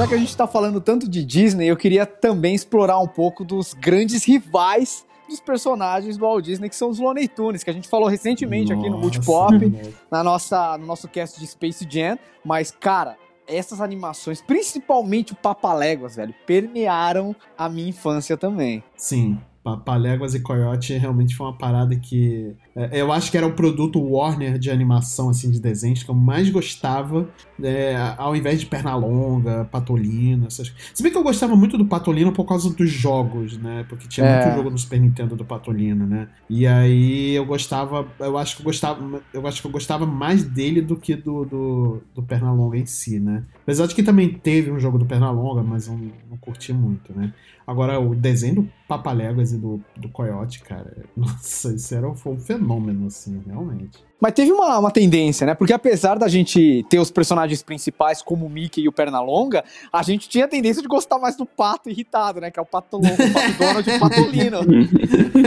Já 0.00 0.08
que 0.08 0.14
a 0.14 0.16
gente 0.16 0.34
tá 0.34 0.46
falando 0.46 0.80
tanto 0.80 1.06
de 1.06 1.22
Disney, 1.22 1.66
eu 1.66 1.76
queria 1.76 2.06
também 2.06 2.54
explorar 2.54 2.98
um 3.00 3.06
pouco 3.06 3.44
dos 3.44 3.74
grandes 3.74 4.24
rivais 4.24 5.04
dos 5.28 5.40
personagens 5.40 6.16
do 6.16 6.22
Walt 6.22 6.42
Disney, 6.42 6.70
que 6.70 6.74
são 6.74 6.88
os 6.88 6.98
Looney 6.98 7.28
Tunes, 7.28 7.62
que 7.62 7.68
a 7.68 7.72
gente 7.74 7.86
falou 7.86 8.08
recentemente 8.08 8.72
aqui 8.72 8.84
no 8.84 8.92
Nossa, 8.92 9.02
Multipop, 9.02 9.94
na 10.10 10.24
nossa, 10.24 10.78
no 10.78 10.86
nosso 10.86 11.06
cast 11.06 11.38
de 11.38 11.46
Space 11.46 11.86
Jam, 11.86 12.18
mas, 12.42 12.70
cara, 12.70 13.18
essas 13.46 13.78
animações, 13.78 14.40
principalmente 14.40 15.34
o 15.34 15.36
Papaléguas, 15.36 16.16
velho, 16.16 16.34
permearam 16.46 17.36
a 17.58 17.68
minha 17.68 17.90
infância 17.90 18.38
também. 18.38 18.82
Sim. 18.96 19.38
Papaléguas 19.62 20.34
e 20.34 20.40
Coyote 20.40 20.96
realmente 20.96 21.36
foi 21.36 21.46
uma 21.46 21.58
parada 21.58 21.94
que. 21.94 22.56
É, 22.74 23.00
eu 23.00 23.10
acho 23.12 23.30
que 23.30 23.36
era 23.36 23.46
o 23.46 23.52
produto 23.52 24.00
Warner 24.00 24.58
de 24.58 24.70
animação, 24.70 25.28
assim, 25.28 25.50
de 25.50 25.60
desenhos 25.60 26.02
que 26.02 26.10
eu 26.10 26.14
mais 26.14 26.48
gostava, 26.50 27.28
é, 27.62 27.96
ao 28.16 28.34
invés 28.36 28.60
de 28.60 28.66
Pernalonga, 28.66 29.64
Patolino, 29.70 30.46
essas 30.46 30.72
Se 30.94 31.02
bem 31.02 31.10
que 31.10 31.18
eu 31.18 31.22
gostava 31.22 31.54
muito 31.56 31.76
do 31.76 31.84
Patolino 31.84 32.32
por 32.32 32.44
causa 32.44 32.70
dos 32.72 32.90
jogos, 32.90 33.56
né? 33.58 33.84
Porque 33.88 34.06
tinha 34.08 34.26
É. 34.26 34.44
muito 34.44 34.56
jogo 34.56 34.70
no 34.70 34.78
Super 34.78 35.00
Nintendo 35.00 35.34
do 35.36 35.44
Patolino, 35.44 36.06
né? 36.06 36.28
E 36.48 36.66
aí 36.66 37.32
eu 37.34 37.44
gostava. 37.44 38.06
Eu 38.18 38.38
acho 38.38 38.56
que 38.56 38.62
eu 38.62 38.64
gostava. 38.64 39.20
Eu 39.34 39.46
acho 39.46 39.60
que 39.60 39.66
eu 39.66 39.72
gostava 39.72 40.06
mais 40.06 40.42
dele 40.44 40.80
do 40.80 40.96
que 40.96 41.16
do, 41.16 41.44
do, 41.44 42.00
do 42.14 42.22
Pernalonga 42.22 42.78
em 42.78 42.86
si, 42.86 43.18
né? 43.18 43.44
Apesar 43.62 43.86
de 43.86 43.94
que 43.94 44.02
também 44.02 44.32
teve 44.32 44.70
um 44.70 44.78
jogo 44.78 44.98
do 44.98 45.06
Pernalonga, 45.06 45.62
mas 45.62 45.86
eu 45.88 45.94
não, 45.94 46.10
não 46.30 46.36
curti 46.36 46.72
muito, 46.72 47.12
né? 47.12 47.32
Agora, 47.66 48.00
o 48.00 48.16
desenho 48.16 48.56
do 48.56 48.70
Papaléguas 48.88 49.52
e 49.52 49.56
do, 49.58 49.80
do 49.96 50.08
Coyote, 50.08 50.60
cara, 50.60 51.04
nossa, 51.16 51.72
isso 51.72 51.94
era, 51.94 52.12
foi 52.14 52.32
um 52.32 52.38
fenômeno, 52.40 52.59
assim, 53.06 53.42
realmente. 53.46 53.98
Mas 54.20 54.34
teve 54.34 54.52
uma, 54.52 54.78
uma 54.78 54.90
tendência, 54.90 55.46
né? 55.46 55.54
Porque 55.54 55.72
apesar 55.72 56.18
da 56.18 56.28
gente 56.28 56.84
ter 56.90 56.98
os 56.98 57.10
personagens 57.10 57.62
principais 57.62 58.20
como 58.20 58.44
o 58.44 58.50
Mickey 58.50 58.82
e 58.82 58.88
o 58.88 58.92
Pernalonga, 58.92 59.64
a 59.90 60.02
gente 60.02 60.28
tinha 60.28 60.44
a 60.44 60.48
tendência 60.48 60.82
de 60.82 60.88
gostar 60.88 61.18
mais 61.18 61.36
do 61.36 61.46
pato 61.46 61.88
irritado, 61.88 62.40
né? 62.40 62.50
Que 62.50 62.58
é 62.58 62.62
o 62.62 62.66
pato 62.66 62.98
longo, 62.98 63.14
o 63.14 63.32
pato 63.32 63.52
Donald 63.58 63.90
e 63.90 63.96
o 63.96 63.98
patolino. 63.98 64.58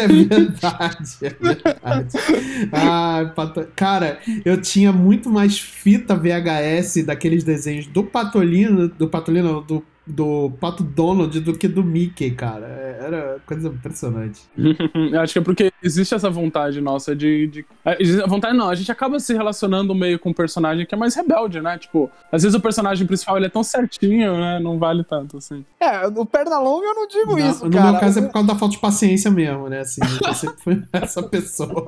É 0.01 0.07
verdade, 0.07 1.17
é 1.21 1.29
verdade. 1.29 2.17
Ah, 2.71 3.31
pato... 3.35 3.67
Cara, 3.75 4.19
eu 4.43 4.59
tinha 4.59 4.91
muito 4.91 5.29
mais 5.29 5.59
fita 5.59 6.15
VHS 6.15 7.05
daqueles 7.05 7.43
desenhos 7.43 7.85
do 7.85 8.03
Patolino, 8.03 8.87
do 8.87 9.07
Patolino, 9.07 9.61
do, 9.61 9.83
do 10.05 10.51
Pato 10.59 10.83
Donald 10.83 11.39
do 11.39 11.57
que 11.57 11.67
do 11.67 11.83
Mickey, 11.83 12.31
cara. 12.31 12.67
É, 12.67 13.05
Era 13.05 13.41
coisa 13.45 13.69
impressionante. 13.69 14.41
Eu 14.57 15.21
acho 15.21 15.33
que 15.33 15.39
é 15.39 15.41
porque 15.41 15.71
existe 15.81 16.13
essa 16.13 16.29
vontade 16.29 16.81
nossa 16.81 17.15
de. 17.15 17.47
de... 17.47 17.65
é, 17.85 17.97
a 18.21 18.27
vontade 18.27 18.55
não, 18.55 18.69
a 18.69 18.75
gente 18.75 18.91
acaba 18.91 19.19
se 19.19 19.33
relacionando 19.33 19.95
meio 19.95 20.19
com 20.19 20.29
um 20.29 20.33
personagem 20.33 20.85
que 20.85 20.93
é 20.93 20.97
mais 20.97 21.15
rebelde, 21.15 21.61
né? 21.61 21.77
Tipo, 21.77 22.11
às 22.31 22.43
vezes 22.43 22.55
o 22.55 22.61
personagem 22.61 23.07
principal 23.07 23.37
ele 23.37 23.45
é 23.45 23.49
tão 23.49 23.63
certinho, 23.63 24.37
né? 24.37 24.59
Não 24.59 24.77
vale 24.77 25.03
tanto, 25.03 25.37
assim. 25.37 25.63
É, 25.79 26.05
o 26.07 26.25
Pernalonga 26.25 26.85
eu 26.85 26.95
não 26.95 27.07
digo 27.07 27.37
Não, 27.37 27.49
isso, 27.49 27.65
no 27.65 27.71
cara. 27.71 27.91
meu 27.91 27.99
caso 27.99 28.19
é 28.19 28.21
por 28.23 28.33
causa 28.33 28.47
da 28.47 28.55
falta 28.55 28.75
de 28.75 28.81
paciência 28.81 29.31
mesmo, 29.31 29.69
né? 29.69 29.79
Assim, 29.79 30.01
eu 30.25 30.33
sempre 30.33 30.61
fui 30.61 30.83
essa 30.91 31.23
pessoa. 31.23 31.85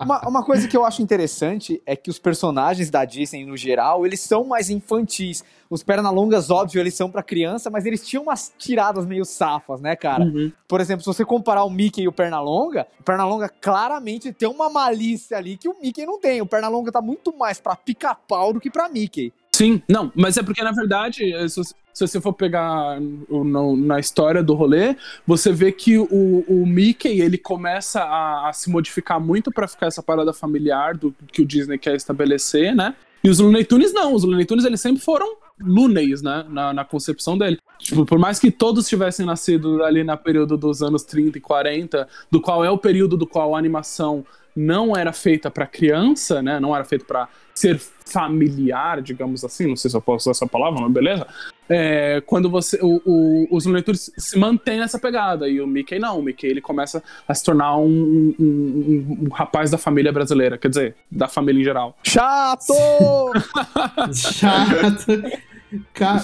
Uma, 0.00 0.28
uma 0.28 0.44
coisa 0.44 0.68
que 0.68 0.76
eu 0.76 0.84
acho 0.84 1.02
interessante 1.02 1.82
é 1.84 1.96
que 1.96 2.10
os 2.10 2.18
personagens 2.18 2.90
da 2.90 3.04
Disney, 3.04 3.44
no 3.44 3.56
geral, 3.56 4.06
eles 4.06 4.20
são 4.20 4.44
mais 4.44 4.70
infantis. 4.70 5.42
Os 5.74 5.82
Pernalongas, 5.82 6.50
óbvio, 6.50 6.78
eles 6.80 6.94
são 6.94 7.10
pra 7.10 7.20
criança, 7.20 7.68
mas 7.68 7.84
eles 7.84 8.06
tinham 8.06 8.22
umas 8.22 8.52
tiradas 8.56 9.04
meio 9.04 9.24
safas, 9.24 9.80
né, 9.80 9.96
cara? 9.96 10.22
Uhum. 10.22 10.52
Por 10.68 10.80
exemplo, 10.80 11.02
se 11.02 11.06
você 11.08 11.24
comparar 11.24 11.64
o 11.64 11.70
Mickey 11.70 12.02
e 12.02 12.08
o 12.08 12.12
Pernalonga, 12.12 12.86
o 13.00 13.02
Pernalonga 13.02 13.48
claramente 13.48 14.32
tem 14.32 14.48
uma 14.48 14.70
malícia 14.70 15.36
ali 15.36 15.56
que 15.56 15.68
o 15.68 15.74
Mickey 15.82 16.06
não 16.06 16.20
tem. 16.20 16.40
O 16.40 16.46
Pernalonga 16.46 16.92
tá 16.92 17.00
muito 17.02 17.36
mais 17.36 17.58
pra 17.58 17.74
pica-pau 17.74 18.52
do 18.52 18.60
que 18.60 18.70
pra 18.70 18.88
Mickey. 18.88 19.32
Sim, 19.52 19.82
não, 19.88 20.12
mas 20.14 20.36
é 20.36 20.42
porque 20.44 20.62
na 20.62 20.70
verdade, 20.72 21.32
eh, 21.32 21.48
se 21.48 21.56
você- 21.56 21.74
se 21.92 22.06
você 22.08 22.20
for 22.20 22.32
pegar 22.32 23.00
no- 23.00 23.76
na 23.76 23.98
história 24.00 24.42
do 24.42 24.54
rolê, 24.54 24.96
você 25.26 25.52
vê 25.52 25.70
que 25.72 25.98
o, 25.98 26.44
o 26.48 26.64
Mickey 26.66 27.20
ele 27.20 27.38
começa 27.38 28.00
a, 28.02 28.48
a 28.48 28.52
se 28.52 28.70
modificar 28.70 29.20
muito 29.20 29.50
pra 29.50 29.66
ficar 29.68 29.86
essa 29.86 30.02
parada 30.02 30.32
familiar 30.32 30.96
do 30.96 31.14
que 31.32 31.42
o 31.42 31.46
Disney 31.46 31.78
quer 31.78 31.94
estabelecer, 31.96 32.74
né? 32.74 32.94
E 33.22 33.30
os 33.30 33.38
Looney 33.38 33.64
Tunes 33.64 33.92
não, 33.92 34.12
os 34.12 34.22
Looney 34.24 34.44
Tunes 34.44 34.64
eles 34.64 34.80
sempre 34.80 35.02
foram 35.02 35.36
Loonies, 35.60 36.22
né, 36.22 36.44
na, 36.48 36.72
na 36.72 36.84
concepção 36.84 37.38
dele. 37.38 37.58
Tipo, 37.78 38.04
por 38.04 38.18
mais 38.18 38.38
que 38.38 38.50
todos 38.50 38.88
tivessem 38.88 39.24
nascido 39.24 39.82
ali 39.82 40.02
na 40.02 40.16
período 40.16 40.56
dos 40.56 40.82
anos 40.82 41.02
30 41.04 41.38
e 41.38 41.40
40, 41.40 42.08
do 42.30 42.40
qual 42.40 42.64
é 42.64 42.70
o 42.70 42.78
período 42.78 43.16
do 43.16 43.26
qual 43.26 43.54
a 43.54 43.58
animação 43.58 44.24
não 44.54 44.96
era 44.96 45.12
feita 45.12 45.50
pra 45.50 45.66
criança, 45.66 46.40
né, 46.40 46.60
não 46.60 46.74
era 46.74 46.84
feita 46.84 47.04
pra 47.04 47.28
ser 47.54 47.80
familiar, 48.06 49.00
digamos 49.02 49.44
assim, 49.44 49.68
não 49.68 49.76
sei 49.76 49.90
se 49.90 49.96
eu 49.96 50.00
posso 50.00 50.30
usar 50.30 50.36
essa 50.36 50.46
palavra, 50.46 50.80
mas 50.80 50.92
beleza. 50.92 51.26
É, 51.68 52.22
quando 52.26 52.50
você. 52.50 52.78
O, 52.82 53.00
o- 53.06 53.48
os 53.50 53.64
Tunes 53.64 54.10
se 54.18 54.38
mantêm 54.38 54.78
nessa 54.78 54.98
pegada, 54.98 55.48
e 55.48 55.60
o 55.60 55.66
Mickey 55.66 55.98
não. 55.98 56.18
O 56.18 56.22
Mickey 56.22 56.46
ele 56.46 56.60
começa 56.60 57.02
a 57.26 57.34
se 57.34 57.42
tornar 57.42 57.76
um, 57.78 57.86
um- 57.86 58.34
um- 58.38 59.18
um 59.26 59.28
rapaz 59.32 59.70
da 59.70 59.78
família 59.78 60.12
brasileira, 60.12 60.58
quer 60.58 60.68
dizer, 60.68 60.94
da 61.10 61.26
família 61.28 61.60
em 61.60 61.64
geral. 61.64 61.96
Chato! 62.02 62.74
Chato. 64.12 65.22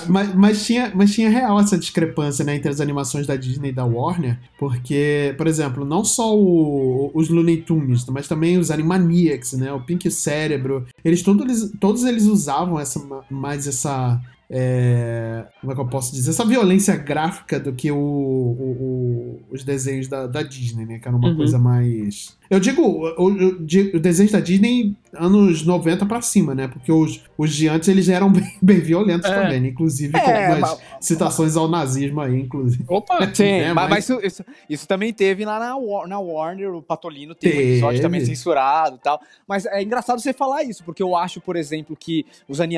Mas, 0.09 0.33
mas 0.35 0.64
tinha, 0.64 0.92
mas 0.94 1.12
tinha 1.12 1.29
real 1.29 1.59
essa 1.59 1.76
discrepância 1.76 2.44
né, 2.44 2.55
entre 2.55 2.70
as 2.70 2.81
animações 2.81 3.26
da 3.26 3.35
Disney 3.35 3.70
e 3.70 3.72
da 3.72 3.85
Warner, 3.85 4.38
porque, 4.59 5.35
por 5.37 5.48
exemplo, 5.48 5.85
não 5.85 6.05
só 6.05 6.37
o- 6.37 7.11
os 7.14 7.29
Looney 7.29 7.57
Tunes, 7.62 8.05
mas 8.07 8.29
também 8.29 8.59
os 8.59 8.70
Animaniacs, 8.70 9.55
né, 9.55 9.72
o 9.72 9.81
Pink 9.81 10.09
Cérebro, 10.09 10.87
eles 11.05 11.22
todos, 11.22 11.42
eles 11.44 11.72
todos 11.81 12.05
eles 12.05 12.26
usavam 12.26 12.79
essa, 12.79 13.00
mais 13.29 13.66
essa. 13.66 14.20
É, 14.50 15.46
como 15.60 15.72
é 15.72 15.74
que 15.76 15.80
eu 15.80 15.86
posso 15.88 16.12
dizer? 16.12 16.30
Essa 16.30 16.44
violência 16.44 16.96
gráfica 16.96 17.60
do 17.60 17.72
que 17.72 17.90
o, 17.92 17.96
o- 17.96 18.76
o- 18.80 19.40
os 19.54 19.62
desenhos 19.64 20.08
da, 20.08 20.26
da 20.26 20.42
Disney, 20.42 20.84
né? 20.86 20.98
Que 20.98 21.06
era 21.08 21.16
uma 21.16 21.28
Uhum. 21.28 21.36
coisa 21.36 21.58
mais. 21.58 22.36
Eu 22.50 22.58
digo, 22.58 22.82
o, 22.82 23.26
o, 23.26 23.26
o 23.28 24.00
desenho 24.00 24.28
da 24.32 24.40
Disney 24.40 24.96
anos 25.14 25.64
90 25.64 26.04
pra 26.04 26.20
cima, 26.20 26.52
né? 26.52 26.66
Porque 26.66 26.90
os, 26.90 27.22
os 27.38 27.54
de 27.54 27.68
antes 27.68 27.88
eles 27.88 28.08
eram 28.08 28.28
bem, 28.32 28.58
bem 28.60 28.80
violentos 28.80 29.30
É. 29.30 29.34
também, 29.42 29.60
né? 29.60 29.68
Inclusive 29.68 30.12
com 30.12 30.18
É, 30.18 30.46
algumas 30.48 30.70
mas- 30.70 30.80
citações 31.00 31.56
ao 31.56 31.68
nazismo 31.68 32.20
aí, 32.20 32.40
inclusive. 32.40 32.84
Opa! 32.88 33.18
Sim, 33.32 33.44
É, 33.44 33.72
mas, 33.72 33.88
mas- 33.90 34.04
isso, 34.08 34.20
isso- 34.22 34.44
isso 34.68 34.88
também 34.88 35.12
teve 35.12 35.44
lá 35.44 35.60
na, 35.60 35.76
War- 35.76 36.08
na 36.08 36.18
Warner, 36.18 36.74
o 36.74 36.82
Patolino 36.82 37.34
teve 37.36 37.54
um 37.54 37.58
Teve. 37.58 37.70
episódio 37.74 38.02
também 38.02 38.24
censurado 38.24 38.96
e 38.96 38.98
tal. 39.00 39.20
Mas 39.46 39.64
é 39.66 39.80
engraçado 39.82 40.20
você 40.20 40.32
falar 40.32 40.64
isso, 40.64 40.82
porque 40.82 41.02
eu 41.02 41.14
acho, 41.16 41.40
por 41.40 41.54
exemplo, 41.54 41.96
que 41.96 42.26
os, 42.48 42.60
anim, 42.60 42.76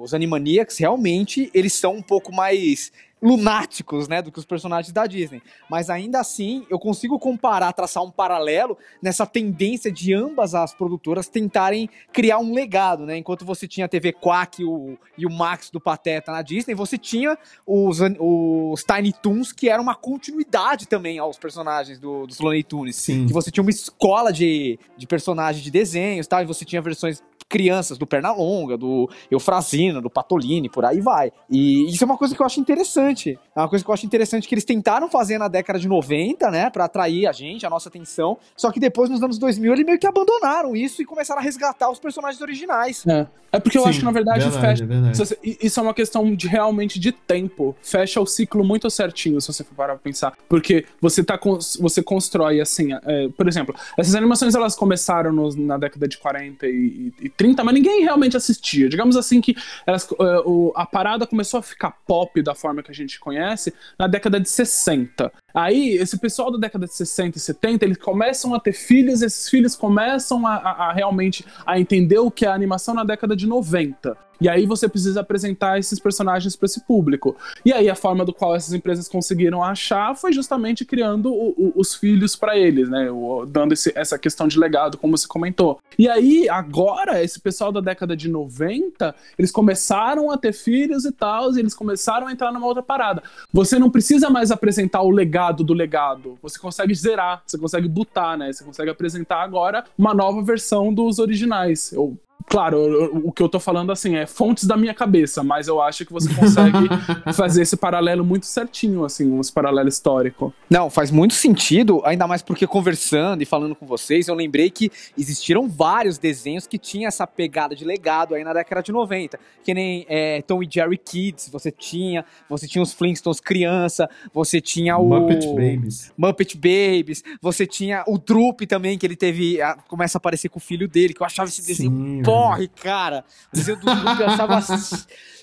os 0.00 0.14
Animaniacs 0.14 0.78
realmente 0.78 1.50
eles 1.52 1.72
são 1.72 1.96
um 1.96 2.02
pouco 2.02 2.32
mais 2.32 2.92
lunáticos, 3.20 4.08
né, 4.08 4.22
do 4.22 4.30
que 4.30 4.38
os 4.38 4.44
personagens 4.44 4.92
da 4.92 5.06
Disney. 5.06 5.42
Mas 5.68 5.90
ainda 5.90 6.20
assim, 6.20 6.66
eu 6.70 6.78
consigo 6.78 7.18
comparar, 7.18 7.72
traçar 7.72 8.02
um 8.02 8.10
paralelo 8.10 8.76
nessa 9.02 9.26
tendência 9.26 9.90
de 9.90 10.14
ambas 10.14 10.54
as 10.54 10.72
produtoras 10.74 11.28
tentarem 11.28 11.88
criar 12.12 12.38
um 12.38 12.52
legado, 12.52 13.04
né? 13.04 13.16
Enquanto 13.16 13.44
você 13.44 13.66
tinha 13.66 13.86
a 13.86 13.88
TV 13.88 14.12
Quack 14.12 14.62
e 14.62 14.64
o, 14.64 14.96
e 15.16 15.26
o 15.26 15.30
Max 15.30 15.70
do 15.70 15.80
Pateta 15.80 16.32
na 16.32 16.42
Disney, 16.42 16.74
você 16.74 16.96
tinha 16.96 17.36
os, 17.66 17.98
os 18.00 18.84
Tiny 18.84 19.12
Toons, 19.12 19.52
que 19.52 19.68
era 19.68 19.80
uma 19.82 19.94
continuidade 19.94 20.86
também 20.86 21.18
aos 21.18 21.38
personagens 21.38 21.98
do, 21.98 22.26
dos 22.26 22.38
Looney 22.38 22.62
Tunes. 22.62 22.96
Sim. 22.96 23.26
Que 23.26 23.32
você 23.32 23.50
tinha 23.50 23.62
uma 23.62 23.70
escola 23.70 24.32
de, 24.32 24.78
de 24.96 25.06
personagens 25.06 25.62
de 25.62 25.70
desenhos, 25.70 26.26
tal, 26.26 26.42
e 26.42 26.46
você 26.46 26.64
tinha 26.64 26.80
versões 26.80 27.22
crianças 27.48 27.96
do 27.98 28.06
Pernalonga, 28.06 28.76
do 28.76 29.08
Eufrazino, 29.30 30.00
do 30.02 30.10
Patolini, 30.10 30.68
por 30.68 30.84
aí 30.84 31.00
vai. 31.00 31.32
E 31.50 31.86
isso 31.90 32.02
é 32.02 32.06
uma 32.06 32.16
coisa 32.18 32.34
que 32.34 32.42
eu 32.42 32.46
acho 32.46 32.60
interessante. 32.60 33.38
É 33.56 33.60
uma 33.60 33.68
coisa 33.68 33.84
que 33.84 33.90
eu 33.90 33.94
acho 33.94 34.04
interessante 34.06 34.46
que 34.46 34.54
eles 34.54 34.64
tentaram 34.64 35.08
fazer 35.08 35.38
na 35.38 35.48
década 35.48 35.78
de 35.78 35.88
90, 35.88 36.50
né, 36.50 36.68
Pra 36.70 36.84
atrair 36.84 37.26
a 37.26 37.32
gente, 37.32 37.64
a 37.64 37.70
nossa 37.70 37.88
atenção, 37.88 38.36
só 38.56 38.70
que 38.70 38.78
depois 38.78 39.08
nos 39.08 39.22
anos 39.22 39.38
2000 39.38 39.72
eles 39.72 39.86
meio 39.86 39.98
que 39.98 40.06
abandonaram 40.06 40.76
isso 40.76 41.00
e 41.00 41.04
começaram 41.04 41.40
a 41.40 41.44
resgatar 41.44 41.90
os 41.90 41.98
personagens 41.98 42.40
originais. 42.40 43.06
É, 43.06 43.26
é 43.52 43.58
porque 43.60 43.78
eu 43.78 43.82
Sim, 43.82 43.88
acho 43.88 43.98
que 44.00 44.04
na 44.04 44.10
verdade, 44.10 44.40
verdade, 44.40 44.66
fecha. 44.66 44.86
verdade. 44.86 45.38
Isso 45.62 45.80
é 45.80 45.82
uma 45.82 45.94
questão 45.94 46.34
de 46.34 46.46
realmente 46.46 46.98
de 47.00 47.12
tempo. 47.12 47.74
Fecha 47.82 48.20
o 48.20 48.26
ciclo 48.26 48.62
muito 48.64 48.90
certinho, 48.90 49.40
se 49.40 49.46
você 49.52 49.64
for 49.64 49.74
parar 49.74 49.94
pra 49.94 50.02
pensar. 50.02 50.34
Porque 50.48 50.84
você 51.00 51.24
tá 51.24 51.38
cons- 51.38 51.76
você 51.80 52.02
constrói 52.02 52.60
assim, 52.60 52.92
é, 52.92 53.28
por 53.30 53.48
exemplo, 53.48 53.74
essas 53.96 54.14
animações 54.14 54.54
elas 54.54 54.74
começaram 54.76 55.32
nos- 55.32 55.56
na 55.56 55.78
década 55.78 56.06
de 56.06 56.18
40 56.18 56.66
e, 56.66 57.12
e 57.20 57.28
30, 57.38 57.64
mas 57.64 57.72
ninguém 57.74 58.02
realmente 58.02 58.36
assistia. 58.36 58.88
Digamos 58.88 59.16
assim 59.16 59.40
que 59.40 59.56
elas, 59.86 60.06
é, 60.20 60.38
o- 60.44 60.72
a 60.76 60.84
parada 60.84 61.26
começou 61.26 61.60
a 61.60 61.62
ficar 61.62 61.92
pop 62.06 62.42
da 62.42 62.54
forma 62.54 62.82
que 62.82 62.90
a 62.90 62.94
gente 62.94 63.18
conhece 63.18 63.72
na 63.98 64.06
década 64.06 64.38
de 64.38 64.48
60. 64.50 65.32
Aí, 65.54 65.90
esse 65.94 66.18
pessoal 66.18 66.50
da 66.50 66.58
década 66.58 66.86
de 66.86 66.94
60 66.94 67.38
e 67.38 67.40
70, 67.40 67.84
eles 67.84 67.96
começam 67.96 68.52
a 68.54 68.60
ter 68.60 68.72
filhos, 68.74 69.22
esses 69.22 69.48
filhos 69.48 69.74
começam 69.74 70.46
a, 70.46 70.56
a- 70.56 70.90
a 70.90 70.92
realmente 70.92 71.44
a 71.64 71.80
entender 71.80 72.18
o 72.18 72.30
que 72.30 72.44
é 72.44 72.48
a 72.48 72.54
animação 72.54 72.92
na 72.94 73.04
década 73.04 73.34
de 73.34 73.46
90. 73.46 74.16
E 74.40 74.48
aí 74.48 74.66
você 74.66 74.88
precisa 74.88 75.20
apresentar 75.20 75.78
esses 75.78 75.98
personagens 75.98 76.54
para 76.56 76.66
esse 76.66 76.80
público. 76.84 77.36
E 77.64 77.72
aí 77.72 77.88
a 77.88 77.94
forma 77.94 78.24
do 78.24 78.32
qual 78.32 78.54
essas 78.54 78.72
empresas 78.72 79.08
conseguiram 79.08 79.62
achar 79.62 80.14
foi 80.16 80.32
justamente 80.32 80.84
criando 80.84 81.32
o- 81.32 81.50
o- 81.56 81.72
os 81.76 81.94
filhos 81.94 82.36
para 82.36 82.56
eles, 82.56 82.88
né? 82.88 83.10
O- 83.10 83.44
dando 83.46 83.72
esse- 83.72 83.92
essa 83.94 84.18
questão 84.18 84.46
de 84.46 84.58
legado, 84.58 84.96
como 84.98 85.16
você 85.16 85.26
comentou. 85.26 85.78
E 85.98 86.08
aí, 86.08 86.48
agora, 86.48 87.22
esse 87.22 87.40
pessoal 87.40 87.72
da 87.72 87.80
década 87.80 88.16
de 88.16 88.28
90, 88.28 89.14
eles 89.38 89.50
começaram 89.50 90.30
a 90.30 90.36
ter 90.38 90.52
filhos 90.52 91.04
e 91.04 91.12
tal, 91.12 91.52
e 91.54 91.58
eles 91.58 91.74
começaram 91.74 92.26
a 92.26 92.32
entrar 92.32 92.52
numa 92.52 92.66
outra 92.66 92.82
parada. 92.82 93.22
Você 93.52 93.78
não 93.78 93.90
precisa 93.90 94.30
mais 94.30 94.50
apresentar 94.50 95.02
o 95.02 95.10
legado 95.10 95.64
do 95.64 95.74
legado. 95.74 96.38
Você 96.42 96.58
consegue 96.58 96.94
zerar, 96.94 97.42
você 97.46 97.58
consegue 97.58 97.88
botar, 97.88 98.36
né? 98.36 98.52
Você 98.52 98.62
consegue 98.64 98.90
apresentar 98.90 99.42
agora 99.42 99.84
uma 99.96 100.14
nova 100.14 100.42
versão 100.42 100.92
dos 100.92 101.18
originais. 101.18 101.92
Ou 101.96 102.16
Claro, 102.46 102.78
o, 103.14 103.28
o 103.28 103.32
que 103.32 103.42
eu 103.42 103.48
tô 103.48 103.60
falando 103.60 103.92
assim 103.92 104.16
é 104.16 104.26
fontes 104.26 104.64
da 104.64 104.76
minha 104.76 104.94
cabeça, 104.94 105.42
mas 105.42 105.68
eu 105.68 105.82
acho 105.82 106.06
que 106.06 106.12
você 106.12 106.32
consegue 106.32 106.88
fazer 107.34 107.62
esse 107.62 107.76
paralelo 107.76 108.24
muito 108.24 108.46
certinho, 108.46 109.04
assim, 109.04 109.38
esse 109.38 109.52
paralelo 109.52 109.88
histórico. 109.88 110.52
Não, 110.70 110.88
faz 110.88 111.10
muito 111.10 111.34
sentido, 111.34 112.00
ainda 112.04 112.26
mais 112.26 112.40
porque 112.42 112.66
conversando 112.66 113.42
e 113.42 113.44
falando 113.46 113.74
com 113.74 113.86
vocês, 113.86 114.28
eu 114.28 114.34
lembrei 114.34 114.70
que 114.70 114.90
existiram 115.16 115.68
vários 115.68 116.16
desenhos 116.16 116.66
que 116.66 116.78
tinham 116.78 117.08
essa 117.08 117.26
pegada 117.26 117.74
de 117.76 117.84
legado 117.84 118.34
aí 118.34 118.42
na 118.44 118.52
década 118.52 118.82
de 118.82 118.92
90. 118.92 119.38
Que 119.62 119.74
nem 119.74 120.06
é, 120.08 120.40
Tom 120.42 120.62
e 120.62 120.68
Jerry 120.70 120.96
Kids, 120.96 121.50
você 121.50 121.70
tinha, 121.70 122.24
você 122.48 122.66
tinha 122.66 122.82
os 122.82 122.92
Flintstones 122.92 123.40
criança, 123.40 124.08
você 124.32 124.60
tinha 124.60 124.96
o. 124.96 125.06
Muppet 125.08 125.46
Babies. 125.48 126.12
Muppet 126.16 126.56
Babies, 126.56 127.22
você 127.42 127.66
tinha 127.66 128.02
o 128.06 128.16
Droop 128.18 128.66
também, 128.66 128.96
que 128.96 129.04
ele 129.06 129.16
teve. 129.16 129.60
a- 129.60 129.74
começa 129.88 130.16
a 130.16 130.20
aparecer 130.20 130.48
com 130.48 130.58
o 130.58 130.62
filho 130.62 130.88
dele, 130.88 131.12
que 131.12 131.20
eu 131.20 131.26
achava 131.26 131.48
esse 131.48 131.66
desenho 131.66 131.90
Sim, 131.90 132.22
porre, 132.30 132.68
cara. 132.68 133.24
O 133.54 133.76
do 133.76 133.90
eu 134.22 134.26
achava 134.28 134.60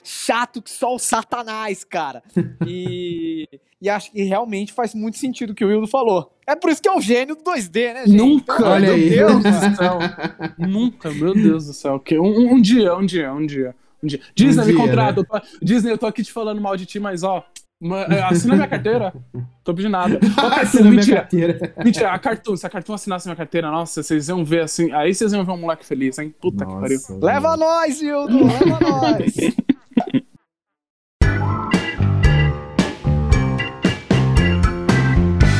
chato 0.03 0.61
que 0.61 0.69
só 0.69 0.93
o 0.95 0.99
Satanás, 0.99 1.83
cara. 1.83 2.21
E, 2.65 3.47
e 3.81 3.89
acho 3.89 4.11
que 4.11 4.21
realmente 4.23 4.71
faz 4.71 4.93
muito 4.93 5.17
sentido 5.17 5.49
o 5.51 5.55
que 5.55 5.65
o 5.65 5.67
Wildo 5.67 5.87
falou. 5.87 6.31
É 6.47 6.55
por 6.55 6.69
isso 6.69 6.81
que 6.81 6.87
é 6.87 6.95
o 6.95 7.01
gênio 7.01 7.35
do 7.35 7.43
2D, 7.43 7.93
né, 7.93 8.05
gente? 8.05 8.17
Nunca, 8.17 8.63
olha 8.63 8.87
de 8.87 8.93
aí. 8.93 9.09
Deus, 9.09 9.43
do 9.43 9.51
céu. 9.75 9.99
Nunca, 10.57 11.11
meu 11.11 11.33
Deus 11.33 11.65
do 11.65 11.73
céu. 11.73 11.99
Que 11.99 12.19
um, 12.19 12.53
um 12.53 12.61
dia, 12.61 12.95
um 12.95 13.05
dia, 13.05 13.33
um 13.33 13.45
dia. 13.45 13.75
Um 14.03 14.07
dia. 14.07 14.19
Disney, 14.35 14.63
Um 14.63 14.67
me 14.67 14.73
dia, 14.73 14.81
contrata. 14.81 15.21
né? 15.21 15.41
Disney, 15.61 15.91
eu 15.91 15.97
tô 15.97 16.05
aqui 16.05 16.23
te 16.23 16.31
falando 16.31 16.61
mal 16.61 16.77
de 16.77 16.85
ti, 16.85 16.99
mas 16.99 17.23
ó. 17.23 17.43
Assina 18.29 18.55
minha 18.55 18.67
carteira. 18.67 19.13
Tô 19.65 19.73
pedindo 19.73 19.93
nada. 19.93 20.19
Ó, 20.37 20.49
Cartoon, 20.51 20.79
minha 20.81 20.91
mentira. 20.91 21.17
carteira. 21.21 21.73
Mentira, 21.83 22.11
a 22.11 22.19
Cartoon, 22.19 22.55
se 22.55 22.67
a 22.67 22.69
Cartoon 22.69 22.93
assinasse 22.93 23.27
minha 23.27 23.35
carteira, 23.35 23.71
nossa, 23.71 24.03
vocês 24.03 24.27
iam 24.29 24.45
ver 24.45 24.61
assim. 24.61 24.91
Aí 24.93 25.11
vocês 25.13 25.33
iam 25.33 25.43
ver 25.43 25.51
um 25.53 25.57
moleque 25.57 25.83
feliz, 25.83 26.19
hein? 26.19 26.33
Puta 26.39 26.63
que 26.67 26.71
pariu. 26.71 26.99
Nossa, 27.09 27.25
Leva 27.25 27.57
nós, 27.57 27.99
Wildo, 27.99 28.45
leva 28.45 28.79
nós. 28.79 29.33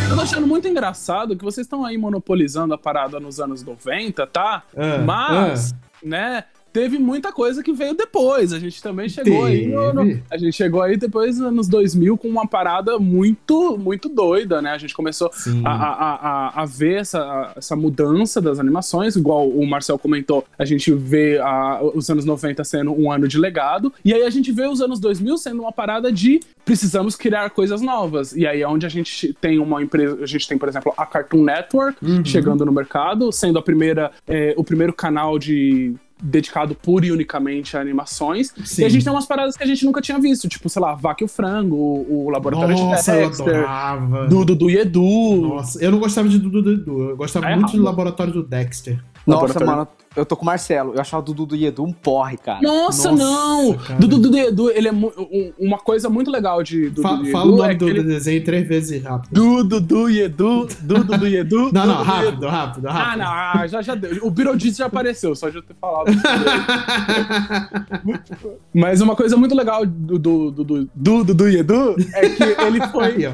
Eu 0.10 0.16
tô 0.16 0.22
achando 0.22 0.47
muito 0.47 0.68
engraçado 0.68 1.36
que 1.36 1.43
vocês 1.43 1.66
estão 1.66 1.84
aí 1.84 1.97
monopolizando 1.97 2.74
a 2.74 2.78
parada 2.78 3.20
nos 3.20 3.39
anos 3.39 3.64
90, 3.64 4.26
tá? 4.28 4.64
Ah, 4.78 4.97
Mas, 5.03 5.74
né, 6.03 6.43
teve 6.76 6.99
muita 6.99 7.32
coisa 7.32 7.63
que 7.63 7.71
veio 7.71 7.93
depois. 7.95 8.51
A 8.51 8.59
gente 8.59 8.84
também 8.84 9.07
chegou 9.07 9.45
aí 9.45 9.65
no, 9.67 9.93
no- 9.93 10.03
Teve. 10.05 10.23
A 10.30 10.38
gente 10.38 10.53
chegou 10.57 10.82
aí 10.82 10.97
depois 10.97 11.38
nos 11.39 11.47
anos 11.47 11.67
2000 11.69 12.17
com 12.17 12.28
uma 12.28 12.45
parada 12.45 12.99
muito, 12.99 13.78
muito 13.78 14.09
doida, 14.09 14.61
né? 14.61 14.71
A 14.71 14.78
gente 14.78 14.93
começou 14.93 15.32
a, 15.63 15.71
a, 15.71 16.15
a, 16.49 16.61
a 16.63 16.65
ver 16.65 16.95
essa, 16.99 17.53
essa 17.55 17.78
mudança 17.78 18.41
das 18.41 18.59
animações, 18.59 19.15
igual 19.15 19.47
o 19.47 19.65
Marcel 19.65 19.97
comentou, 19.97 20.43
a 20.59 20.65
gente 20.65 20.93
vê 20.93 21.39
a- 21.39 21.80
os 21.93 22.09
anos 22.09 22.26
90 22.26 22.61
sendo 22.65 22.91
um 22.91 23.09
ano 23.09 23.26
de 23.26 23.38
legado, 23.39 23.93
e 24.03 24.13
aí 24.13 24.23
a 24.23 24.30
gente 24.30 24.51
vê 24.51 24.67
os 24.67 24.82
anos 24.82 24.99
2000 24.99 25.38
sendo 25.38 25.61
uma 25.61 25.71
parada 25.71 26.11
de 26.11 26.41
precisamos 26.65 27.15
criar 27.15 27.49
coisas 27.51 27.80
novas. 27.82 28.36
E 28.36 28.45
aí 28.45 28.61
é 28.61 28.67
onde 28.67 28.86
a 28.86 28.89
gente 28.89 29.34
tem 29.39 29.59
uma 29.59 29.82
empresa, 29.82 30.17
a 30.21 30.26
gente 30.28 30.45
tem, 30.45 30.57
por 30.57 30.67
exemplo, 30.67 30.93
a 30.97 31.05
Cartoon 31.05 31.43
Network 31.43 32.03
Uhum. 32.03 32.26
chegando 32.26 32.65
no 32.65 32.71
mercado, 32.71 33.32
sendo 33.32 33.57
a 33.57 33.61
primeira, 33.61 34.11
é, 34.28 34.53
o 34.57 34.63
primeiro 34.63 34.91
canal 34.91 35.39
de 35.39 35.93
dedicado 36.22 36.74
pura 36.76 37.05
e 37.05 37.11
unicamente 37.11 37.76
a 37.78 37.82
animações. 37.82 38.53
Sim. 38.63 38.82
E 38.84 38.86
a 38.86 38.89
gente 38.89 39.03
tem 39.03 39.11
umas 39.13 39.26
paradas 39.26 39.55
que 39.57 39.63
a 39.63 39.68
gente 39.68 39.86
nunca 39.86 40.01
tinha 40.01 40.18
visto, 40.20 40.47
tipo, 40.47 40.70
sei 40.70 40.82
lá, 40.82 40.95
Vaca 40.95 41.24
e 41.24 41.26
o 41.26 41.28
Frango, 41.28 41.76
o, 41.76 42.26
o 42.26 42.30
Laboratório 42.30 42.76
Nossa, 42.76 43.11
de 43.11 43.18
eu 43.20 43.28
Dexter, 43.28 43.55
adorava. 43.55 44.28
do 44.28 44.45
Dudu 44.45 44.70
e 44.70 44.78
Edu. 44.78 45.01
Nossa, 45.49 45.84
eu 45.84 45.91
não 45.91 45.99
gostava 45.99 46.28
de 46.30 46.39
Dudu 46.39 46.61
Dudu. 46.61 47.09
Eu 47.09 47.18
gostava 47.18 47.45
Tá 47.45 47.51
muito 47.51 47.66
errado. 47.70 47.78
do 47.78 47.84
laboratório 47.84 48.34
do 48.34 48.43
Dexter. 48.43 48.95
Nossa, 49.28 49.41
Laboratório- 49.41 49.68
mano, 49.68 49.88
eu 50.16 50.26
tô 50.26 50.36
com 50.36 50.43
o 50.43 50.45
Marcelo. 50.45 50.93
Eu 50.93 51.01
achava 51.01 51.22
o 51.22 51.26
Dudu 51.26 51.45
do 51.45 51.55
Edu 51.55 51.84
um 51.84 51.91
porre, 51.91 52.38
cara. 52.38 52.61
Nossa, 52.61 53.11
Nossa, 53.11 53.24
não! 53.24 53.74
cara. 53.78 53.99
Dudu 53.99 54.18
Dudu 54.20 54.38
e 54.38 54.41
Edu, 54.47 54.70
ele 54.72 54.88
é 54.88 54.91
um- 54.91 55.11
uma 55.59 55.78
coisa 55.78 56.09
muito 56.09 56.32
legal 56.32 56.63
de 56.63 56.89
Dudu 56.89 57.01
Fa- 57.01 57.20
e 57.24 57.32
fala 57.32 57.51
o 57.51 57.55
nome 57.57 57.74
é 57.74 57.76
do, 57.76 57.86
que 57.86 57.91
ele- 57.91 58.03
do 58.03 58.07
desenho 58.09 58.43
três 58.43 58.68
vezes 58.68 59.03
rápido. 59.03 59.32
Dudu 59.34 59.80
Dudu 59.82 60.09
e 60.09 60.22
Edu, 60.22 60.68
Dudu 60.82 61.03
Dudu 61.03 61.28
e 61.28 61.38
Edu. 61.38 61.72
Não, 61.74 61.86
não, 61.86 61.97
Dudu, 61.97 62.03
rápido, 62.03 62.28
Edu. 62.34 62.47
rápido, 62.47 62.88
Ah, 62.88 62.91
rápido. 62.93 63.20
não, 63.20 63.28
ah, 63.28 63.68
já, 63.68 63.82
já 63.82 63.95
deu. 63.95 64.26
O 64.26 64.30
Beetlejuice 64.32 64.78
já 64.80 64.86
apareceu, 64.86 65.36
só 65.36 65.49
de 65.49 65.57
eu 65.57 65.61
ter 65.63 65.76
falado. 65.80 66.05
Mas 68.74 69.01
uma 69.01 69.16
coisa 69.16 69.36
muito 69.38 69.55
legal 69.55 69.86
do 69.86 70.18
do, 70.20 70.51
do, 70.51 70.63
do, 70.63 70.89
do 70.95 71.24
Dudu 71.24 71.49
e 71.49 71.57
Edu 71.57 71.95
é 72.13 72.30
que 72.30 72.43
ele 72.43 72.82
foi, 72.88 73.05
Aí, 73.05 73.26
ó. 73.28 73.34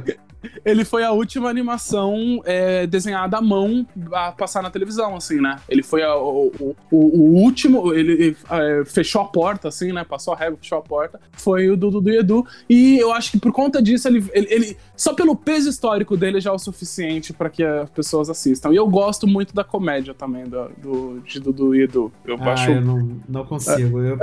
Ele 0.65 0.83
foi 0.85 1.03
a 1.03 1.11
última 1.11 1.49
animação 1.49 2.41
é, 2.45 2.87
desenhada 2.87 3.37
à 3.37 3.41
mão 3.41 3.85
a 4.13 4.31
passar 4.31 4.61
na 4.63 4.69
televisão, 4.69 5.15
assim, 5.15 5.39
né? 5.41 5.57
Ele 5.69 5.83
foi 5.83 6.03
a- 6.03 6.15
o, 6.15 6.51
o, 6.59 6.75
o 6.91 7.21
último, 7.43 7.93
ele, 7.93 8.35
é, 8.49 8.83
fechou 8.85 9.21
a 9.21 9.25
porta, 9.25 9.67
assim, 9.67 9.91
né? 9.91 10.03
Passou 10.03 10.33
a 10.33 10.37
régua, 10.37 10.57
fechou 10.61 10.77
a 10.77 10.81
porta. 10.81 11.19
Foi 11.31 11.69
o 11.69 11.77
do 11.77 11.91
Dudu 11.91 12.09
e 12.09 12.17
Edu. 12.17 12.45
E 12.69 12.97
eu 12.99 13.11
acho 13.13 13.31
que 13.31 13.39
por 13.39 13.51
conta 13.51 13.81
disso, 13.81 14.07
ele, 14.07 14.23
ele, 14.33 14.47
ele- 14.49 14.77
só 15.02 15.14
pelo 15.16 15.36
peso 15.36 15.68
histórico 15.68 16.16
dele 16.16 16.39
já 16.39 16.52
é 16.52 16.54
o 16.54 16.60
suficiente 16.60 17.34
pra 17.34 17.49
que 17.49 17.64
as 17.64 17.89
pessoas 17.89 18.30
assistam. 18.30 18.72
E 18.72 18.76
eu 18.76 18.88
gosto 18.88 19.26
muito 19.26 19.52
da 19.54 19.64
comédia 19.64 20.14
também 20.14 20.43
do, 20.45 20.70
do, 20.78 21.20
de 21.26 21.39
Dudu 21.39 21.74
e 21.76 21.84
Edu. 21.86 22.12
Eu 22.24 22.38
Ah, 22.39 22.54
acho. 22.54 22.70
eu 22.70 22.82
não, 22.82 23.18
não 23.28 23.43
consigo. 23.43 23.97
Eu, 23.99 24.18
eu, 24.18 24.20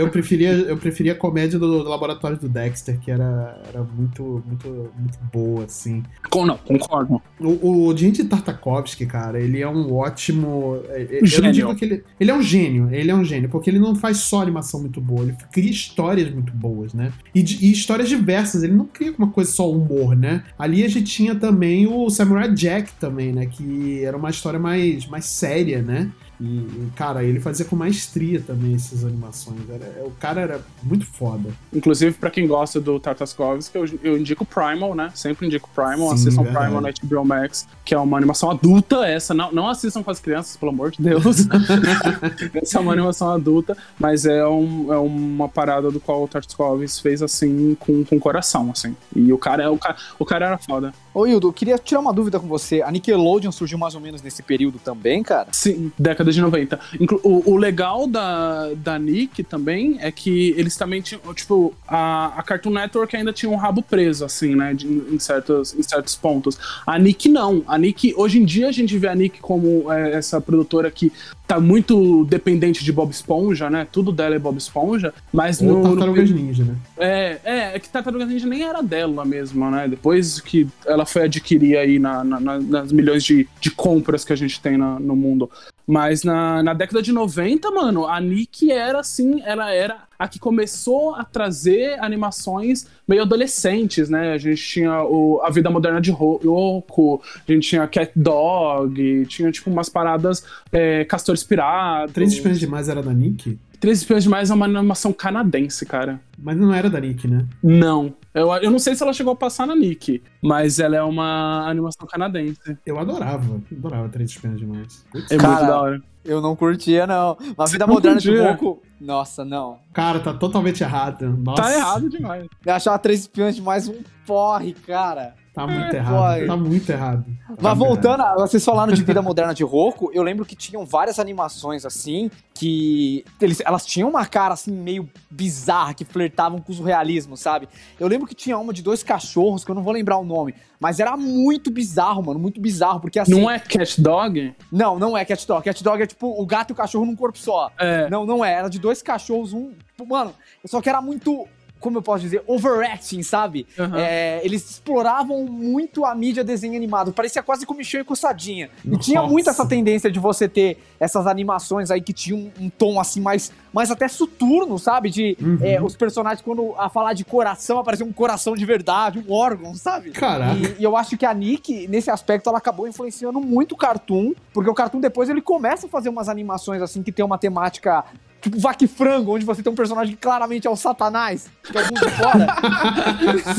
eu 0.00 0.10
preferia, 0.10 0.50
eu 0.52 0.76
preferia 0.76 1.12
a 1.12 1.14
comédia 1.14 1.58
do, 1.58 1.82
do 1.82 1.88
laboratório 1.88 2.36
do 2.36 2.48
Dexter, 2.50 2.98
que 3.00 3.10
era, 3.10 3.62
era 3.66 3.82
muito, 3.82 4.42
muito, 4.46 4.68
muito 4.98 5.18
boa, 5.32 5.64
assim. 5.64 6.02
Com- 6.30 6.44
Não, 6.44 6.58
concordo. 6.58 7.22
O, 7.40 7.86
o 7.88 7.96
Gente 7.96 8.22
Tartakovsky, 8.24 9.06
cara, 9.06 9.40
ele 9.40 9.62
é 9.62 9.68
um 9.68 9.94
ótimo. 9.94 10.80
é- 10.90 11.02
é- 11.02 11.16
Eu 11.16 11.20
não 11.22 11.26
Gênio. 11.26 11.52
digo 11.52 11.74
que 11.76 11.84
ele. 11.86 12.04
Ele 12.20 12.30
é 12.30 12.34
um 12.34 12.42
gênio, 12.42 12.88
ele 12.92 13.10
é 13.10 13.14
um 13.14 13.24
gênio, 13.24 13.48
porque 13.48 13.70
ele 13.70 13.78
não 13.78 13.94
faz 13.94 14.18
só 14.18 14.42
animação 14.42 14.80
muito 14.80 15.00
boa, 15.00 15.22
ele 15.22 15.34
cria 15.50 15.70
histórias 15.70 16.30
muito 16.30 16.52
boas, 16.52 16.92
né? 16.92 17.10
E, 17.34 17.40
e 17.40 17.72
histórias 17.72 18.08
diversas, 18.08 18.62
ele 18.62 18.74
não 18.74 18.84
cria 18.84 19.14
uma 19.16 19.28
coisa 19.30 19.50
só 19.50 19.70
humor, 19.70 19.93
né? 20.14 20.42
Ali 20.58 20.84
a 20.84 20.88
gente 20.88 21.04
tinha 21.04 21.34
também 21.34 21.86
o 21.86 22.08
Samurai 22.10 22.52
Jack 22.52 22.92
também, 22.94 23.32
né? 23.32 23.46
Que 23.46 24.04
era 24.04 24.16
uma 24.16 24.30
história 24.30 24.58
mais, 24.58 25.06
mais 25.06 25.26
séria, 25.26 25.82
né? 25.82 26.10
E, 26.40 26.88
cara, 26.96 27.22
ele 27.22 27.38
fazia 27.40 27.64
com 27.64 27.76
maestria 27.76 28.40
também 28.40 28.74
essas 28.74 29.04
animações. 29.04 29.58
Era- 29.70 30.04
o 30.04 30.10
cara 30.12 30.40
era 30.40 30.60
muito 30.82 31.06
foda. 31.06 31.50
Inclusive, 31.72 32.16
pra 32.16 32.30
quem 32.30 32.46
gosta 32.46 32.80
do 32.80 32.98
Tartakovsky, 32.98 33.76
eu, 33.76 33.84
eu 34.02 34.18
indico 34.18 34.44
Primal, 34.44 34.94
né? 34.94 35.10
Sempre 35.14 35.46
indico 35.46 35.68
Primal. 35.74 36.08
Sim, 36.08 36.14
assistam 36.14 36.42
verdade. 36.42 36.64
Primal 36.66 36.80
na 36.82 36.90
HBO 36.90 37.24
Max, 37.24 37.66
que 37.84 37.94
é 37.94 37.98
uma 37.98 38.16
animação 38.16 38.50
adulta. 38.50 39.06
Essa 39.06 39.32
não, 39.32 39.52
não 39.52 39.68
assistam 39.68 40.02
com 40.02 40.10
as 40.10 40.18
crianças, 40.20 40.56
pelo 40.56 40.72
amor 40.72 40.90
de 40.90 41.02
Deus. 41.02 41.46
essa 42.54 42.78
é 42.78 42.80
uma 42.80 42.92
animação 42.92 43.30
adulta, 43.30 43.76
mas 43.98 44.26
é, 44.26 44.46
um- 44.46 44.92
é 44.92 44.98
uma 44.98 45.48
parada 45.48 45.90
do 45.90 46.00
qual 46.00 46.22
o 46.24 46.28
Tartakovsky 46.28 47.02
fez 47.02 47.22
assim, 47.22 47.76
com, 47.78 48.04
com 48.04 48.18
coração, 48.18 48.70
assim. 48.70 48.96
E 49.14 49.32
o 49.32 49.38
cara, 49.38 49.62
é- 49.64 49.68
o 49.68 49.78
cara, 49.78 49.96
o 50.18 50.24
cara 50.24 50.46
era 50.46 50.58
foda. 50.58 50.92
Ô, 51.12 51.26
Hildo, 51.26 51.48
eu 51.48 51.52
queria 51.52 51.78
tirar 51.78 52.00
uma 52.00 52.12
dúvida 52.12 52.40
com 52.40 52.48
você. 52.48 52.82
A 52.82 52.90
Nickelodeon 52.90 53.52
surgiu 53.52 53.78
mais 53.78 53.94
ou 53.94 54.00
menos 54.00 54.20
nesse 54.20 54.42
período 54.42 54.78
também, 54.80 55.22
cara? 55.22 55.48
Sim, 55.52 55.92
década 55.96 56.23
de 56.32 56.40
90. 56.40 56.78
Inclu- 57.00 57.20
o, 57.22 57.52
o 57.52 57.56
legal 57.56 58.06
da, 58.06 58.70
da 58.76 58.98
Nick 58.98 59.42
também 59.42 59.96
é 60.00 60.10
que 60.10 60.54
eles 60.56 60.76
também 60.76 61.00
tinham, 61.02 61.20
tipo, 61.34 61.74
a, 61.86 62.38
a 62.38 62.42
Cartoon 62.42 62.70
Network 62.70 63.16
ainda 63.16 63.32
tinha 63.32 63.50
um 63.50 63.56
rabo 63.56 63.82
preso, 63.82 64.24
assim, 64.24 64.54
né, 64.54 64.74
de- 64.74 64.86
em, 64.86 65.18
certos, 65.18 65.74
em 65.74 65.82
certos 65.82 66.14
pontos. 66.16 66.58
A 66.86 66.98
Nick 66.98 67.28
não. 67.28 67.62
A 67.66 67.76
Nick, 67.78 68.14
hoje 68.16 68.38
em 68.40 68.44
dia 68.44 68.68
a 68.68 68.72
gente 68.72 68.96
vê 68.98 69.08
a 69.08 69.14
Nick 69.14 69.40
como 69.40 69.90
é, 69.92 70.12
essa 70.12 70.40
produtora 70.40 70.90
que 70.90 71.12
tá 71.46 71.60
muito 71.60 72.24
dependente 72.24 72.82
de 72.82 72.90
Bob 72.92 73.10
Esponja, 73.10 73.68
né, 73.68 73.86
tudo 73.92 74.10
dela 74.10 74.34
é 74.34 74.38
Bob 74.38 74.56
Esponja, 74.56 75.12
mas 75.32 75.60
Ou 75.60 75.66
no... 75.68 75.76
no 75.82 75.88
Tartarugas 75.90 76.30
Ninja, 76.30 76.64
né? 76.64 76.74
é, 76.96 77.38
é, 77.44 77.76
é 77.76 77.78
que 77.78 77.88
Tartaruga 77.88 78.24
Ninja 78.24 78.46
nem 78.46 78.62
era 78.62 78.82
dela 78.82 79.24
mesma, 79.24 79.70
né? 79.70 79.88
Depois 79.88 80.40
que 80.40 80.66
ela 80.86 81.04
foi 81.04 81.24
adquirir 81.24 81.76
aí 81.76 81.98
na- 81.98 82.24
na- 82.24 82.40
nas 82.40 82.90
milhões 82.92 83.22
de, 83.24 83.46
de 83.60 83.70
compras 83.70 84.24
que 84.24 84.32
a 84.32 84.36
gente 84.36 84.58
tem 84.60 84.76
na- 84.78 84.98
no 84.98 85.14
mundo. 85.14 85.50
Mas 85.86 86.24
na, 86.24 86.62
na 86.62 86.72
década 86.72 87.02
de 87.02 87.12
90, 87.12 87.70
mano, 87.70 88.06
a 88.06 88.18
Nick 88.18 88.72
era 88.72 89.00
assim, 89.00 89.42
ela 89.44 89.70
era 89.70 89.98
a 90.18 90.28
que 90.28 90.38
começou 90.38 91.14
a 91.14 91.24
trazer 91.24 91.98
animações 92.00 92.86
meio 93.06 93.22
adolescentes, 93.22 94.08
né? 94.08 94.32
A 94.32 94.38
gente 94.38 94.62
tinha 94.62 95.02
o, 95.02 95.40
A 95.42 95.50
Vida 95.50 95.70
Moderna 95.70 96.00
de 96.00 96.10
Ro- 96.10 96.40
Yoko, 96.44 97.22
a 97.46 97.52
gente 97.52 97.68
tinha 97.68 97.86
Cat 97.86 98.12
Dog, 98.16 99.26
tinha 99.26 99.50
tipo 99.52 99.70
umas 99.70 99.88
paradas 99.88 100.44
é, 100.72 101.04
Castores 101.04 101.42
Pirados. 101.42 102.12
Três 102.12 102.32
Espiãs 102.32 102.58
Demais 102.58 102.88
era 102.88 103.02
da 103.02 103.12
Nick? 103.12 103.58
Três 103.80 103.98
Espiões 103.98 104.22
Demais 104.22 104.50
é 104.50 104.54
uma 104.54 104.64
animação 104.64 105.12
canadense, 105.12 105.84
cara. 105.84 106.18
Mas 106.38 106.56
não 106.56 106.72
era 106.72 106.88
da 106.88 107.00
Nick, 107.00 107.28
né? 107.28 107.44
Não. 107.62 108.14
Eu, 108.34 108.52
eu 108.56 108.70
não 108.70 108.80
sei 108.80 108.96
se 108.96 109.02
ela 109.02 109.12
chegou 109.12 109.32
a 109.32 109.36
passar 109.36 109.64
na 109.64 109.76
Nick, 109.76 110.20
mas 110.42 110.80
ela 110.80 110.96
é 110.96 111.02
uma 111.02 111.68
animação 111.68 112.04
canadense. 112.04 112.76
Eu 112.84 112.98
adorava. 112.98 113.62
Adorava 113.70 114.08
Três 114.08 114.30
Espiãs 114.30 114.58
Demais. 114.58 115.06
É 115.30 115.36
Cara, 115.36 115.54
muito 115.54 115.66
da 115.68 115.80
hora. 115.80 116.02
Eu 116.24 116.40
não 116.40 116.56
curtia, 116.56 117.06
não. 117.06 117.36
Uma 117.56 117.66
vida 117.66 117.86
não 117.86 117.94
moderna 117.94 118.18
de 118.18 118.28
curtia? 118.28 118.50
Roku. 118.52 118.82
Nossa, 119.00 119.44
não. 119.44 119.78
Cara, 119.92 120.18
tá 120.18 120.34
totalmente 120.34 120.82
errado. 120.82 121.28
Nossa. 121.28 121.62
Tá 121.62 121.72
errado 121.72 122.08
demais. 122.08 122.46
Eu 122.64 122.74
achava 122.74 122.98
três 122.98 123.20
espiões 123.20 123.54
de 123.54 123.62
mais 123.62 123.86
um 123.86 124.02
porre, 124.26 124.72
cara. 124.72 125.34
Tá 125.54 125.68
muito 125.68 125.94
É, 125.94 125.98
errado. 125.98 126.18
vai. 126.18 126.46
Tá 126.46 126.56
muito 126.56 126.90
errado. 126.90 127.24
Tá 127.24 127.54
Mas 127.60 127.78
muito 127.78 127.88
voltando, 127.88 128.20
a, 128.22 128.34
vocês 128.34 128.64
falaram 128.64 128.92
de 128.92 129.04
vida 129.04 129.22
moderna 129.22 129.54
de 129.54 129.62
Roku, 129.62 130.10
eu 130.12 130.20
lembro 130.22 130.44
que 130.44 130.56
tinham 130.56 130.84
várias 130.84 131.20
animações 131.20 131.86
assim, 131.86 132.28
que 132.52 133.24
eles, 133.40 133.62
elas 133.64 133.86
tinham 133.86 134.08
uma 134.08 134.26
cara 134.26 134.54
assim 134.54 134.72
meio 134.72 135.08
bizarra, 135.30 135.94
que 135.94 136.04
flertavam 136.04 136.58
com 136.60 136.72
o 136.72 136.74
surrealismo, 136.74 137.36
sabe? 137.36 137.68
Eu 138.00 138.08
lembro 138.08 138.26
que 138.26 138.34
tinha 138.34 138.58
uma 138.58 138.72
de 138.72 138.82
dois 138.82 139.04
cachorros, 139.04 139.64
que 139.64 139.70
eu 139.70 139.76
não 139.76 139.82
vou 139.84 139.92
lembrar 139.92 140.18
o 140.18 140.24
nome, 140.24 140.56
mas 140.80 140.98
era 140.98 141.16
muito 141.16 141.70
bizarro, 141.70 142.24
mano, 142.24 142.40
muito 142.40 142.60
bizarro, 142.60 142.98
porque 142.98 143.20
assim... 143.20 143.40
Não 143.40 143.48
é 143.48 143.60
Cat 143.60 144.00
Dog? 144.00 144.54
Não, 144.72 144.98
não 144.98 145.16
é 145.16 145.24
Cat 145.24 145.46
Dog. 145.46 145.62
Cat 145.62 145.84
Dog 145.84 146.02
é 146.02 146.06
tipo 146.06 146.28
o 146.40 146.44
gato 146.44 146.70
e 146.70 146.72
o 146.72 146.76
cachorro 146.76 147.06
num 147.06 147.14
corpo 147.14 147.38
só. 147.38 147.70
É. 147.78 148.10
Não, 148.10 148.26
não 148.26 148.44
é. 148.44 148.52
Era 148.54 148.68
de 148.68 148.80
dois 148.80 149.00
cachorros, 149.02 149.52
um. 149.52 149.70
tipo, 149.70 150.04
Mano, 150.04 150.34
só 150.66 150.80
que 150.82 150.88
era 150.88 151.00
muito. 151.00 151.46
Como 151.84 151.98
eu 151.98 152.02
posso 152.02 152.22
dizer? 152.22 152.42
Overacting, 152.46 153.22
sabe? 153.22 153.66
Aham. 153.78 153.98
É, 153.98 154.40
eles 154.42 154.70
exploravam 154.70 155.44
muito 155.44 156.06
a 156.06 156.14
mídia 156.14 156.42
desenho 156.42 156.74
animado. 156.74 157.12
Parecia 157.12 157.42
quase 157.42 157.66
comichão 157.66 158.00
e 158.00 158.04
coçadinha. 158.04 158.70
E 158.82 158.88
Nossa. 158.88 159.02
tinha 159.02 159.22
muito 159.22 159.50
essa 159.50 159.66
tendência 159.66 160.10
de 160.10 160.18
você 160.18 160.48
ter 160.48 160.78
essas 160.98 161.26
animações 161.26 161.90
aí 161.90 162.00
que 162.00 162.14
tinham 162.14 162.50
um, 162.58 162.64
um 162.64 162.70
tom 162.70 162.98
assim 162.98 163.20
mais, 163.20 163.52
mais 163.74 163.90
até 163.90 164.06
soturno, 164.08 164.78
sabe? 164.78 165.10
De 165.10 165.36
Uhum. 165.40 165.58
é, 165.60 165.82
os 165.82 165.96
personagens, 165.96 166.40
quando 166.40 166.74
a 166.78 166.88
falar 166.88 167.12
de 167.12 167.24
coração, 167.24 167.78
aparecia 167.78 168.06
um 168.06 168.12
coração 168.12 168.54
de 168.54 168.64
verdade, 168.64 169.18
um 169.26 169.32
órgão, 169.32 169.74
sabe? 169.74 170.12
Caraca. 170.12 170.54
E, 170.54 170.76
e 170.80 170.84
eu 170.84 170.96
acho 170.96 171.16
que 171.18 171.26
a 171.26 171.34
Nick, 171.34 171.88
nesse 171.88 172.08
aspecto, 172.10 172.48
ela 172.48 172.58
acabou 172.58 172.86
influenciando 172.86 173.40
muito 173.40 173.72
o 173.72 173.76
Cartoon, 173.76 174.32
porque 174.52 174.70
o 174.70 174.74
Cartoon 174.74 175.00
depois 175.00 175.28
ele 175.28 175.42
começa 175.42 175.86
a 175.86 175.90
fazer 175.90 176.08
umas 176.08 176.28
animações 176.28 176.80
assim 176.80 177.02
que 177.02 177.10
tem 177.12 177.24
uma 177.24 177.36
temática 177.36 178.04
tipo 178.40 178.58
Vac 178.60 178.80
e 178.82 178.86
Frango, 178.86 179.34
onde 179.34 179.44
você 179.44 179.62
tem 179.62 179.72
um 179.72 179.76
personagem 179.76 180.14
que 180.14 180.20
claramente 180.20 180.66
é 180.66 180.70
o 180.70 180.76
Satanás, 180.76 181.50
que 181.62 181.78
é 181.78 181.80
o 181.80 181.84
mundo 181.86 182.00
de 182.00 182.10
fora. 182.10 182.46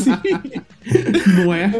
Não 1.43 1.51
é? 1.53 1.71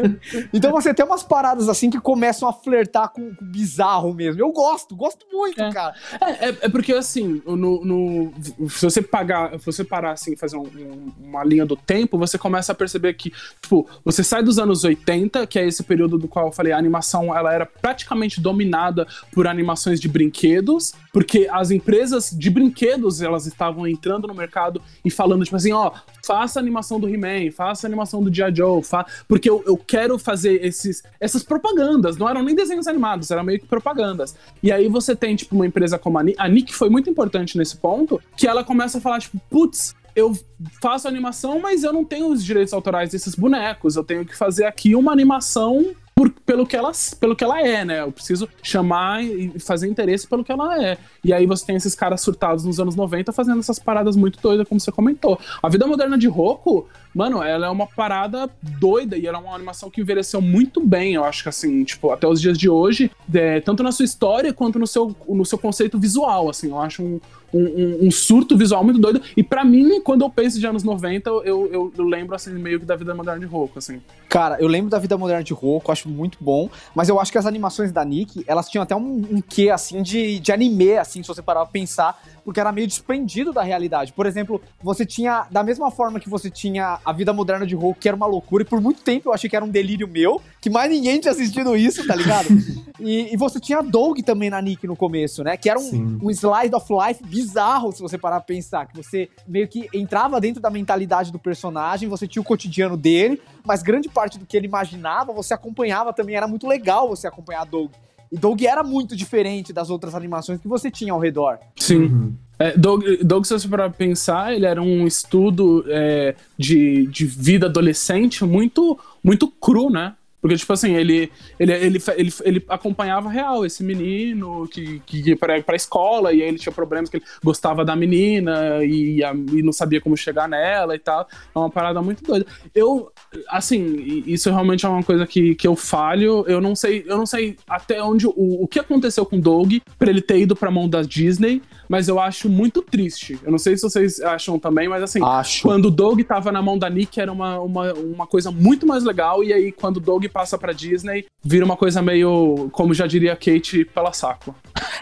Então 0.52 0.72
você 0.72 0.92
tem 0.92 1.06
umas 1.06 1.22
paradas 1.22 1.68
assim 1.68 1.88
que 1.88 2.00
começam 2.00 2.48
a 2.48 2.52
flertar 2.52 3.10
com 3.10 3.20
o 3.22 3.36
bizarro 3.40 4.12
mesmo. 4.12 4.40
Eu 4.40 4.50
gosto, 4.50 4.96
gosto 4.96 5.24
muito, 5.32 5.62
É. 5.62 5.72
cara. 5.72 5.94
É, 6.20 6.48
é, 6.48 6.56
é 6.62 6.68
porque 6.68 6.92
assim, 6.92 7.40
no, 7.46 7.56
no- 7.84 8.25
se 8.68 8.82
você 8.84 9.02
pagar, 9.02 9.58
se 9.58 9.66
você 9.66 9.84
parar 9.84 10.12
assim 10.12 10.32
e 10.32 10.36
fazer 10.36 10.56
um- 10.56 10.62
um- 10.62 11.12
uma 11.28 11.44
linha 11.44 11.64
do 11.66 11.76
tempo, 11.76 12.18
você 12.18 12.36
começa 12.38 12.72
a 12.72 12.74
perceber 12.74 13.14
que, 13.14 13.32
tipo, 13.60 13.88
você 14.04 14.22
sai 14.24 14.42
dos 14.42 14.58
anos 14.58 14.84
80, 14.84 15.46
que 15.46 15.58
é 15.58 15.66
esse 15.66 15.82
período 15.82 16.18
do 16.18 16.28
qual 16.28 16.46
eu 16.46 16.52
falei, 16.52 16.72
a 16.72 16.78
animação 16.78 17.34
ela 17.36 17.52
era 17.52 17.66
praticamente 17.66 18.40
dominada 18.40 19.06
por 19.32 19.46
animações 19.46 20.00
de 20.00 20.08
brinquedos, 20.08 20.92
porque 21.12 21.48
as 21.50 21.70
empresas 21.70 22.30
de 22.30 22.50
brinquedos 22.50 23.20
elas 23.22 23.46
estavam 23.46 23.86
entrando 23.86 24.26
no 24.28 24.34
mercado 24.34 24.80
e 25.04 25.10
falando, 25.10 25.44
tipo 25.44 25.56
assim, 25.56 25.72
ó, 25.72 25.92
faça 26.24 26.58
a 26.58 26.62
animação 26.62 26.98
do 27.00 27.08
He-Man, 27.08 27.50
faça 27.52 27.86
a 27.86 27.88
animação 27.88 28.22
do 28.22 28.32
G.I. 28.34 28.54
Joe, 28.54 28.82
fa... 28.82 29.06
porque 29.28 29.48
eu, 29.48 29.62
eu 29.66 29.76
quero 29.76 30.18
fazer 30.18 30.64
esses, 30.64 31.02
essas 31.20 31.42
propagandas, 31.42 32.16
não 32.16 32.28
eram 32.28 32.42
nem 32.42 32.54
desenhos 32.54 32.86
animados, 32.86 33.30
eram 33.30 33.44
meio 33.44 33.60
que 33.60 33.66
propagandas. 33.66 34.34
E 34.62 34.70
aí 34.72 34.88
você 34.88 35.14
tem, 35.14 35.36
tipo, 35.36 35.54
uma 35.54 35.66
empresa 35.66 35.98
como 35.98 36.18
a 36.18 36.22
Nick, 36.22 36.36
a 36.40 36.48
Nick 36.48 36.74
foi 36.74 36.88
muito 36.90 37.08
importante 37.08 37.56
nesse 37.56 37.76
ponto, 37.76 38.15
que 38.36 38.46
ela 38.46 38.62
começa 38.64 38.98
a 38.98 39.00
falar, 39.00 39.20
tipo, 39.20 39.38
putz, 39.50 39.94
eu 40.14 40.32
faço 40.80 41.06
animação, 41.06 41.60
mas 41.60 41.84
eu 41.84 41.92
não 41.92 42.04
tenho 42.04 42.28
os 42.28 42.42
direitos 42.44 42.72
autorais 42.72 43.10
desses 43.10 43.34
bonecos, 43.34 43.96
eu 43.96 44.04
tenho 44.04 44.24
que 44.24 44.36
fazer 44.36 44.64
aqui 44.64 44.94
uma 44.94 45.12
animação 45.12 45.94
por- 46.14 46.30
pelo, 46.46 46.66
que 46.66 46.74
ela, 46.74 46.90
pelo 47.20 47.36
que 47.36 47.44
ela 47.44 47.60
é, 47.60 47.84
né? 47.84 48.00
Eu 48.00 48.10
preciso 48.10 48.48
chamar 48.62 49.22
e 49.22 49.58
fazer 49.60 49.86
interesse 49.86 50.26
pelo 50.26 50.42
que 50.42 50.50
ela 50.50 50.82
é. 50.82 50.96
E 51.22 51.30
aí 51.30 51.44
você 51.44 51.66
tem 51.66 51.76
esses 51.76 51.94
caras 51.94 52.22
surtados 52.22 52.64
nos 52.64 52.80
anos 52.80 52.96
90 52.96 53.30
fazendo 53.32 53.58
essas 53.60 53.78
paradas 53.78 54.16
muito 54.16 54.40
doidas, 54.40 54.66
como 54.66 54.80
você 54.80 54.90
comentou. 54.90 55.38
A 55.62 55.68
vida 55.68 55.86
moderna 55.86 56.16
de 56.16 56.26
Roku, 56.26 56.88
mano, 57.16 57.42
ela 57.42 57.66
é 57.66 57.70
uma 57.70 57.86
parada 57.86 58.50
doida 58.78 59.16
e 59.16 59.26
ela 59.26 59.38
é 59.38 59.40
uma 59.40 59.54
animação 59.54 59.88
que 59.88 60.02
envelheceu 60.02 60.40
muito 60.42 60.84
bem, 60.84 61.14
eu 61.14 61.24
acho 61.24 61.42
que 61.42 61.48
assim, 61.48 61.82
tipo, 61.82 62.10
até 62.10 62.28
os 62.28 62.38
dias 62.38 62.58
de 62.58 62.68
hoje, 62.68 63.10
é, 63.32 63.58
tanto 63.62 63.82
na 63.82 63.90
sua 63.90 64.04
história 64.04 64.52
quanto 64.52 64.78
no 64.78 64.86
seu, 64.86 65.16
no 65.26 65.44
seu 65.46 65.56
conceito 65.56 65.98
visual, 65.98 66.50
assim, 66.50 66.68
eu 66.68 66.78
acho 66.78 67.02
um, 67.02 67.18
um, 67.54 68.06
um- 68.06 68.10
surto 68.10 68.56
visual 68.56 68.84
muito 68.84 69.00
doido. 69.00 69.22
E 69.36 69.42
pra 69.42 69.64
mim, 69.64 70.00
quando 70.02 70.22
eu 70.22 70.30
penso 70.30 70.60
de 70.60 70.66
anos 70.66 70.82
90, 70.82 71.30
eu, 71.30 71.44
eu, 71.44 71.92
eu 71.96 72.04
lembro, 72.04 72.34
assim, 72.34 72.52
meio 72.52 72.80
que 72.80 72.84
da 72.84 72.96
vida 72.96 73.14
moderna 73.14 73.40
de 73.40 73.46
Roku, 73.46 73.78
assim. 73.78 74.00
Cara, 74.28 74.58
eu 74.60 74.68
lembro 74.68 74.90
da 74.90 74.98
vida 74.98 75.16
moderna 75.16 75.42
de 75.42 75.54
Roku, 75.54 75.90
acho 75.90 76.08
muito 76.08 76.36
bom, 76.40 76.68
mas 76.94 77.08
eu 77.08 77.18
acho 77.18 77.32
que 77.32 77.38
as 77.38 77.46
animações 77.46 77.92
da 77.92 78.04
Nick, 78.04 78.44
elas 78.46 78.68
tinham 78.68 78.82
até 78.82 78.94
um, 78.94 79.24
um 79.30 79.40
quê, 79.40 79.70
assim, 79.70 80.02
de, 80.02 80.38
de 80.38 80.52
anime, 80.52 80.98
assim, 80.98 81.22
se 81.22 81.28
você 81.28 81.40
parar 81.40 81.60
pra 81.60 81.72
pensar, 81.72 82.20
porque 82.44 82.60
era 82.60 82.70
meio 82.72 82.86
desprendido 82.86 83.52
da 83.52 83.62
realidade. 83.62 84.12
Por 84.12 84.26
exemplo, 84.26 84.60
você 84.82 85.06
tinha, 85.06 85.46
da 85.50 85.62
mesma 85.62 85.90
forma 85.90 86.20
que 86.20 86.28
você 86.28 86.50
tinha 86.50 86.98
a 87.06 87.12
vida 87.12 87.32
moderna 87.32 87.64
de 87.64 87.76
que 88.00 88.08
era 88.08 88.16
uma 88.16 88.26
loucura, 88.26 88.64
e 88.64 88.66
por 88.66 88.80
muito 88.80 89.00
tempo 89.00 89.28
eu 89.28 89.32
achei 89.32 89.48
que 89.48 89.54
era 89.54 89.64
um 89.64 89.68
delírio 89.68 90.08
meu, 90.08 90.42
que 90.60 90.68
mais 90.68 90.90
ninguém 90.90 91.20
tinha 91.20 91.30
assistido 91.30 91.76
isso, 91.76 92.04
tá 92.04 92.16
ligado? 92.16 92.48
e, 92.98 93.32
e 93.32 93.36
você 93.36 93.60
tinha 93.60 93.78
a 93.78 93.82
Doug 93.82 94.18
também 94.22 94.50
na 94.50 94.60
Nick 94.60 94.88
no 94.88 94.96
começo, 94.96 95.44
né? 95.44 95.56
Que 95.56 95.70
era 95.70 95.78
um, 95.78 96.18
um 96.20 96.30
slide 96.30 96.74
of 96.74 96.84
life 96.92 97.22
bizarro, 97.24 97.92
se 97.92 98.02
você 98.02 98.18
parar 98.18 98.40
pra 98.40 98.46
pensar. 98.46 98.86
Que 98.86 98.96
você 98.96 99.28
meio 99.46 99.68
que 99.68 99.88
entrava 99.94 100.40
dentro 100.40 100.60
da 100.60 100.68
mentalidade 100.68 101.30
do 101.30 101.38
personagem, 101.38 102.08
você 102.08 102.26
tinha 102.26 102.42
o 102.42 102.44
cotidiano 102.44 102.96
dele, 102.96 103.40
mas 103.64 103.84
grande 103.84 104.08
parte 104.08 104.36
do 104.36 104.44
que 104.44 104.56
ele 104.56 104.66
imaginava, 104.66 105.32
você 105.32 105.54
acompanhava 105.54 106.12
também. 106.12 106.34
Era 106.34 106.48
muito 106.48 106.66
legal 106.66 107.08
você 107.08 107.28
acompanhar 107.28 107.60
a 107.60 107.64
Doug. 107.64 107.92
E 108.32 108.36
Doug 108.36 108.60
era 108.62 108.82
muito 108.82 109.14
diferente 109.14 109.72
das 109.72 109.90
outras 109.90 110.12
animações 110.12 110.60
que 110.60 110.66
você 110.66 110.90
tinha 110.90 111.12
ao 111.12 111.20
redor. 111.20 111.60
Sim. 111.76 112.06
Uhum. 112.06 112.34
É, 112.58 112.76
Doug, 112.76 113.04
Doug, 113.22 113.44
se 113.44 113.52
você 113.52 113.68
pensar, 113.96 114.54
ele 114.54 114.66
era 114.66 114.80
um 114.80 115.06
estudo 115.06 115.84
é, 115.88 116.34
de, 116.56 117.06
de 117.06 117.26
vida 117.26 117.66
adolescente 117.66 118.44
muito, 118.44 118.98
muito 119.22 119.48
cru, 119.48 119.90
né? 119.90 120.14
Porque, 120.46 120.56
tipo 120.58 120.72
assim, 120.72 120.94
ele, 120.94 121.28
ele, 121.58 121.72
ele, 121.72 122.02
ele, 122.16 122.32
ele 122.44 122.64
acompanhava 122.68 123.28
real 123.28 123.66
esse 123.66 123.82
menino 123.82 124.68
que, 124.68 125.00
que 125.04 125.30
ia 125.30 125.36
pra, 125.36 125.60
pra 125.60 125.74
escola 125.74 126.32
e 126.32 126.40
aí 126.40 126.48
ele 126.48 126.58
tinha 126.58 126.72
problemas 126.72 127.10
que 127.10 127.16
ele 127.16 127.24
gostava 127.42 127.84
da 127.84 127.96
menina 127.96 128.84
e, 128.84 129.22
e 129.22 129.62
não 129.62 129.72
sabia 129.72 130.00
como 130.00 130.16
chegar 130.16 130.48
nela 130.48 130.94
e 130.94 131.00
tal. 131.00 131.26
É 131.52 131.58
uma 131.58 131.68
parada 131.68 132.00
muito 132.00 132.22
doida. 132.22 132.46
Eu, 132.72 133.10
assim, 133.48 134.22
isso 134.24 134.48
realmente 134.48 134.86
é 134.86 134.88
uma 134.88 135.02
coisa 135.02 135.26
que, 135.26 135.56
que 135.56 135.66
eu 135.66 135.74
falho. 135.74 136.44
Eu 136.46 136.60
não 136.60 136.76
sei, 136.76 137.04
eu 137.08 137.18
não 137.18 137.26
sei 137.26 137.56
até 137.66 138.00
onde 138.00 138.28
o, 138.28 138.32
o 138.36 138.68
que 138.68 138.78
aconteceu 138.78 139.26
com 139.26 139.38
o 139.38 139.42
Doug 139.42 139.72
pra 139.98 140.10
ele 140.10 140.20
ter 140.20 140.38
ido 140.38 140.54
pra 140.54 140.70
mão 140.70 140.88
da 140.88 141.02
Disney, 141.02 141.60
mas 141.88 142.08
eu 142.08 142.18
acho 142.18 142.48
muito 142.48 142.82
triste. 142.82 143.38
Eu 143.42 143.50
não 143.50 143.58
sei 143.58 143.76
se 143.76 143.82
vocês 143.82 144.20
acham 144.20 144.58
também, 144.58 144.88
mas 144.88 145.02
assim, 145.02 145.20
Acho. 145.22 145.62
quando 145.62 145.86
o 145.86 145.90
Doug 145.90 146.20
tava 146.22 146.50
na 146.52 146.62
mão 146.62 146.78
da 146.78 146.88
Nick 146.88 147.20
era 147.20 147.32
uma, 147.32 147.58
uma, 147.60 147.92
uma 147.94 148.26
coisa 148.26 148.50
muito 148.50 148.86
mais 148.86 149.04
legal, 149.04 149.42
e 149.42 149.52
aí 149.52 149.72
quando 149.72 149.98
o 149.98 150.00
Doug 150.00 150.24
passa 150.26 150.58
pra 150.58 150.72
Disney, 150.72 151.26
vira 151.42 151.64
uma 151.64 151.76
coisa 151.76 152.02
meio, 152.02 152.68
como 152.72 152.94
já 152.94 153.06
diria 153.06 153.32
a 153.32 153.36
Kate, 153.36 153.84
pela 153.84 154.12
saco. 154.12 154.54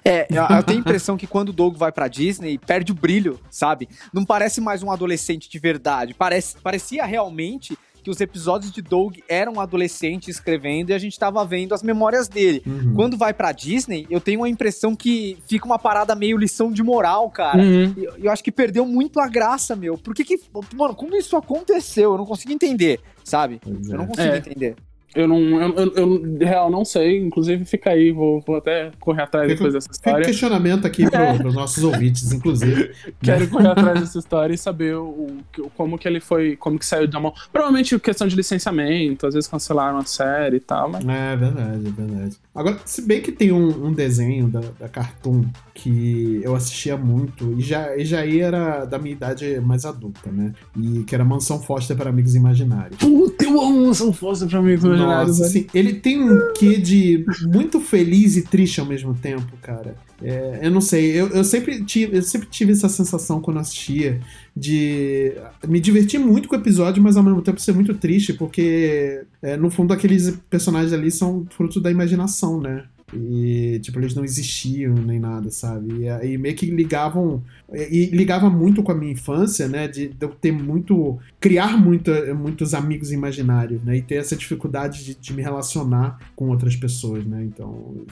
É, 0.04 0.26
eu, 0.32 0.56
eu 0.56 0.62
tenho 0.62 0.78
a 0.78 0.80
impressão 0.80 1.16
que 1.16 1.26
quando 1.26 1.50
o 1.50 1.52
Doug 1.52 1.76
vai 1.76 1.92
pra 1.92 2.08
Disney, 2.08 2.58
perde 2.58 2.92
o 2.92 2.94
brilho, 2.94 3.40
sabe? 3.50 3.88
Não 4.12 4.24
parece 4.24 4.60
mais 4.60 4.82
um 4.82 4.90
adolescente 4.90 5.48
de 5.48 5.58
verdade. 5.58 6.14
Parece, 6.14 6.56
parecia 6.62 7.04
realmente 7.04 7.76
que 8.04 8.10
os 8.10 8.20
episódios 8.20 8.70
de 8.70 8.82
Doug 8.82 9.16
eram 9.28 9.54
um 9.54 9.60
adolescente 9.60 10.30
escrevendo 10.30 10.90
e 10.90 10.92
a 10.92 10.98
gente 10.98 11.18
tava 11.18 11.42
vendo 11.44 11.74
as 11.74 11.82
memórias 11.82 12.28
dele. 12.28 12.62
Uhum. 12.66 12.92
Quando 12.94 13.16
vai 13.16 13.32
pra 13.32 13.50
Disney, 13.50 14.06
eu 14.10 14.20
tenho 14.20 14.44
a 14.44 14.48
impressão 14.48 14.94
que 14.94 15.38
fica 15.48 15.64
uma 15.64 15.78
parada 15.78 16.14
meio 16.14 16.36
lição 16.36 16.70
de 16.70 16.82
moral, 16.82 17.30
cara. 17.30 17.62
Uhum. 17.62 17.94
E 17.96 18.04
Eu, 18.04 18.12
eu 18.24 18.30
acho 18.30 18.44
que 18.44 18.52
perdeu 18.52 18.84
muito 18.84 19.18
a 19.18 19.26
graça, 19.26 19.74
meu. 19.74 19.96
Por 19.96 20.14
que 20.14 20.22
que. 20.22 20.38
Mano, 20.74 20.94
como 20.94 21.16
isso 21.16 21.34
aconteceu? 21.36 22.12
Eu 22.12 22.18
não 22.18 22.26
consigo 22.26 22.52
entender, 22.52 23.00
sabe? 23.24 23.58
Pois 23.62 23.88
Eu 23.88 23.96
não 23.96 24.04
é. 24.04 24.08
consigo 24.08 24.34
É. 24.34 24.36
entender. 24.36 24.76
Eu 25.14 25.28
não, 25.28 25.38
eu, 25.62 25.74
eu, 25.74 25.92
eu, 25.94 26.18
de 26.38 26.44
real, 26.44 26.70
não 26.70 26.84
sei. 26.84 27.18
Inclusive, 27.24 27.64
fica 27.64 27.90
aí, 27.90 28.10
vou, 28.12 28.40
vou 28.46 28.56
até 28.56 28.90
correr 29.00 29.22
atrás 29.22 29.46
Fica- 29.46 29.56
depois 29.64 29.74
dessa 29.74 29.86
Fica 29.86 29.94
um 29.94 30.10
história. 30.10 30.26
questionamento 30.26 30.86
aqui 30.86 31.08
pro, 31.08 31.38
pros 31.38 31.54
nossos 31.54 31.82
ouvintes, 31.84 32.32
inclusive. 32.32 32.90
Quero 33.22 33.48
correr 33.48 33.68
atrás 33.68 34.00
dessa 34.00 34.18
história 34.18 34.54
e 34.54 34.58
saber 34.58 34.96
o, 34.96 35.28
o- 35.58 35.70
como 35.76 35.96
que 35.98 36.08
ele 36.08 36.20
foi, 36.20 36.56
como 36.56 36.78
que 36.78 36.86
saiu 36.86 37.06
da 37.06 37.20
mão. 37.20 37.32
Provavelmente 37.52 37.98
questão 38.00 38.26
de 38.26 38.34
licenciamento, 38.36 39.26
às 39.26 39.34
vezes 39.34 39.48
cancelaram 39.48 39.98
a 39.98 40.04
série 40.04 40.56
e 40.56 40.60
tal, 40.60 40.90
mas. 40.90 41.04
É 41.06 41.36
verdade, 41.36 41.86
é 41.86 41.90
verdade. 41.90 42.36
Agora, 42.54 42.78
se 42.84 43.02
bem 43.02 43.20
que 43.20 43.32
tem 43.32 43.52
um, 43.52 43.86
um 43.86 43.92
desenho 43.92 44.48
da, 44.48 44.60
da 44.78 44.88
Cartoon 44.88 45.44
que 45.72 46.40
eu 46.42 46.54
assistia 46.54 46.96
muito, 46.96 47.52
e 47.58 47.60
já, 47.60 47.96
e 47.96 48.04
já 48.04 48.20
aí 48.20 48.40
era 48.40 48.84
da 48.84 48.98
minha 48.98 49.12
idade 49.14 49.60
mais 49.60 49.84
adulta, 49.84 50.30
né? 50.30 50.52
E 50.76 51.02
que 51.04 51.14
era 51.14 51.24
Mansão 51.24 51.60
Foster 51.60 51.96
para 51.96 52.10
Amigos 52.10 52.34
Imaginários. 52.34 52.98
Puta, 52.98 53.44
eu 53.44 53.60
amo 53.60 53.92
São 53.94 54.12
Foster 54.12 54.48
pra 54.48 54.58
Nossa, 55.04 55.46
assim, 55.46 55.66
ele 55.74 55.94
tem 55.94 56.22
um 56.22 56.52
quê 56.54 56.76
de 56.78 57.24
muito 57.42 57.80
feliz 57.80 58.36
e 58.36 58.42
triste 58.42 58.80
ao 58.80 58.86
mesmo 58.86 59.14
tempo, 59.14 59.56
cara. 59.62 59.96
É, 60.22 60.60
eu 60.62 60.70
não 60.70 60.80
sei, 60.80 61.10
eu, 61.12 61.28
eu 61.28 61.44
sempre 61.44 61.84
tive, 61.84 62.16
eu 62.16 62.22
sempre 62.22 62.48
tive 62.48 62.72
essa 62.72 62.88
sensação 62.88 63.40
quando 63.40 63.58
assistia 63.58 64.20
de 64.56 65.32
me 65.66 65.80
divertir 65.80 66.18
muito 66.18 66.48
com 66.48 66.56
o 66.56 66.58
episódio, 66.58 67.02
mas 67.02 67.16
ao 67.16 67.22
mesmo 67.22 67.42
tempo 67.42 67.60
ser 67.60 67.72
muito 67.72 67.94
triste, 67.94 68.32
porque 68.32 69.22
é, 69.42 69.56
no 69.56 69.70
fundo 69.70 69.92
aqueles 69.92 70.30
personagens 70.48 70.92
ali 70.92 71.10
são 71.10 71.46
fruto 71.50 71.80
da 71.80 71.90
imaginação, 71.90 72.60
né? 72.60 72.84
E, 73.12 73.78
tipo, 73.80 73.98
eles 73.98 74.14
não 74.14 74.24
existiam 74.24 74.94
nem 74.94 75.18
nada, 75.18 75.50
sabe? 75.50 76.00
E 76.00 76.08
aí 76.08 76.38
meio 76.38 76.54
que 76.54 76.66
ligavam. 76.66 77.42
E 77.72 78.06
ligava 78.06 78.48
muito 78.48 78.82
com 78.82 78.92
a 78.92 78.94
minha 78.94 79.12
infância, 79.12 79.68
né? 79.68 79.86
De, 79.86 80.08
de 80.08 80.24
eu 80.24 80.30
ter 80.30 80.52
muito. 80.52 81.18
criar 81.38 81.76
muito, 81.76 82.10
muitos 82.34 82.72
amigos 82.72 83.12
imaginários, 83.12 83.82
né? 83.82 83.96
E 83.96 84.02
ter 84.02 84.16
essa 84.16 84.34
dificuldade 84.34 85.04
de, 85.04 85.14
de 85.14 85.32
me 85.34 85.42
relacionar 85.42 86.18
com 86.34 86.48
outras 86.48 86.74
pessoas, 86.76 87.26
né? 87.26 87.44
Então, 87.44 88.06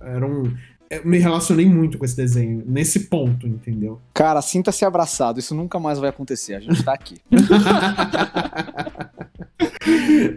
era 0.00 0.26
um. 0.26 0.44
Eu 0.88 1.04
me 1.04 1.18
relacionei 1.18 1.66
muito 1.66 1.98
com 1.98 2.04
esse 2.04 2.16
desenho, 2.16 2.62
nesse 2.64 3.08
ponto, 3.08 3.44
entendeu? 3.48 4.00
Cara, 4.14 4.40
sinta-se 4.40 4.84
abraçado. 4.84 5.40
Isso 5.40 5.52
nunca 5.52 5.80
mais 5.80 5.98
vai 5.98 6.10
acontecer. 6.10 6.54
A 6.54 6.60
gente 6.60 6.80
tá 6.84 6.92
aqui. 6.92 7.16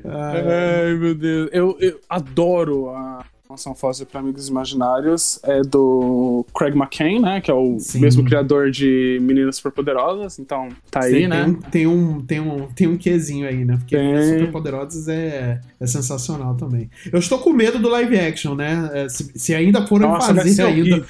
Ai, 0.04 0.96
meu 0.96 1.14
Deus. 1.14 1.50
Eu, 1.54 1.78
eu 1.80 2.00
adoro 2.10 2.90
a 2.90 3.24
Mansão 3.52 3.74
Foster 3.74 4.06
para 4.06 4.20
Amigos 4.20 4.48
Imaginários. 4.48 5.40
É 5.42 5.62
do 5.64 6.46
Craig 6.56 6.76
McCain, 6.76 7.20
né? 7.20 7.42
Que 7.42 7.50
é 7.50 7.54
o 7.54 7.80
Sim. 7.80 8.00
mesmo 8.00 8.24
criador 8.24 8.70
de 8.70 9.18
Meninas 9.24 9.56
Superpoderosas. 9.56 10.38
Então, 10.38 10.70
tá 10.92 11.04
aí, 11.06 11.14
Tem- 11.14 11.28
né? 11.28 11.56
Tem 11.72 11.88
um, 11.88 12.22
tem, 12.22 12.40
um, 12.40 12.50
tem, 12.52 12.62
um, 12.62 12.68
tem 12.68 12.88
um 12.88 12.96
quezinho 12.96 13.48
aí, 13.48 13.66
né? 13.66 13.78
Porque 13.78 13.98
Tem. 13.98 14.22
Super 14.22 14.52
Poderosos 14.52 15.08
é, 15.08 15.60
é 15.80 15.88
sensacional 15.88 16.54
também. 16.58 16.92
Eu 17.12 17.18
estou 17.18 17.40
com 17.40 17.52
medo 17.52 17.80
do 17.80 17.90
live 17.90 18.20
action, 18.20 18.54
né? 18.54 18.88
É, 18.94 19.10
Se, 19.10 19.32
se 19.36 19.56
ainda 19.56 19.88
forem 19.88 20.08
Nossa, 20.08 20.32
fazer 20.36 20.50
ser 20.54 20.62
ainda. 20.68 21.04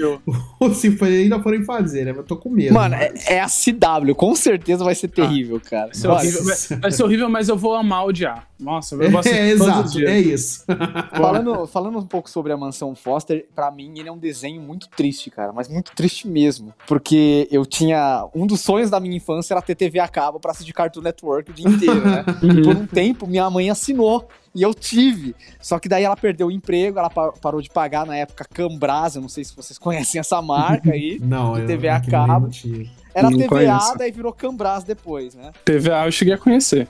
Ou 0.62 0.72
se 0.74 0.92
for- 0.92 1.10
ainda 1.10 1.42
forem 1.44 1.66
fazer, 1.66 2.06
né? 2.06 2.14
Eu 2.16 2.24
tô 2.24 2.38
com 2.38 2.50
medo. 2.50 2.74
Mano, 2.74 2.96
é, 2.96 3.12
mas- 3.12 3.28
é 3.28 3.42
a 3.42 3.50
CW. 3.50 4.16
Com 4.16 4.34
certeza 4.34 4.82
vai 4.86 4.96
ser 4.96 5.10
terrível, 5.10 5.60
cara. 5.60 5.88
Vai 5.88 5.94
ser, 5.96 6.08
horrível, 6.08 6.44
vai, 6.46 6.80
vai 6.80 6.92
ser 6.94 7.04
horrível, 7.04 7.30
mas 7.30 7.50
eu 7.50 7.58
vou 7.58 7.74
amar 7.76 8.06
odiar. 8.06 8.48
Nossa, 8.60 8.96
eu 8.96 9.10
vou 9.10 9.20
assistir 9.20 9.38
É, 9.40 9.52
todos 9.56 9.62
os 9.62 9.68
exato, 9.68 9.90
dias. 9.92 10.10
é 10.12 10.20
isso. 10.20 10.66
Falando, 11.16 11.68
falando 11.68 11.98
um 12.00 12.06
pouco 12.06 12.30
sobre 12.30 12.52
a 12.52 12.58
Mansão 12.58 12.94
Foster, 12.96 13.48
pra 13.56 13.72
mim 13.72 13.94
ele 13.98 14.10
é 14.10 14.12
um 14.12 14.18
desenho 14.18 14.62
muito 14.62 14.88
triste, 14.90 15.30
cara, 15.30 15.52
mas 15.54 15.68
muito 15.68 15.92
triste 15.96 16.28
mesmo. 16.28 16.74
Porque 16.88 17.48
eu 17.52 17.66
tinha. 17.66 18.26
Um 18.36 18.46
dos 18.46 18.62
sonhos 18.62 18.90
da 18.90 19.00
minha 19.00 19.16
infância 19.16 19.54
era 19.54 19.62
ter 19.62 19.76
TV 19.76 20.00
a 20.00 20.08
cabo 20.08 20.40
pra 20.40 20.52
assistir 20.52 20.74
Cartoon 20.74 21.02
Network 21.02 21.52
o 21.52 21.54
dia 21.54 21.68
inteiro, 21.68 22.02
né? 22.06 22.26
E 22.44 22.62
por 22.64 22.76
um 22.76 22.86
tempo 22.86 23.26
minha 23.28 23.50
mãe 23.50 23.70
assinou. 23.70 24.28
E 24.54 24.64
eu 24.64 24.74
tive. 24.74 25.36
Só 25.62 25.78
que 25.78 25.88
daí 25.88 26.04
ela 26.04 26.16
perdeu 26.18 26.48
o 26.48 26.52
emprego, 26.52 26.98
ela 26.98 27.10
pa- 27.10 27.32
parou 27.34 27.62
de 27.62 27.70
pagar 27.70 28.06
na 28.06 28.16
época 28.16 28.44
Cambras, 28.52 29.16
eu 29.16 29.22
não 29.22 29.30
sei 29.30 29.44
se 29.44 29.56
vocês 29.56 29.78
conhecem 29.78 30.20
essa 30.20 30.42
marca 30.42 30.92
aí. 30.92 31.20
Não, 31.22 31.54
De 31.54 31.62
eu 31.62 31.68
TV 31.68 31.88
a 31.88 31.98
aqui 31.98 32.10
nem 32.12 32.28
cabo. 32.28 32.50
Era 33.14 33.30
TVA, 33.30 33.96
daí 33.98 34.12
virou 34.12 34.34
Cambras 34.34 34.84
depois, 34.84 35.36
né? 35.36 35.52
TVA 35.66 36.06
eu 36.06 36.12
cheguei 36.12 36.34
a 36.34 36.38
conhecer. 36.38 36.88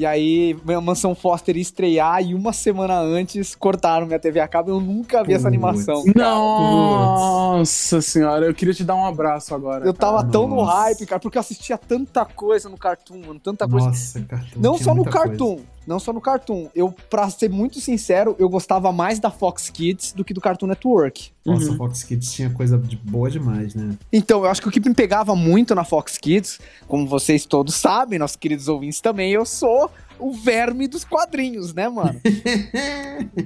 E 0.00 0.06
aí, 0.06 0.56
minha 0.64 0.80
Mansão 0.80 1.14
Foster 1.14 1.54
ia 1.54 1.60
estrear 1.60 2.22
e 2.22 2.34
uma 2.34 2.54
semana 2.54 2.98
antes 2.98 3.54
cortaram 3.54 4.06
minha 4.06 4.18
TV 4.18 4.40
a 4.40 4.48
cabo. 4.48 4.70
Eu 4.70 4.80
nunca 4.80 5.22
vi 5.22 5.34
essa 5.34 5.46
animação. 5.46 6.02
Nossa 6.16 8.00
senhora, 8.00 8.46
eu 8.46 8.54
queria 8.54 8.72
te 8.72 8.82
dar 8.82 8.94
um 8.94 9.04
abraço 9.04 9.54
agora. 9.54 9.84
Eu 9.84 9.92
tava 9.92 10.20
Cara, 10.20 10.30
tão 10.30 10.48
no 10.48 10.56
nossa. 10.56 10.72
hype, 10.72 11.04
cara, 11.04 11.20
porque 11.20 11.36
eu 11.36 11.40
assistia 11.40 11.76
tanta 11.76 12.24
coisa 12.24 12.70
no 12.70 12.78
Cartoon, 12.78 13.20
mano, 13.26 13.38
tanta 13.40 13.68
coisa. 13.68 13.88
Nossa, 13.88 14.20
Cartoon. 14.22 14.58
não 14.58 14.78
só 14.78 14.94
no 14.94 15.02
muita 15.02 15.10
coisa. 15.10 15.62
Não 15.90 15.98
só 15.98 16.12
no 16.12 16.20
Cartoon. 16.20 16.68
Eu, 16.72 16.94
pra 17.10 17.28
ser 17.28 17.50
muito 17.50 17.80
sincero, 17.80 18.36
eu 18.38 18.48
gostava 18.48 18.92
mais 18.92 19.18
da 19.18 19.28
Fox 19.28 19.68
Kids 19.68 20.12
do 20.12 20.24
que 20.24 20.32
do 20.32 20.40
Cartoon 20.40 20.68
Network. 20.68 21.32
Nossa, 21.44 21.68
Uhum. 21.68 21.76
Fox 21.76 22.04
Kids 22.04 22.32
tinha 22.32 22.48
coisa 22.48 22.78
de 22.78 22.94
boa 22.94 23.28
demais, 23.28 23.74
né? 23.74 23.96
Então, 24.12 24.44
eu 24.44 24.46
acho 24.50 24.62
que 24.62 24.68
o 24.68 24.70
que 24.70 24.78
me 24.88 24.94
pegava 24.94 25.34
muito 25.34 25.74
na 25.74 25.82
Fox 25.82 26.16
Kids, 26.16 26.60
como 26.86 27.08
vocês 27.08 27.44
todos 27.44 27.74
sabem, 27.74 28.20
nossos 28.20 28.36
queridos 28.36 28.68
ouvintes 28.68 29.00
também, 29.00 29.32
eu 29.32 29.44
sou 29.44 29.90
o 30.20 30.32
verme 30.32 30.86
dos 30.86 31.04
quadrinhos, 31.04 31.74
né, 31.74 31.88
mano? 31.88 32.20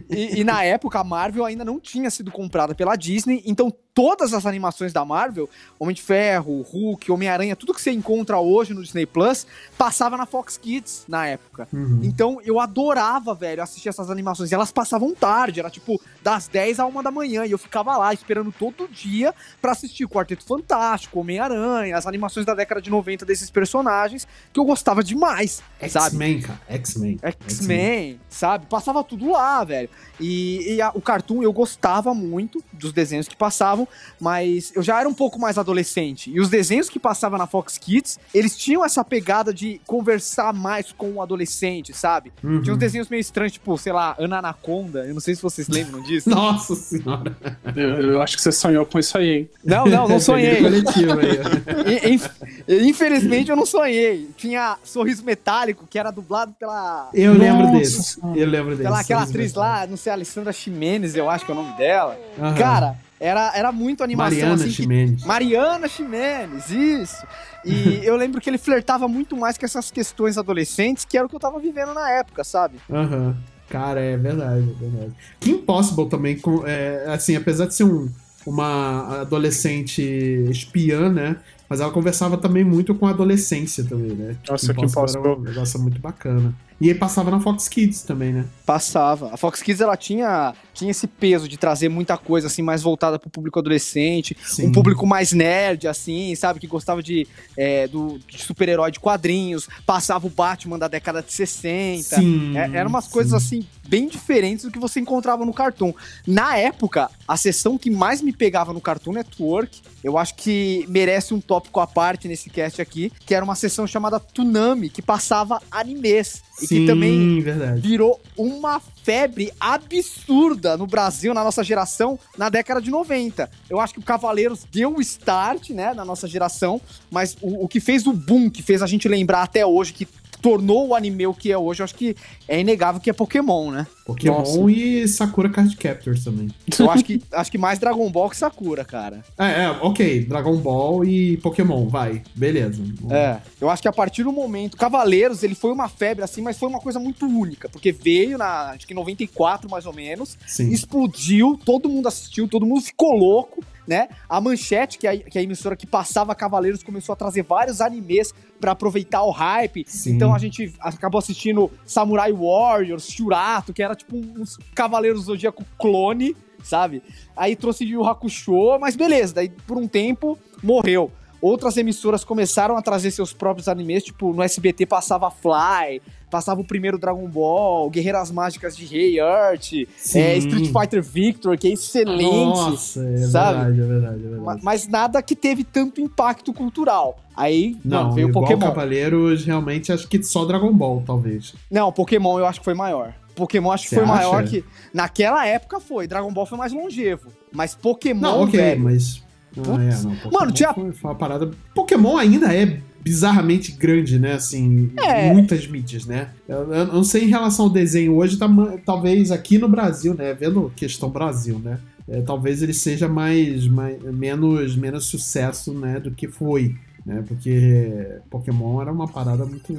E, 0.09 0.41
e 0.41 0.45
na 0.45 0.63
época 0.63 1.01
a 1.01 1.05
Marvel 1.05 1.45
ainda 1.45 1.65
não 1.65 1.81
tinha 1.81 2.09
sido 2.09 2.31
comprada 2.31 2.75
pela 2.75 2.95
Disney, 2.95 3.43
então 3.45 3.75
todas 3.95 4.35
as 4.35 4.45
animações 4.45 4.93
da 4.93 5.05
Marvel, 5.05 5.49
Homem 5.79 5.95
de 5.95 6.03
Ferro, 6.03 6.63
Hulk, 6.63 7.11
Homem-Aranha, 7.13 7.55
tudo 7.55 7.73
que 7.73 7.81
você 7.81 7.93
encontra 7.93 8.39
hoje 8.39 8.75
no 8.75 8.83
Disney 8.83 9.07
Plus, 9.07 9.47
passava 9.79 10.17
na 10.17 10.27
Fox 10.27 10.59
Kids 10.59 11.05
na 11.07 11.27
época. 11.29 11.69
Uhum. 11.73 12.01
Então 12.03 12.41
eu 12.45 12.59
adorava, 12.59 13.33
velho, 13.35 13.63
assistir 13.63 13.89
essas 13.89 14.11
animações. 14.11 14.51
E 14.51 14.55
elas 14.55 14.73
passavam 14.73 15.15
tarde, 15.15 15.61
era 15.61 15.71
tipo 15.71 16.01
das 16.23 16.49
10 16.49 16.81
a 16.81 16.87
1 16.87 17.03
da 17.05 17.11
manhã. 17.13 17.47
E 17.47 17.53
eu 17.53 17.59
ficava 17.59 17.97
lá 17.97 18.13
esperando 18.13 18.51
todo 18.51 18.89
dia 18.89 19.33
pra 19.63 19.73
assistir 19.73 20.05
o 20.05 20.09
Quarteto 20.09 20.45
Fantástico, 20.45 21.21
Homem-Aranha, 21.21 21.97
as 21.97 22.07
animações 22.07 22.45
da 22.45 22.55
década 22.55 22.83
de 22.83 22.91
90 22.91 23.25
desses 23.25 23.49
personagens 23.49 24.27
que 24.53 24.59
eu 24.59 24.65
gostava 24.65 25.05
demais, 25.05 25.63
sabe? 25.89 26.07
X-Men, 26.07 26.41
cara. 26.41 26.61
X-Men. 26.69 27.19
X-Men, 27.23 28.21
sabe? 28.29 28.67
Passava 28.67 29.05
tudo 29.05 29.31
lá, 29.31 29.63
velho. 29.65 29.89
E, 30.21 30.75
e 30.75 30.83
a- 30.83 30.91
o 30.95 31.01
Cartoon 31.01 31.43
eu 31.43 31.53
gostava 31.53 32.15
muito 32.15 32.63
dos 32.73 32.93
desenhos 32.93 33.27
que 33.29 33.37
passavam, 33.37 33.87
mas 34.21 34.73
eu 34.75 34.83
já 34.83 34.99
era 35.01 35.09
um 35.09 35.15
pouco 35.15 35.39
mais 35.39 35.59
adolescente. 35.59 36.31
E 36.31 36.41
os 36.41 36.49
desenhos 36.49 36.89
que 36.89 36.99
passavam 36.99 37.39
na 37.39 37.47
Fox 37.47 37.77
Kids, 37.79 38.19
eles 38.33 38.57
tinham 38.57 38.85
essa 38.85 39.05
pegada 39.05 39.53
de 39.53 39.81
conversar 39.87 40.53
mais 40.53 40.93
com 40.93 41.13
o 41.15 41.23
adolescente, 41.23 41.93
sabe? 41.93 42.33
Uhum. 42.43 42.63
Tinha 42.63 42.75
uns 42.75 42.79
desenhos 42.79 43.09
meio 43.09 43.21
estranhos, 43.21 43.53
tipo, 43.53 43.77
sei 43.77 43.93
lá, 43.93 44.15
Ana 44.19 44.39
Anaconda. 44.39 45.05
Eu 45.07 45.15
não 45.15 45.21
sei 45.21 45.35
se 45.35 45.43
vocês 45.43 45.69
lembram 45.69 46.01
disso. 46.03 46.29
Nossa 46.35 46.75
senhora. 46.75 47.37
Eu, 47.75 47.89
eu 48.13 48.23
acho 48.23 48.37
que 48.37 48.43
você 48.43 48.53
sonhou 48.53 48.87
com 48.87 48.99
isso 48.99 49.19
aí, 49.19 49.29
hein? 49.39 49.51
Não, 49.65 49.85
não, 49.87 50.09
não 50.09 50.21
sonhei. 50.21 50.61
In- 50.61 52.15
in- 52.15 52.89
Infelizmente 52.89 53.51
eu 53.51 53.57
não 53.57 53.67
sonhei. 53.67 54.29
Tinha 54.37 54.79
Sorriso 54.85 55.25
Metálico, 55.25 55.87
que 55.89 55.99
era 55.99 56.11
dublado 56.11 56.54
pela. 56.59 57.11
Eu 57.13 57.33
lembro 57.35 57.65
Nossa 57.67 57.79
desse. 57.79 58.21
Eu 58.35 58.47
lembro 58.49 58.77
desse. 58.77 58.89
Lá, 58.91 59.01
aquela 59.01 59.23
atriz 59.23 59.55
lá, 59.55 59.87
não 59.87 59.97
sei, 59.97 60.13
Alessandra 60.13 60.53
Ximenes, 60.53 61.15
eu 61.15 61.29
acho 61.31 61.45
que 61.45 61.51
é 61.51 61.55
o 61.55 61.59
nome 61.59 61.77
dela. 61.77 62.19
Aham. 62.39 62.55
Cara, 62.55 62.97
era, 63.21 63.53
era 63.55 63.73
muito 63.73 64.03
animação 64.05 64.31
Mariana 64.39 64.55
assim. 64.55 64.65
que- 64.67 64.71
Ximenes. 64.73 65.25
Mariana 65.25 65.89
Ximenes, 65.89 66.71
isso. 66.71 67.27
E 67.65 68.01
eu 68.05 68.17
lembro 68.17 68.41
que 68.41 68.49
ele 68.51 68.59
flertava 68.59 69.07
muito 69.09 69.37
mais 69.37 69.57
com 69.59 69.65
essas 69.65 69.91
questões 69.91 70.37
adolescentes, 70.39 71.05
que 71.05 71.17
era 71.17 71.27
o 71.27 71.29
que 71.29 71.35
eu 71.37 71.41
tava 71.41 71.59
vivendo 71.59 71.95
na 71.95 72.11
época, 72.11 72.45
sabe? 72.45 72.79
Aham. 72.91 73.37
Cara, 73.69 74.01
é 74.01 74.17
verdade, 74.17 74.61
é 74.79 74.85
verdade. 74.85 75.13
Kim 75.41 75.59
Possible 75.59 76.09
também, 76.09 76.39
com, 76.39 76.67
é, 76.67 77.07
assim, 77.09 77.35
apesar 77.35 77.67
de 77.67 77.75
ser 77.75 77.85
um, 77.85 78.09
uma 78.47 79.23
adolescente 79.23 80.03
espiã, 80.51 81.09
né? 81.11 81.37
Mas 81.75 81.81
ela 81.81 81.91
conversava 81.91 82.37
também 82.37 82.63
muito 82.63 82.95
com 82.95 83.05
a 83.05 83.11
adolescência 83.11 83.83
também, 83.83 84.13
né? 84.13 84.37
Nossa, 84.49 84.73
Kim 84.73 84.83
Era 84.83 84.93
Possible. 84.93 85.29
um 85.29 85.41
negócio 85.41 85.81
muito 85.81 86.01
bacana. 86.01 86.55
E 86.81 86.89
aí 86.89 86.95
passava 86.95 87.31
na 87.31 87.41
Fox 87.41 87.69
Kids 87.69 88.03
também, 88.03 88.33
né? 88.33 88.47
Passava. 88.67 89.33
A 89.33 89.37
Fox 89.37 89.63
Kids, 89.63 89.81
ela 89.81 89.97
tinha, 89.97 90.55
tinha 90.73 90.91
esse 90.91 91.07
peso 91.07 91.49
de 91.49 91.57
trazer 91.57 91.89
muita 91.89 92.17
coisa, 92.17 92.49
assim, 92.49 92.63
mais 92.63 92.83
voltada 92.83 93.19
pro 93.19 93.31
público 93.31 93.59
adolescente, 93.59 94.37
Sim. 94.45 94.69
um 94.69 94.73
público 94.73 95.07
mais 95.07 95.33
nerd, 95.33 95.87
assim, 95.87 96.35
sabe? 96.35 96.59
Que 96.59 96.67
gostava 96.67 97.03
de, 97.03 97.27
é, 97.57 97.87
do, 97.87 98.19
super-herói 98.37 98.91
de 98.91 98.99
quadrinhos, 98.99 99.69
passava 99.87 100.27
o 100.27 100.31
Batman 100.31 100.79
da 100.79 100.89
década 100.89 101.23
de 101.23 101.33
60. 101.33 102.17
Sim. 102.17 102.57
É, 102.57 102.79
eram 102.79 102.91
umas 102.91 103.05
sim. 103.05 103.11
coisas 103.11 103.33
assim, 103.33 103.67
bem 103.87 104.09
diferentes 104.09 104.65
do 104.65 104.71
que 104.71 104.79
você 104.79 104.99
encontrava 104.99 105.45
no 105.45 105.53
Cartoon. 105.53 105.93
Na 106.27 106.57
época, 106.57 107.11
a 107.27 107.37
sessão 107.37 107.79
que 107.79 107.91
mais 107.91 108.21
me 108.21 108.33
pegava 108.33 108.73
no 108.73 108.81
Cartoon 108.81 109.13
Network, 109.13 109.81
eu 110.03 110.19
acho 110.19 110.35
que 110.35 110.85
merece 110.89 111.33
um 111.33 111.41
tópico 111.41 111.81
à 111.81 111.87
parte 111.87 112.29
nesse 112.29 112.51
cast 112.51 112.81
aqui, 112.83 113.13
que 113.25 113.35
era 113.35 113.45
uma 113.45 113.55
sessão 113.55 113.87
chamada 113.87 114.19
Tsunami, 114.19 114.91
que 114.91 115.01
passava 115.01 115.63
animes. 115.71 116.43
E 116.63 116.67
Sim, 116.67 116.81
que 116.81 116.87
também 116.87 117.41
verdade. 117.41 117.81
virou 117.81 118.21
uma 118.37 118.81
febre 119.03 119.53
absurda 119.59 120.77
no 120.77 120.87
Brasil, 120.87 121.35
na 121.35 121.43
nossa 121.43 121.65
geração, 121.65 122.19
na 122.39 122.49
década 122.49 122.81
de 122.81 122.91
90. 122.91 123.51
Eu 123.69 123.81
acho 123.81 123.95
que 123.95 124.01
o 124.01 124.03
Cavaleiros 124.03 124.65
deu 124.71 124.97
o 124.97 125.01
start, 125.01 125.71
né, 125.71 125.93
na 125.93 126.05
nossa 126.05 126.29
geração, 126.29 126.81
mas 127.11 127.37
o, 127.41 127.65
o 127.65 127.69
que 127.69 127.81
fez 127.81 128.07
o 128.07 128.13
boom, 128.13 128.49
que 128.49 128.63
fez 128.63 128.83
a 128.83 128.87
gente 128.87 129.09
lembrar 129.09 129.43
até 129.43 129.67
hoje, 129.67 129.93
que 129.93 130.07
tornou 130.45 130.89
o 130.89 130.95
anime 130.95 131.27
o 131.27 131.33
que 131.33 131.51
é 131.51 131.57
hoje, 131.57 131.81
eu 131.81 131.85
acho 131.85 131.95
que 131.95 132.15
é 132.47 132.61
inegável 132.61 133.01
que 133.01 133.09
é 133.09 133.15
Pokémon, 133.15 133.71
né? 133.71 133.87
Pokémon 134.05 134.41
Nossa. 134.41 134.71
e 134.71 135.09
Sakura 135.09 135.49
Card 135.49 135.75
Captors 135.75 136.23
também. 136.23 136.51
Eu 136.79 136.91
acho 136.91 137.03
que, 137.03 137.23
acho 137.33 137.51
que 137.51 137.57
mais 137.57 137.79
Dragon 137.79 138.11
Ball 138.11 138.29
que 138.29 138.37
Sakura, 138.37 138.85
cara. 138.85 139.25
É, 139.39 139.63
é, 139.63 139.71
ok. 139.71 140.27
Dragon 140.27 140.55
Ball 140.59 141.03
e 141.07 141.39
Pokémon, 141.39 141.89
vai. 141.89 142.23
Beleza. 142.35 142.83
É, 143.11 143.39
eu 143.59 143.71
acho 143.71 143.81
que 143.81 143.89
a 143.89 143.93
partir 143.93 144.23
do 144.23 144.33
momento. 144.33 144.77
Cavaleiros, 144.77 145.43
ele 145.43 145.55
foi 145.55 145.73
uma 145.73 145.89
febre 145.89 146.23
assim, 146.23 146.43
mas 146.43 146.59
foi 146.59 146.69
uma 146.69 146.81
coisa 146.81 147.01
muito 147.01 147.25
única, 147.25 147.67
porque 147.71 147.91
veio 147.91 148.37
na, 148.37 148.73
acho 148.73 148.87
que 148.87 148.93
em 148.93 148.97
94 148.97 149.71
mais 149.71 149.87
ou 149.87 149.95
menos, 149.95 150.37
Sim. 150.47 150.69
explodiu, 150.69 151.59
todo 151.65 151.89
mundo 151.89 152.07
assistiu, 152.07 152.47
todo 152.47 152.67
mundo 152.67 152.83
ficou 152.83 153.17
louco, 153.17 153.65
né? 153.87 154.09
A 154.29 154.41
Manchete, 154.41 154.99
que 154.99 155.07
é 155.07 155.11
a, 155.11 155.19
que 155.19 155.39
é 155.39 155.41
a 155.41 155.45
emissora 155.45 155.77
que 155.77 155.87
passava 155.87 156.35
Cavaleiros, 156.35 156.83
começou 156.83 157.13
a 157.13 157.17
trazer 157.17 157.43
vários 157.43 157.81
animes 157.81 158.35
pra 158.61 158.73
aproveitar 158.73 159.23
o 159.23 159.31
hype. 159.31 159.85
Sim. 159.87 160.15
Então 160.15 160.35
a 160.35 160.39
gente 160.39 160.75
acabou 160.81 161.19
assistindo 161.19 161.71
Samurai 161.85 162.33
Warriors, 162.33 163.09
Shurato, 163.09 163.73
que 163.73 163.83
era 163.83 163.95
tipo 163.95 164.17
uns 164.17 164.59
Cavaleiros 164.75 165.25
Zodíaco 165.25 165.65
clone, 165.79 166.37
sabe? 166.63 167.03
Aí 167.37 167.55
trouxe 167.55 167.85
Yu 167.85 168.05
Hakusho, 168.05 168.79
mas 168.81 168.97
beleza, 168.97 169.35
daí 169.35 169.49
por 169.49 169.77
um 169.77 169.87
tempo 169.87 170.39
morreu. 170.63 171.11
Outras 171.45 171.77
emissoras 171.77 172.25
começaram 172.25 172.77
a 172.77 172.83
trazer 172.83 173.11
seus 173.11 173.33
próprios 173.33 173.69
animes, 173.69 174.05
tipo, 174.05 174.33
no 174.33 174.43
SBT 174.43 174.87
passava 174.87 175.31
Fly, 175.31 176.01
passava 176.31 176.61
o 176.61 176.65
primeiro 176.65 176.99
Dragon 176.99 177.29
Ball, 177.29 177.91
Guerreiras 177.91 178.31
Mágicas 178.31 178.77
de 178.77 178.85
Rei 178.87 179.19
Earth, 179.21 179.87
Sim. 179.97 180.19
é, 180.21 180.37
Street 180.39 180.73
Fighter 180.73 181.03
Victor, 181.03 181.57
que 181.59 181.69
é 181.69 181.73
excelente. 181.73 182.23
Nossa, 182.25 183.05
é 183.05 183.19
sabe? 183.19 183.59
verdade, 183.59 183.81
é 183.81 183.85
verdade, 183.87 184.25
é 184.25 184.29
verdade. 184.29 184.61
Mas 184.63 184.89
nada 184.89 185.23
que 185.23 185.37
teve 185.37 185.65
tanto 185.65 186.01
impacto 186.01 186.53
cultural. 186.53 187.19
Aí, 187.37 187.77
Não, 187.85 188.05
mano, 188.05 188.15
veio 188.15 188.29
o 188.29 188.33
Pokémon. 188.33 188.61
Cavaleiros, 188.61 189.45
realmente 189.45 189.93
acho 189.93 190.09
que 190.09 190.23
só 190.23 190.45
Dragon 190.45 190.73
Ball, 190.73 191.03
talvez. 191.05 191.55
Não, 191.71 191.91
Pokémon 191.93 192.39
eu 192.39 192.47
acho 192.47 192.61
que 192.61 192.65
foi 192.65 192.75
maior. 192.75 193.13
Pokémon 193.35 193.73
acho 193.73 193.89
que 193.89 193.95
foi 193.97 194.05
maior 194.07 194.43
acha? 194.45 194.51
que. 194.51 194.65
Naquela 194.93 195.45
época 195.47 195.81
foi. 195.81 196.07
Dragon 196.07 196.33
Ball 196.33 196.47
foi 196.47 196.57
mais 196.57 196.73
longevo. 196.73 197.29
Mas 197.53 197.75
Pokémon, 197.75 198.21
Não, 198.21 198.43
ok, 198.45 198.59
velho. 198.61 198.81
mas. 198.85 199.23
Não, 199.57 199.63
Putz. 199.65 200.01
é, 200.01 200.03
não. 200.03 200.17
Pokémon 200.17 200.39
Mano, 200.41 200.53
tinha- 200.53 200.75
Foi, 200.75 200.93
foi 200.93 201.11
uma 201.11 201.17
parada. 201.17 201.51
Pokémon 201.75 202.17
ainda 202.17 202.55
é 202.55 202.79
bizarramente 203.03 203.73
grande, 203.73 204.19
né? 204.19 204.33
Assim, 204.35 204.91
É. 204.97 205.33
muitas 205.33 205.67
mídias, 205.67 206.07
né? 206.07 206.31
Eu, 206.49 206.73
eu 206.73 206.87
não 206.87 207.05
sei 207.05 207.25
em 207.25 207.29
relação 207.29 207.67
ao 207.67 207.71
desenho 207.71 208.15
hoje, 208.17 208.37
tá, 208.39 208.49
talvez 208.85 209.31
aqui 209.31 209.59
no 209.59 209.69
Brasil, 209.69 210.15
né? 210.15 210.33
Vendo 210.35 210.73
questão 210.75 211.11
Brasil, 211.11 211.59
né? 211.59 211.79
É, 212.09 212.21
talvez 212.23 212.63
ele 212.63 212.75
seja 212.75 213.09
mais, 213.09 213.67
mais 213.67 214.03
menos, 214.03 214.77
menos 214.77 215.05
sucesso, 215.07 215.73
né? 215.75 216.01
Do 216.01 216.11
que 216.11 216.29
foi. 216.29 216.75
Né, 217.07 217.23
porque 217.29 217.93
Pokémon 218.31 218.81
era 218.81 218.91
uma 218.91 219.07
parada 219.07 219.45
muito, 219.45 219.75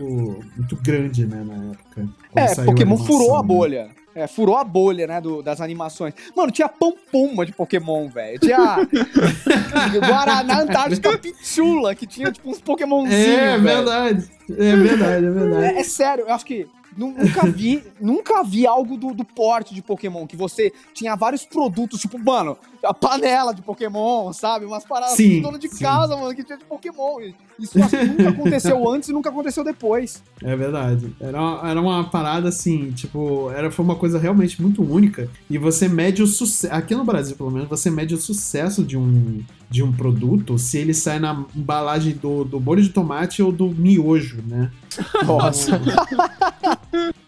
muito 0.55 0.75
grande, 0.75 1.25
né, 1.25 1.43
na 1.43 1.71
época. 1.71 2.07
quando 2.31 2.43
É, 2.45 2.55
Pokémon 2.65 2.93
animação, 2.93 3.05
furou 3.07 3.35
a 3.35 3.41
né? 3.41 3.89
É, 4.15 4.27
furou 4.27 4.55
a 4.55 4.63
bolha, 4.63 5.05
né, 5.05 5.19
do- 5.19 5.43
das 5.43 5.59
animações. 5.59 6.13
Mano, 6.33 6.49
tinha 6.49 6.69
pão 6.69 6.95
puma 7.11 7.45
de 7.45 7.51
Pokémon, 7.51 8.07
velho. 8.07 8.39
Tinha 8.39 8.77
Guaraná 10.07 10.61
Antártica 10.61 11.17
Pichula, 11.17 11.93
que 11.93 12.07
tinha, 12.07 12.31
tipo, 12.31 12.49
uns 12.49 12.61
Pokémonzinhos, 12.61 13.13
É 13.19 13.57
velho. 13.57 13.61
verdade. 13.63 14.29
É 14.57 14.75
verdade, 14.75 15.25
é 15.25 15.29
verdade. 15.29 15.65
É, 15.65 15.79
é 15.79 15.83
sério, 15.83 16.25
eu 16.27 16.33
acho 16.33 16.45
que 16.45 16.65
nunca 16.97 17.45
vi, 17.47 17.83
nunca 17.99 18.43
vi 18.43 18.65
algo 18.65 18.97
do, 18.97 19.13
do 19.13 19.23
porte 19.25 19.73
de 19.73 19.81
Pokémon, 19.81 20.25
que 20.25 20.35
você 20.35 20.71
tinha 20.93 21.15
vários 21.15 21.45
produtos, 21.45 21.99
tipo, 21.99 22.17
mano, 22.17 22.57
a 22.83 22.93
panela 22.93 23.53
de 23.53 23.61
Pokémon, 23.61 24.31
sabe? 24.31 24.65
Umas 24.65 24.85
paradas 24.85 25.15
Sim, 25.15 25.29
de 25.29 25.41
dono 25.41 25.57
de 25.59 25.67
sim. 25.69 25.83
casa, 25.83 26.15
mano, 26.15 26.33
que 26.35 26.43
tinha 26.43 26.57
de 26.57 26.63
Pokémon. 26.65 27.19
Isso 27.59 27.81
acho 27.81 27.89
que 27.97 28.03
nunca 28.05 28.29
aconteceu 28.29 28.87
antes 28.89 29.09
e 29.09 29.13
nunca 29.13 29.29
aconteceu 29.29 29.63
depois. 29.63 30.21
É 30.43 30.55
verdade. 30.55 31.15
Era, 31.19 31.41
uma- 31.41 31.69
era 31.69 31.81
uma 31.81 32.03
parada 32.09 32.49
assim, 32.49 32.91
tipo, 32.91 33.49
era, 33.51 33.71
foi 33.71 33.83
uma 33.83 33.95
coisa 33.95 34.19
realmente 34.19 34.61
muito 34.61 34.83
única. 34.83 35.29
E 35.49 35.57
você 35.57 35.87
mede 35.87 36.21
o 36.21 36.27
sucesso. 36.27 36.73
Aqui 36.73 36.93
no 36.95 37.03
Brasil, 37.03 37.35
pelo 37.35 37.51
menos, 37.51 37.67
você 37.67 37.89
mede 37.89 38.13
o 38.13 38.17
sucesso 38.17 38.83
de 38.83 38.97
um, 38.97 39.43
de 39.69 39.83
um 39.83 39.91
produto 39.91 40.57
se 40.57 40.77
ele 40.77 40.93
sai 40.93 41.19
na 41.19 41.45
embalagem 41.55 42.13
do, 42.13 42.43
do 42.43 42.59
molho 42.59 42.81
de 42.83 42.89
tomate 42.89 43.41
ou 43.41 43.51
do 43.51 43.69
miojo, 43.69 44.41
né? 44.47 44.71
Nossa. 45.25 45.81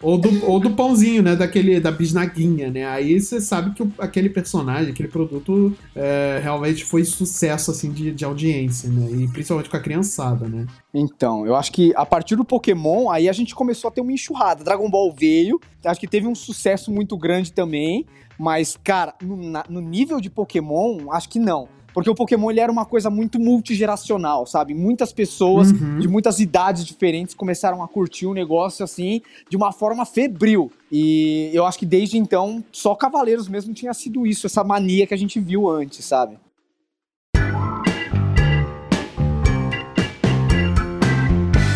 Ou 0.00 0.16
do, 0.16 0.44
ou 0.46 0.58
do 0.60 0.70
pãozinho, 0.70 1.22
né? 1.22 1.36
Daquele, 1.36 1.80
da 1.80 1.90
bisnaguinha, 1.90 2.70
né? 2.70 2.86
Aí 2.86 3.20
você 3.20 3.40
sabe 3.40 3.74
que 3.74 3.82
o- 3.82 3.92
aquele 3.98 4.30
personagem, 4.30 4.92
aquele 4.92 5.08
produto 5.08 5.76
é, 5.94 6.40
realmente 6.42 6.84
foi 6.84 7.04
sucesso, 7.04 7.70
assim, 7.70 7.90
de, 7.90 8.12
de 8.12 8.24
audiência, 8.24 8.88
né? 8.88 9.08
E 9.10 9.28
principalmente 9.28 9.68
com 9.68 9.76
a 9.76 9.80
criançada, 9.80 10.48
né? 10.48 10.66
Então, 10.94 11.44
eu 11.46 11.54
acho 11.56 11.70
que 11.72 11.92
a 11.96 12.06
partir 12.06 12.36
do 12.36 12.44
Pokémon, 12.44 13.10
aí 13.10 13.28
a 13.28 13.32
gente 13.32 13.54
começou 13.54 13.88
a 13.88 13.90
ter 13.90 14.00
uma 14.00 14.12
enxurrada. 14.12 14.64
Dragon 14.64 14.88
Ball 14.88 15.12
veio, 15.12 15.60
acho 15.84 16.00
que 16.00 16.08
teve 16.08 16.26
um 16.26 16.34
sucesso 16.34 16.90
muito 16.90 17.16
grande 17.16 17.52
também, 17.52 18.06
mas, 18.38 18.78
cara, 18.82 19.14
no, 19.22 19.36
na- 19.36 19.64
no 19.68 19.80
nível 19.80 20.20
de 20.20 20.30
Pokémon, 20.30 21.10
acho 21.12 21.28
que 21.28 21.38
não. 21.38 21.68
Porque 21.94 22.08
o 22.10 22.14
Pokémon 22.14 22.50
ele 22.50 22.60
era 22.60 22.70
uma 22.70 22.84
coisa 22.84 23.10
muito 23.10 23.40
multigeracional, 23.40 24.46
sabe? 24.46 24.74
Muitas 24.74 25.12
pessoas 25.12 25.70
Uhum. 25.72 25.98
de 25.98 26.06
muitas 26.08 26.38
idades 26.38 26.84
diferentes 26.84 27.34
começaram 27.34 27.82
a 27.82 27.88
curtir 27.88 28.26
o 28.26 28.34
negócio 28.34 28.84
assim, 28.84 29.20
de 29.48 29.56
uma 29.56 29.72
forma 29.72 30.04
febril. 30.04 30.70
E 30.92 31.50
eu 31.52 31.66
acho 31.66 31.78
que 31.78 31.86
desde 31.86 32.18
então, 32.18 32.62
só 32.72 32.94
Cavaleiros 32.94 33.48
mesmo 33.48 33.74
tinha 33.74 33.92
sido 33.94 34.26
isso, 34.26 34.46
essa 34.46 34.62
mania 34.62 35.06
que 35.06 35.14
a 35.14 35.18
gente 35.18 35.40
viu 35.40 35.68
antes, 35.68 36.04
sabe? 36.04 36.36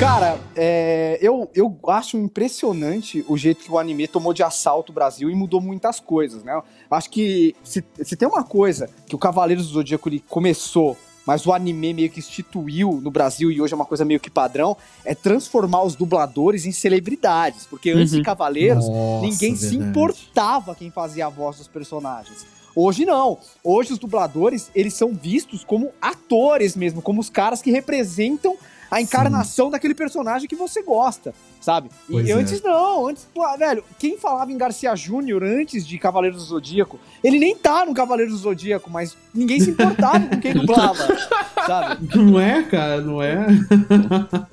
Cara, 0.03 0.37
é, 0.57 1.17
eu, 1.23 1.49
eu 1.55 1.79
acho 1.87 2.17
impressionante 2.17 3.25
o 3.29 3.37
jeito 3.37 3.63
que 3.65 3.71
o 3.71 3.79
anime 3.79 4.09
tomou 4.09 4.33
de 4.35 4.43
assalto 4.43 4.91
o 4.91 4.95
Brasil 4.95 5.31
e 5.31 5.35
mudou 5.35 5.61
muitas 5.61 6.01
coisas, 6.01 6.43
né? 6.43 6.55
Eu 6.55 6.63
Acho 6.91 7.09
que 7.09 7.55
se, 7.63 7.85
se 8.03 8.17
tem 8.17 8.27
uma 8.27 8.43
coisa 8.43 8.91
que 9.07 9.15
o 9.15 9.19
Cavaleiros 9.19 9.69
do 9.69 9.75
Zodíaco 9.75 10.09
ele 10.09 10.19
começou, 10.29 10.97
mas 11.25 11.47
o 11.47 11.53
anime 11.53 11.95
meio 11.95 12.11
que 12.11 12.19
instituiu 12.19 13.01
no 13.01 13.13
Brasil 13.13 13.49
e 13.53 13.61
hoje 13.63 13.73
é 13.75 13.77
uma 13.77 13.85
coisa 13.85 14.05
meio 14.05 14.19
que 14.19 14.29
padrão, 14.29 14.77
é 15.05 15.15
transformar 15.15 15.85
os 15.85 15.95
dubladores 15.95 16.67
em 16.67 16.73
celebridades. 16.73 17.65
Porque 17.67 17.91
antes 17.93 18.11
de 18.11 18.19
Uhum. 18.19 18.25
Cavaleiros, 18.25 18.89
Nossa, 18.89 19.25
ninguém 19.25 19.55
se 19.55 19.69
verdade. 19.69 19.89
importava 19.91 20.75
quem 20.75 20.91
fazia 20.91 21.27
a 21.27 21.31
voz 21.31 21.59
dos 21.59 21.69
personagens. 21.69 22.45
Hoje 22.75 23.05
não. 23.05 23.39
Hoje 23.63 23.93
os 23.93 24.01
dubladores, 24.01 24.69
eles 24.75 24.95
são 24.95 25.15
vistos 25.15 25.63
como 25.63 25.93
atores 26.01 26.75
mesmo, 26.75 27.01
como 27.01 27.21
os 27.21 27.31
caras 27.31 27.63
que 27.63 27.71
representam 27.71 28.57
a 28.93 29.01
encarnação 29.01 29.71
daquele 29.71 29.95
personagem 29.95 30.47
que 30.47 30.55
você 30.55 30.83
gosta, 30.83 31.35
sabe? 31.63 31.89
E 32.11 32.13
Pois 32.13 32.29
é. 32.29 32.33
antes 32.33 32.63
não, 32.63 33.09
antes, 33.09 33.27
pô, 33.33 33.43
velho, 33.57 33.83
quem 33.99 34.19
falava 34.19 34.53
em 34.53 34.59
Garcia 34.59 34.95
Júnior 34.95 35.43
antes 35.43 35.87
de 35.87 35.99
Cavaleiros 35.99 36.43
do 36.43 36.45
Zodíaco, 36.45 37.01
ele 37.25 37.39
nem 37.39 37.57
tá 37.57 37.87
no 37.87 37.95
Cavaleiros 37.95 38.35
do 38.35 38.39
Zodíaco, 38.41 38.91
mas 38.91 39.17
ninguém 39.35 39.61
se 39.61 39.71
importava 39.71 40.27
com 40.27 40.39
quem 40.39 40.53
dublava, 40.53 41.09
sabe? 41.67 42.15
Não 42.15 42.39
é, 42.39 42.63
cara, 42.65 43.01
não 43.01 43.23
é? 43.23 43.47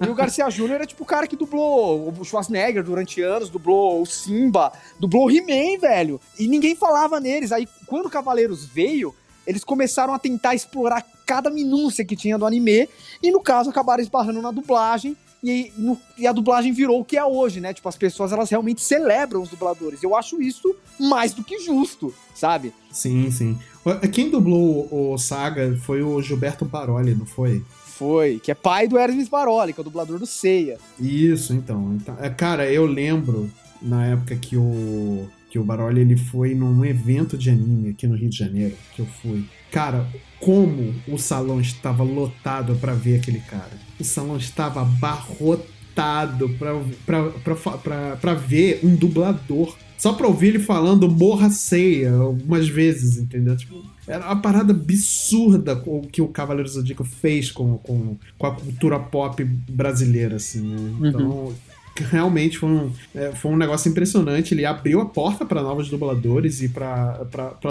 E 0.05 0.07
o 0.07 0.15
Garcia 0.15 0.49
Júnior 0.49 0.75
era 0.75 0.85
tipo 0.85 1.03
o 1.03 1.05
cara 1.05 1.27
que 1.27 1.35
dublou 1.35 2.13
o 2.17 2.23
Schwarzenegger 2.23 2.81
durante 2.81 3.21
anos, 3.21 3.49
dublou 3.49 4.01
o 4.01 4.05
Simba, 4.05 4.71
dublou 4.97 5.25
o 5.25 5.31
He-Man, 5.31 5.81
velho. 5.81 6.21
E 6.39 6.47
ninguém 6.47 6.77
falava 6.77 7.19
neles. 7.19 7.51
Aí, 7.51 7.67
quando 7.85 8.05
o 8.05 8.09
Cavaleiros 8.09 8.65
veio, 8.65 9.13
eles 9.49 9.63
começaram 9.63 10.13
a 10.13 10.19
tentar 10.19 10.53
explorar 10.55 11.03
cada 11.25 11.49
minúcia 11.49 12.05
que 12.05 12.15
tinha 12.15 12.37
do 12.37 12.45
anime. 12.45 12.87
E, 13.21 13.31
no 13.31 13.41
caso, 13.41 13.69
acabaram 13.69 14.01
esbarrando 14.03 14.41
na 14.41 14.51
dublagem. 14.51 15.17
E, 15.43 15.71
no- 15.77 15.97
e 16.17 16.27
a 16.27 16.31
dublagem 16.33 16.71
virou 16.73 16.99
o 16.99 17.05
que 17.05 17.17
é 17.17 17.23
hoje, 17.23 17.59
né? 17.61 17.73
Tipo, 17.73 17.87
as 17.89 17.95
pessoas, 17.95 18.31
elas 18.33 18.49
realmente 18.49 18.81
celebram 18.81 19.41
os 19.41 19.47
dubladores. 19.49 20.03
Eu 20.03 20.15
acho 20.15 20.41
isso 20.41 20.75
mais 20.99 21.33
do 21.33 21.43
que 21.43 21.59
justo, 21.59 22.13
sabe? 22.35 22.73
Sim, 22.91 23.31
sim. 23.31 23.57
Quem 24.13 24.29
dublou 24.29 24.87
o 24.91 25.17
Saga 25.17 25.77
foi 25.85 26.03
o 26.03 26.21
Gilberto 26.21 26.65
Paroli, 26.65 27.15
não 27.15 27.25
foi? 27.25 27.63
Foi. 27.85 28.39
Que 28.43 28.51
é 28.51 28.53
pai 28.55 28.87
do 28.87 28.97
Hermes 28.99 29.29
Baroli, 29.29 29.71
que 29.73 29.79
é 29.79 29.81
o 29.81 29.83
dublador 29.85 30.19
do 30.19 30.25
Seiya. 30.25 30.77
Isso, 30.99 31.53
então. 31.53 31.93
então 31.95 32.15
é, 32.19 32.29
cara, 32.29 32.69
eu 32.71 32.85
lembro 32.85 33.49
na 33.81 34.05
época 34.07 34.35
que 34.35 34.57
o 34.57 35.27
que 35.49 35.57
o 35.57 35.63
Baroli 35.63 36.01
ele 36.01 36.15
foi 36.15 36.53
num 36.53 36.85
evento 36.85 37.37
de 37.37 37.49
anime 37.49 37.89
aqui 37.89 38.05
no 38.05 38.15
Rio 38.15 38.29
de 38.29 38.37
Janeiro, 38.37 38.75
que 38.95 39.01
eu 39.01 39.05
fui. 39.05 39.45
Cara, 39.71 40.07
como 40.39 40.93
o 41.07 41.17
salão 41.17 41.59
estava 41.59 42.03
lotado 42.03 42.75
pra 42.75 42.93
ver 42.93 43.17
aquele 43.17 43.39
cara. 43.39 43.71
O 43.99 44.03
salão 44.03 44.37
estava 44.37 44.81
abarrotado 44.81 46.49
pra 48.21 48.33
ver 48.33 48.79
um 48.83 48.95
dublador. 48.95 49.75
Só 49.97 50.13
pra 50.13 50.27
ouvir 50.27 50.47
ele 50.47 50.59
falando 50.59 51.09
morra 51.09 51.49
ceia 51.49 52.13
algumas 52.13 52.69
vezes, 52.69 53.17
entendeu? 53.17 53.57
Tipo, 53.57 53.83
era 54.07 54.25
uma 54.25 54.41
parada 54.41 54.71
absurda 54.71 55.81
o 55.85 56.01
que 56.01 56.21
o 56.21 56.29
Cavaleiro 56.29 56.69
Zodíaco 56.69 57.03
fez 57.03 57.51
com, 57.51 57.77
com, 57.77 58.17
com 58.37 58.47
a 58.47 58.55
cultura 58.55 58.97
pop 58.97 59.43
brasileira, 59.43 60.37
assim, 60.37 60.61
né? 60.61 61.09
Então, 61.09 61.53
realmente 62.03 62.57
foi 62.57 62.69
um, 62.69 62.91
é, 63.13 63.31
foi 63.31 63.51
um 63.51 63.57
negócio 63.57 63.89
impressionante. 63.89 64.53
Ele 64.53 64.65
abriu 64.65 65.01
a 65.01 65.05
porta 65.05 65.45
para 65.45 65.61
novos 65.61 65.89
dubladores 65.89 66.61
e 66.61 66.69
para 66.69 67.19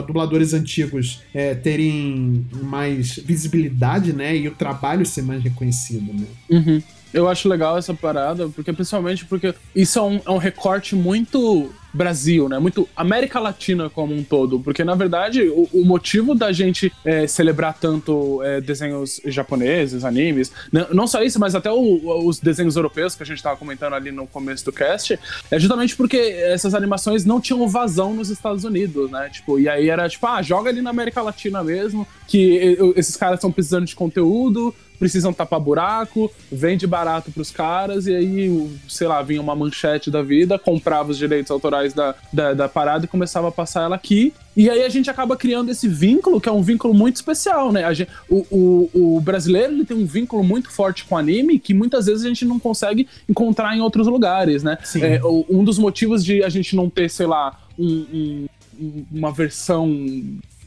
dubladores 0.06 0.54
antigos 0.54 1.22
é, 1.34 1.54
terem 1.54 2.46
mais 2.62 3.16
visibilidade, 3.16 4.12
né? 4.12 4.36
E 4.36 4.48
o 4.48 4.54
trabalho 4.54 5.04
ser 5.04 5.22
mais 5.22 5.42
reconhecido, 5.42 6.12
né? 6.12 6.26
Uhum. 6.50 6.82
Eu 7.12 7.28
acho 7.28 7.48
legal 7.48 7.78
essa 7.78 7.94
parada, 7.94 8.48
porque 8.48 8.72
principalmente 8.72 9.24
porque 9.24 9.54
isso 9.74 9.98
é 9.98 10.02
um, 10.02 10.20
é 10.26 10.30
um 10.30 10.36
recorte 10.36 10.94
muito 10.94 11.72
Brasil, 11.92 12.48
né? 12.48 12.58
Muito 12.58 12.88
América 12.96 13.40
Latina 13.40 13.88
como 13.90 14.14
um 14.14 14.22
todo. 14.22 14.60
Porque, 14.60 14.84
na 14.84 14.94
verdade, 14.94 15.42
o, 15.48 15.68
o 15.72 15.84
motivo 15.84 16.34
da 16.34 16.52
gente 16.52 16.92
é, 17.04 17.26
celebrar 17.26 17.74
tanto 17.78 18.42
é, 18.42 18.60
desenhos 18.60 19.20
japoneses, 19.24 20.04
animes, 20.04 20.52
não, 20.72 20.86
não 20.92 21.06
só 21.06 21.22
isso, 21.22 21.38
mas 21.40 21.54
até 21.54 21.70
o- 21.70 22.26
os 22.26 22.38
desenhos 22.38 22.76
europeus 22.76 23.14
que 23.14 23.22
a 23.22 23.26
gente 23.26 23.42
tava 23.42 23.56
comentando 23.56 23.94
ali 23.94 24.10
no 24.12 24.26
começo 24.26 24.64
do 24.64 24.72
cast, 24.72 25.18
é 25.50 25.58
justamente 25.58 25.96
porque 25.96 26.16
essas 26.16 26.74
animações 26.74 27.24
não 27.24 27.40
tinham 27.40 27.66
vazão 27.68 28.14
nos 28.14 28.30
Estados 28.30 28.64
Unidos, 28.64 29.10
né? 29.10 29.28
Tipo, 29.32 29.58
e 29.58 29.68
aí 29.68 29.88
era 29.88 30.08
tipo, 30.08 30.26
ah, 30.26 30.42
joga 30.42 30.70
ali 30.70 30.82
na 30.82 30.90
América 30.90 31.22
Latina 31.22 31.62
mesmo, 31.64 32.06
que 32.26 32.76
esses 32.96 33.16
caras 33.16 33.38
estão 33.38 33.50
precisando 33.50 33.86
de 33.86 33.96
conteúdo, 33.96 34.74
precisam 34.98 35.32
tapar 35.32 35.60
buraco, 35.60 36.30
vende 36.50 36.86
barato 36.86 37.30
pros 37.30 37.50
caras, 37.50 38.06
e 38.06 38.14
aí, 38.14 38.70
sei 38.88 39.06
lá, 39.06 39.22
vinha 39.22 39.40
uma 39.40 39.54
manchete 39.54 40.10
da 40.10 40.22
vida, 40.22 40.58
comprava 40.58 41.10
os 41.10 41.18
direitos 41.18 41.50
autorais 41.50 41.92
da, 41.94 42.14
da, 42.32 42.54
da 42.54 42.68
parada 42.68 43.04
e 43.04 43.08
começava 43.08 43.48
a 43.48 43.52
passar 43.52 43.84
ela 43.84 43.96
aqui. 43.96 44.32
E 44.56 44.68
aí 44.68 44.82
a 44.82 44.88
gente 44.88 45.08
acaba 45.08 45.36
criando 45.36 45.70
esse 45.70 45.86
vínculo, 45.86 46.40
que 46.40 46.48
é 46.48 46.52
um 46.52 46.62
vínculo 46.62 46.92
muito 46.92 47.14
especial, 47.16 47.70
né? 47.70 47.84
A 47.84 47.92
gente, 47.92 48.10
o, 48.28 48.44
o, 48.50 49.16
o 49.16 49.20
brasileiro 49.20 49.72
ele 49.72 49.84
tem 49.84 49.96
um 49.96 50.04
vínculo 50.06 50.42
muito 50.42 50.68
forte 50.70 51.04
com 51.04 51.16
anime 51.16 51.60
que 51.60 51.72
muitas 51.72 52.06
vezes 52.06 52.24
a 52.24 52.28
gente 52.28 52.44
não 52.44 52.58
consegue 52.58 53.06
encontrar 53.28 53.76
em 53.76 53.80
outros 53.80 54.08
lugares, 54.08 54.64
né? 54.64 54.76
Sim. 54.82 55.02
É, 55.04 55.20
um 55.48 55.62
dos 55.62 55.78
motivos 55.78 56.24
de 56.24 56.42
a 56.42 56.48
gente 56.48 56.74
não 56.74 56.90
ter, 56.90 57.08
sei 57.08 57.26
lá, 57.26 57.56
um- 57.78 58.46
um- 58.80 59.04
uma 59.12 59.30
versão 59.32 59.88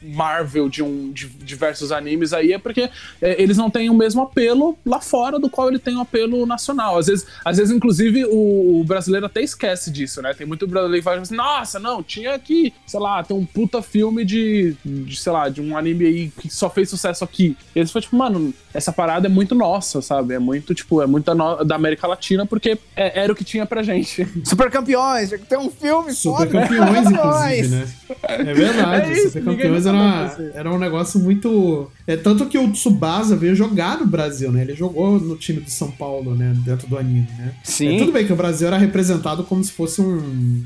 Marvel 0.02 0.68
de, 0.70 0.82
um, 0.84 1.12
de 1.12 1.28
diversos 1.28 1.92
animes 1.92 2.34
aí 2.34 2.54
é 2.54 2.58
porque 2.58 2.90
é, 3.22 3.42
eles 3.42 3.58
não 3.58 3.70
têm 3.70 3.90
o 3.90 3.94
mesmo 3.94 4.22
apelo 4.22 4.78
lá 4.86 5.00
fora 5.00 5.40
do 5.40 5.50
qual 5.50 5.70
ele 5.70 5.80
tem 5.80 5.96
um 5.96 6.02
apelo 6.02 6.46
nacional. 6.46 6.98
Às 6.98 7.08
vezes, 7.08 7.28
às 7.46 7.58
vezes 7.58 7.74
inclusive, 7.76 8.26
o, 8.26 8.80
o 8.80 8.84
brasileiro 8.84 9.26
até 9.26 9.42
esquece 9.42 9.92
disso, 9.92 10.22
né? 10.22 10.34
Tem 10.34 10.46
muito 10.48 10.66
brasileiro 10.68 11.02
que 11.02 11.10
fala 11.10 11.22
assim, 11.22 11.36
nossa, 11.36 11.80
não, 11.80 12.02
tinha 12.02 12.34
aqui, 12.34 12.74
sei 12.86 13.00
lá, 13.00 13.24
tem 13.24 13.36
um 13.36 13.46
puta 13.46 13.82
filme 13.82 14.26
de, 14.26 14.76
de, 14.84 15.16
sei 15.16 15.32
lá, 15.32 15.50
de 15.50 15.62
um 15.62 15.78
anime 15.78 16.06
aí 16.06 16.32
que 16.40 16.50
só 16.50 16.70
fez 16.70 16.90
sucesso 16.90 17.24
aqui. 17.24 17.56
E 17.76 17.80
eles 17.80 17.92
falam, 17.92 18.02
tipo, 18.04 18.16
mano, 18.16 18.54
essa 18.74 18.92
parada 18.92 19.28
é 19.28 19.30
muito 19.30 19.54
nossa, 19.54 20.02
sabe? 20.02 20.34
É 20.34 20.40
muito, 20.40 20.74
tipo, 20.74 21.02
é 21.02 21.08
muito 21.08 21.26
da, 21.26 21.36
no- 21.36 21.64
da 21.64 21.76
América 21.76 22.08
Latina 22.08 22.46
porque 22.46 22.78
é- 22.96 23.20
era 23.22 23.32
o 23.32 23.36
que 23.36 23.44
tinha 23.44 23.66
pra 23.66 23.84
gente. 23.84 24.26
Super 24.46 24.70
campeões, 24.72 25.30
tem 25.48 25.58
um 25.60 25.70
filme 25.70 26.14
Super 26.14 26.50
foda. 26.50 26.62
campeões, 26.62 27.04
Campeões. 27.04 27.12
inclusive, 27.12 27.68
né? 27.76 27.88
É 28.28 28.54
verdade, 28.54 29.10
É 29.10 29.14
isso, 29.14 29.28
Super 29.30 29.40
ninguém 29.42 29.56
campeões 29.58 29.86
nunca 29.86 29.91
era, 29.98 30.52
era 30.54 30.72
um 30.72 30.78
negócio 30.78 31.20
muito. 31.20 31.90
É 32.08 32.16
tanto 32.16 32.46
que 32.48 32.58
o 32.58 32.72
Tsubasa 32.72 33.36
veio 33.36 33.56
jogar 33.56 34.00
no 34.00 34.06
Brasil, 34.06 34.52
né? 34.52 34.62
Ele 34.62 34.76
jogou 34.76 35.20
no 35.20 35.36
time 35.36 35.60
do 35.60 35.70
São 35.70 35.92
Paulo, 35.92 36.36
né? 36.36 36.54
Dentro 36.66 36.88
do 36.88 36.98
anime, 36.98 37.28
né? 37.38 37.54
Sim. 37.64 37.96
É, 37.96 38.00
tudo 38.00 38.12
bem 38.12 38.26
que 38.26 38.34
o 38.34 38.36
Brasil 38.36 38.68
era 38.68 38.78
representado 38.78 39.44
como 39.44 39.64
se 39.64 39.72
fosse 39.72 40.02
um. 40.02 40.64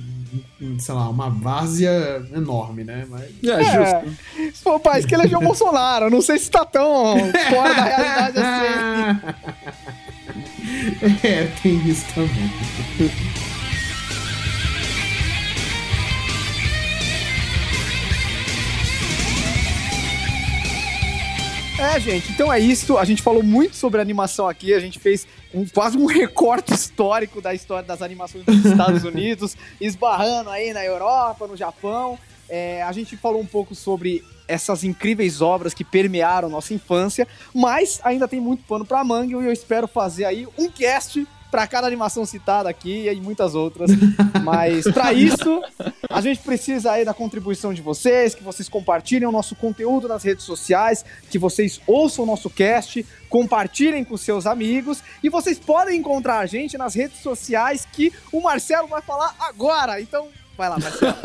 um, 0.61 0.79
sei 0.79 0.95
lá, 0.95 1.09
uma 1.09 1.29
várzea 1.29 2.25
enorme, 2.33 2.83
né? 2.83 3.05
Mas. 3.09 3.23
É, 3.43 3.63
justo. 3.63 3.95
É. 3.95 4.51
Pô, 4.63 4.79
pai, 4.79 5.03
que 5.03 5.13
elegeu 5.13 5.39
o 5.39 5.43
Bolsonaro. 5.45 6.09
Não 6.09 6.21
sei 6.21 6.37
se 6.39 6.49
tá 6.49 6.65
tão 6.65 7.15
fora 7.49 7.73
da 7.73 7.83
realidade 7.83 8.39
assim. 8.39 9.19
é, 11.23 11.47
tem 11.61 11.75
isso 11.87 12.05
também. 12.13 12.51
É, 21.93 21.99
gente, 21.99 22.31
então 22.31 22.51
é 22.51 22.59
isso. 22.59 22.97
A 22.97 23.05
gente 23.05 23.21
falou 23.21 23.43
muito 23.43 23.75
sobre 23.75 24.01
animação 24.01 24.47
aqui. 24.47 24.73
A 24.73 24.79
gente 24.79 24.97
fez 24.99 25.27
um- 25.53 25.65
quase 25.67 25.97
um 25.97 26.05
recorte 26.07 26.73
histórico 26.73 27.41
da 27.41 27.53
história 27.53 27.85
das 27.87 28.01
animações 28.01 28.43
dos 28.43 28.65
Estados 28.65 29.03
Unidos, 29.05 29.55
esbarrando 29.79 30.49
aí 30.49 30.73
na 30.73 30.83
Europa, 30.83 31.47
no 31.47 31.55
Japão. 31.55 32.17
É, 32.49 32.81
a 32.83 32.91
gente 32.91 33.15
falou 33.17 33.39
um 33.41 33.45
pouco 33.45 33.73
sobre 33.75 34.23
essas 34.47 34.83
incríveis 34.83 35.41
obras 35.41 35.73
que 35.73 35.83
permearam 35.83 36.49
nossa 36.49 36.73
infância, 36.73 37.27
mas 37.53 37.99
ainda 38.03 38.27
tem 38.27 38.39
muito 38.39 38.63
pano 38.65 38.85
pra 38.85 39.03
manga 39.03 39.31
e 39.31 39.33
eu 39.33 39.51
espero 39.51 39.87
fazer 39.87 40.25
aí 40.25 40.47
um 40.57 40.69
cast 40.69 41.25
pra 41.55 41.65
cada 41.65 41.87
animação 41.87 42.25
citada 42.25 42.67
aqui 42.67 43.07
e 43.07 43.21
muitas 43.21 43.55
outras. 43.55 43.89
Mas 44.43 44.83
pra 44.91 45.13
isso, 45.13 45.63
a 46.09 46.19
gente 46.19 46.41
precisa 46.41 46.91
aí 46.91 47.05
da 47.05 47.13
contribuição 47.13 47.73
de 47.73 47.81
vocês, 47.81 48.35
que 48.35 48.43
vocês 48.43 48.67
compartilhem 48.67 49.25
o 49.25 49.31
nosso 49.31 49.55
conteúdo 49.55 50.05
nas 50.05 50.21
redes 50.21 50.43
sociais, 50.43 51.05
que 51.31 51.39
vocês 51.39 51.79
ouçam 51.87 52.25
o 52.25 52.27
nosso 52.27 52.49
cast, 52.49 53.05
compartilhem 53.29 54.03
com 54.03 54.17
seus 54.17 54.45
amigos 54.45 55.01
e 55.23 55.29
vocês 55.29 55.57
podem 55.57 55.97
encontrar 55.97 56.39
a 56.39 56.45
gente 56.45 56.77
nas 56.77 56.93
redes 56.93 57.21
sociais 57.21 57.87
que 57.89 58.11
o 58.33 58.41
Marcelo 58.41 58.89
vai 58.89 59.01
falar 59.01 59.33
agora. 59.39 60.01
Então, 60.01 60.27
vai 60.57 60.69
lá, 60.69 60.77
Marcelo. 60.79 61.15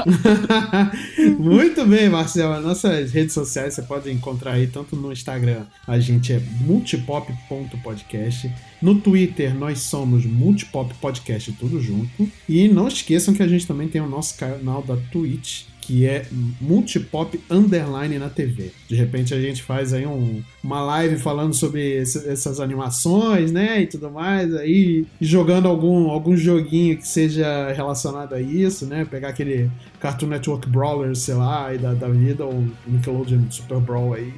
Muito 1.39 1.87
bem, 1.87 2.09
Marcelo. 2.09 2.55
As 2.55 2.65
nossas 2.65 3.13
redes 3.13 3.35
sociais 3.35 3.75
você 3.75 3.83
pode 3.83 4.11
encontrar 4.11 4.53
aí 4.53 4.67
tanto 4.67 4.97
no 4.97 5.13
Instagram, 5.13 5.65
a 5.87 5.99
gente 5.99 6.33
é 6.33 6.41
multipop.podcast. 6.61 8.51
No 8.81 8.95
Twitter, 8.95 9.55
nós 9.55 9.81
somos 9.81 10.25
Multipop 10.25 10.95
Podcast, 10.95 11.53
tudo 11.53 11.81
junto. 11.83 12.31
E 12.49 12.67
não 12.69 12.89
esqueçam 12.89 13.35
que 13.35 13.43
a 13.43 13.49
gente 13.49 13.67
também 13.67 13.89
tem 13.89 14.01
o 14.01 14.09
nosso 14.09 14.37
canal 14.39 14.83
da 14.83 14.97
Twitch, 14.97 15.65
que 15.81 16.07
é 16.07 16.25
Multipop 16.61 17.41
Underline 17.51 18.19
na 18.19 18.29
TV. 18.29 18.71
De 18.89 18.95
repente 18.95 19.33
a 19.35 19.41
gente 19.41 19.63
faz 19.63 19.93
aí 19.93 20.07
um- 20.07 20.43
uma 20.63 20.81
live 20.83 21.17
falando 21.19 21.55
sobre 21.55 21.81
esse- 22.03 22.29
essas 22.29 22.61
animações, 22.61 23.51
né? 23.51 23.83
E 23.83 23.87
tudo 23.87 24.11
mais, 24.11 24.55
aí 24.55 25.05
jogando 25.21 25.67
algum, 25.69 26.11
algum 26.11 26.37
joguinho 26.37 26.97
que 26.97 27.07
seja 27.09 27.73
relacionado 27.73 28.35
a 28.35 28.41
isso, 28.41 28.87
né? 28.87 29.05
Pegar 29.05 29.29
aquele 29.29 29.71
Cartoon 29.99 30.27
Network 30.29 30.69
Brawler, 30.69 31.15
sei 31.17 31.35
lá, 31.35 31.75
e 31.75 31.79
da, 31.79 31.93
da 31.95 32.09
vida, 32.09 32.45
ou 32.45 32.65
Nickelodeon 32.87 33.43
Super 33.51 33.79
Brawl 33.79 34.15
aí, 34.15 34.33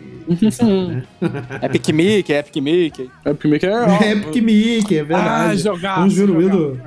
sabe, 0.50 0.70
né? 0.88 1.02
Epic 1.62 1.88
Mickey, 1.90 2.32
Epic 2.32 2.56
Mickey. 2.62 3.10
É 3.24 3.32
porque 3.34 3.58
que 3.58 3.66
é. 3.66 4.12
Epic 4.12 4.42
Mickey, 4.42 4.96
é 4.96 5.00
Ah, 5.00 5.04
verdade. 5.04 5.62
jogar. 5.62 5.96
Vamos 5.96 6.14
ver 6.14 6.30
o 6.30 6.36
Wildo. 6.36 6.80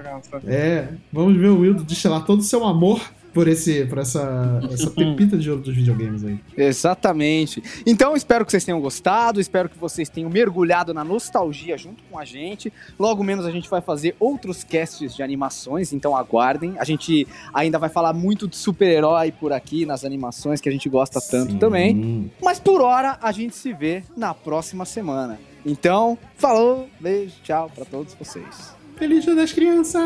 É, 0.48 0.88
vamos 1.12 1.38
ver 1.38 1.48
o 1.50 1.60
Wildo 1.60 1.84
destilar 1.84 2.26
todo 2.26 2.40
o 2.40 2.44
seu 2.44 2.66
amor 2.66 3.02
por, 3.36 3.50
esse, 3.50 3.86
por 3.86 3.98
essa, 3.98 4.62
essa 4.72 4.90
pepita 4.90 5.38
de 5.38 5.52
ouro 5.52 5.62
dos 5.62 5.76
videogames 5.76 6.24
aí. 6.24 6.40
Exatamente. 6.56 7.62
Então, 7.86 8.16
espero 8.16 8.46
que 8.46 8.52
vocês 8.52 8.64
tenham 8.64 8.80
gostado, 8.80 9.42
espero 9.42 9.68
que 9.68 9.78
vocês 9.78 10.08
tenham 10.08 10.30
mergulhado 10.30 10.94
na 10.94 11.04
nostalgia 11.04 11.78
junto 11.78 12.02
com 12.10 12.18
a 12.18 12.24
gente. 12.24 12.72
Logo 12.98 13.22
menos 13.26 13.46
a 13.46 13.52
gente 13.52 13.70
vai 13.70 13.82
fazer 13.82 14.16
outros 14.22 14.64
casts 14.64 15.14
de 15.14 15.22
animações, 15.22 15.92
então 15.92 16.16
aguardem. 16.16 16.76
A 16.80 16.86
gente 16.86 17.28
ainda 17.54 17.78
vai 17.78 17.90
falar 17.90 18.14
muito 18.14 18.48
de 18.48 18.56
super-herói 18.56 19.34
por 19.34 19.52
aqui 19.52 19.86
nas 19.86 20.06
animações 20.06 20.62
que 20.62 20.70
a 20.70 20.72
gente 20.72 20.88
gosta 20.88 21.20
tanto 21.20 21.52
Sim. 21.52 21.60
também. 21.60 22.32
Mas 22.42 22.58
por 22.58 22.80
hora 22.80 23.20
a 23.22 23.34
gente 23.34 23.54
se 23.54 23.74
vê 23.74 24.02
na 24.16 24.34
próxima 24.34 24.86
semana. 24.86 25.38
Então, 25.66 26.18
falou, 26.38 26.88
beijo, 27.02 27.34
tchau 27.44 27.70
pra 27.76 27.84
todos 27.84 28.14
vocês. 28.14 28.74
Feliz 28.96 29.26
Dia 29.26 29.36
das 29.36 29.52
Crianças! 29.52 30.06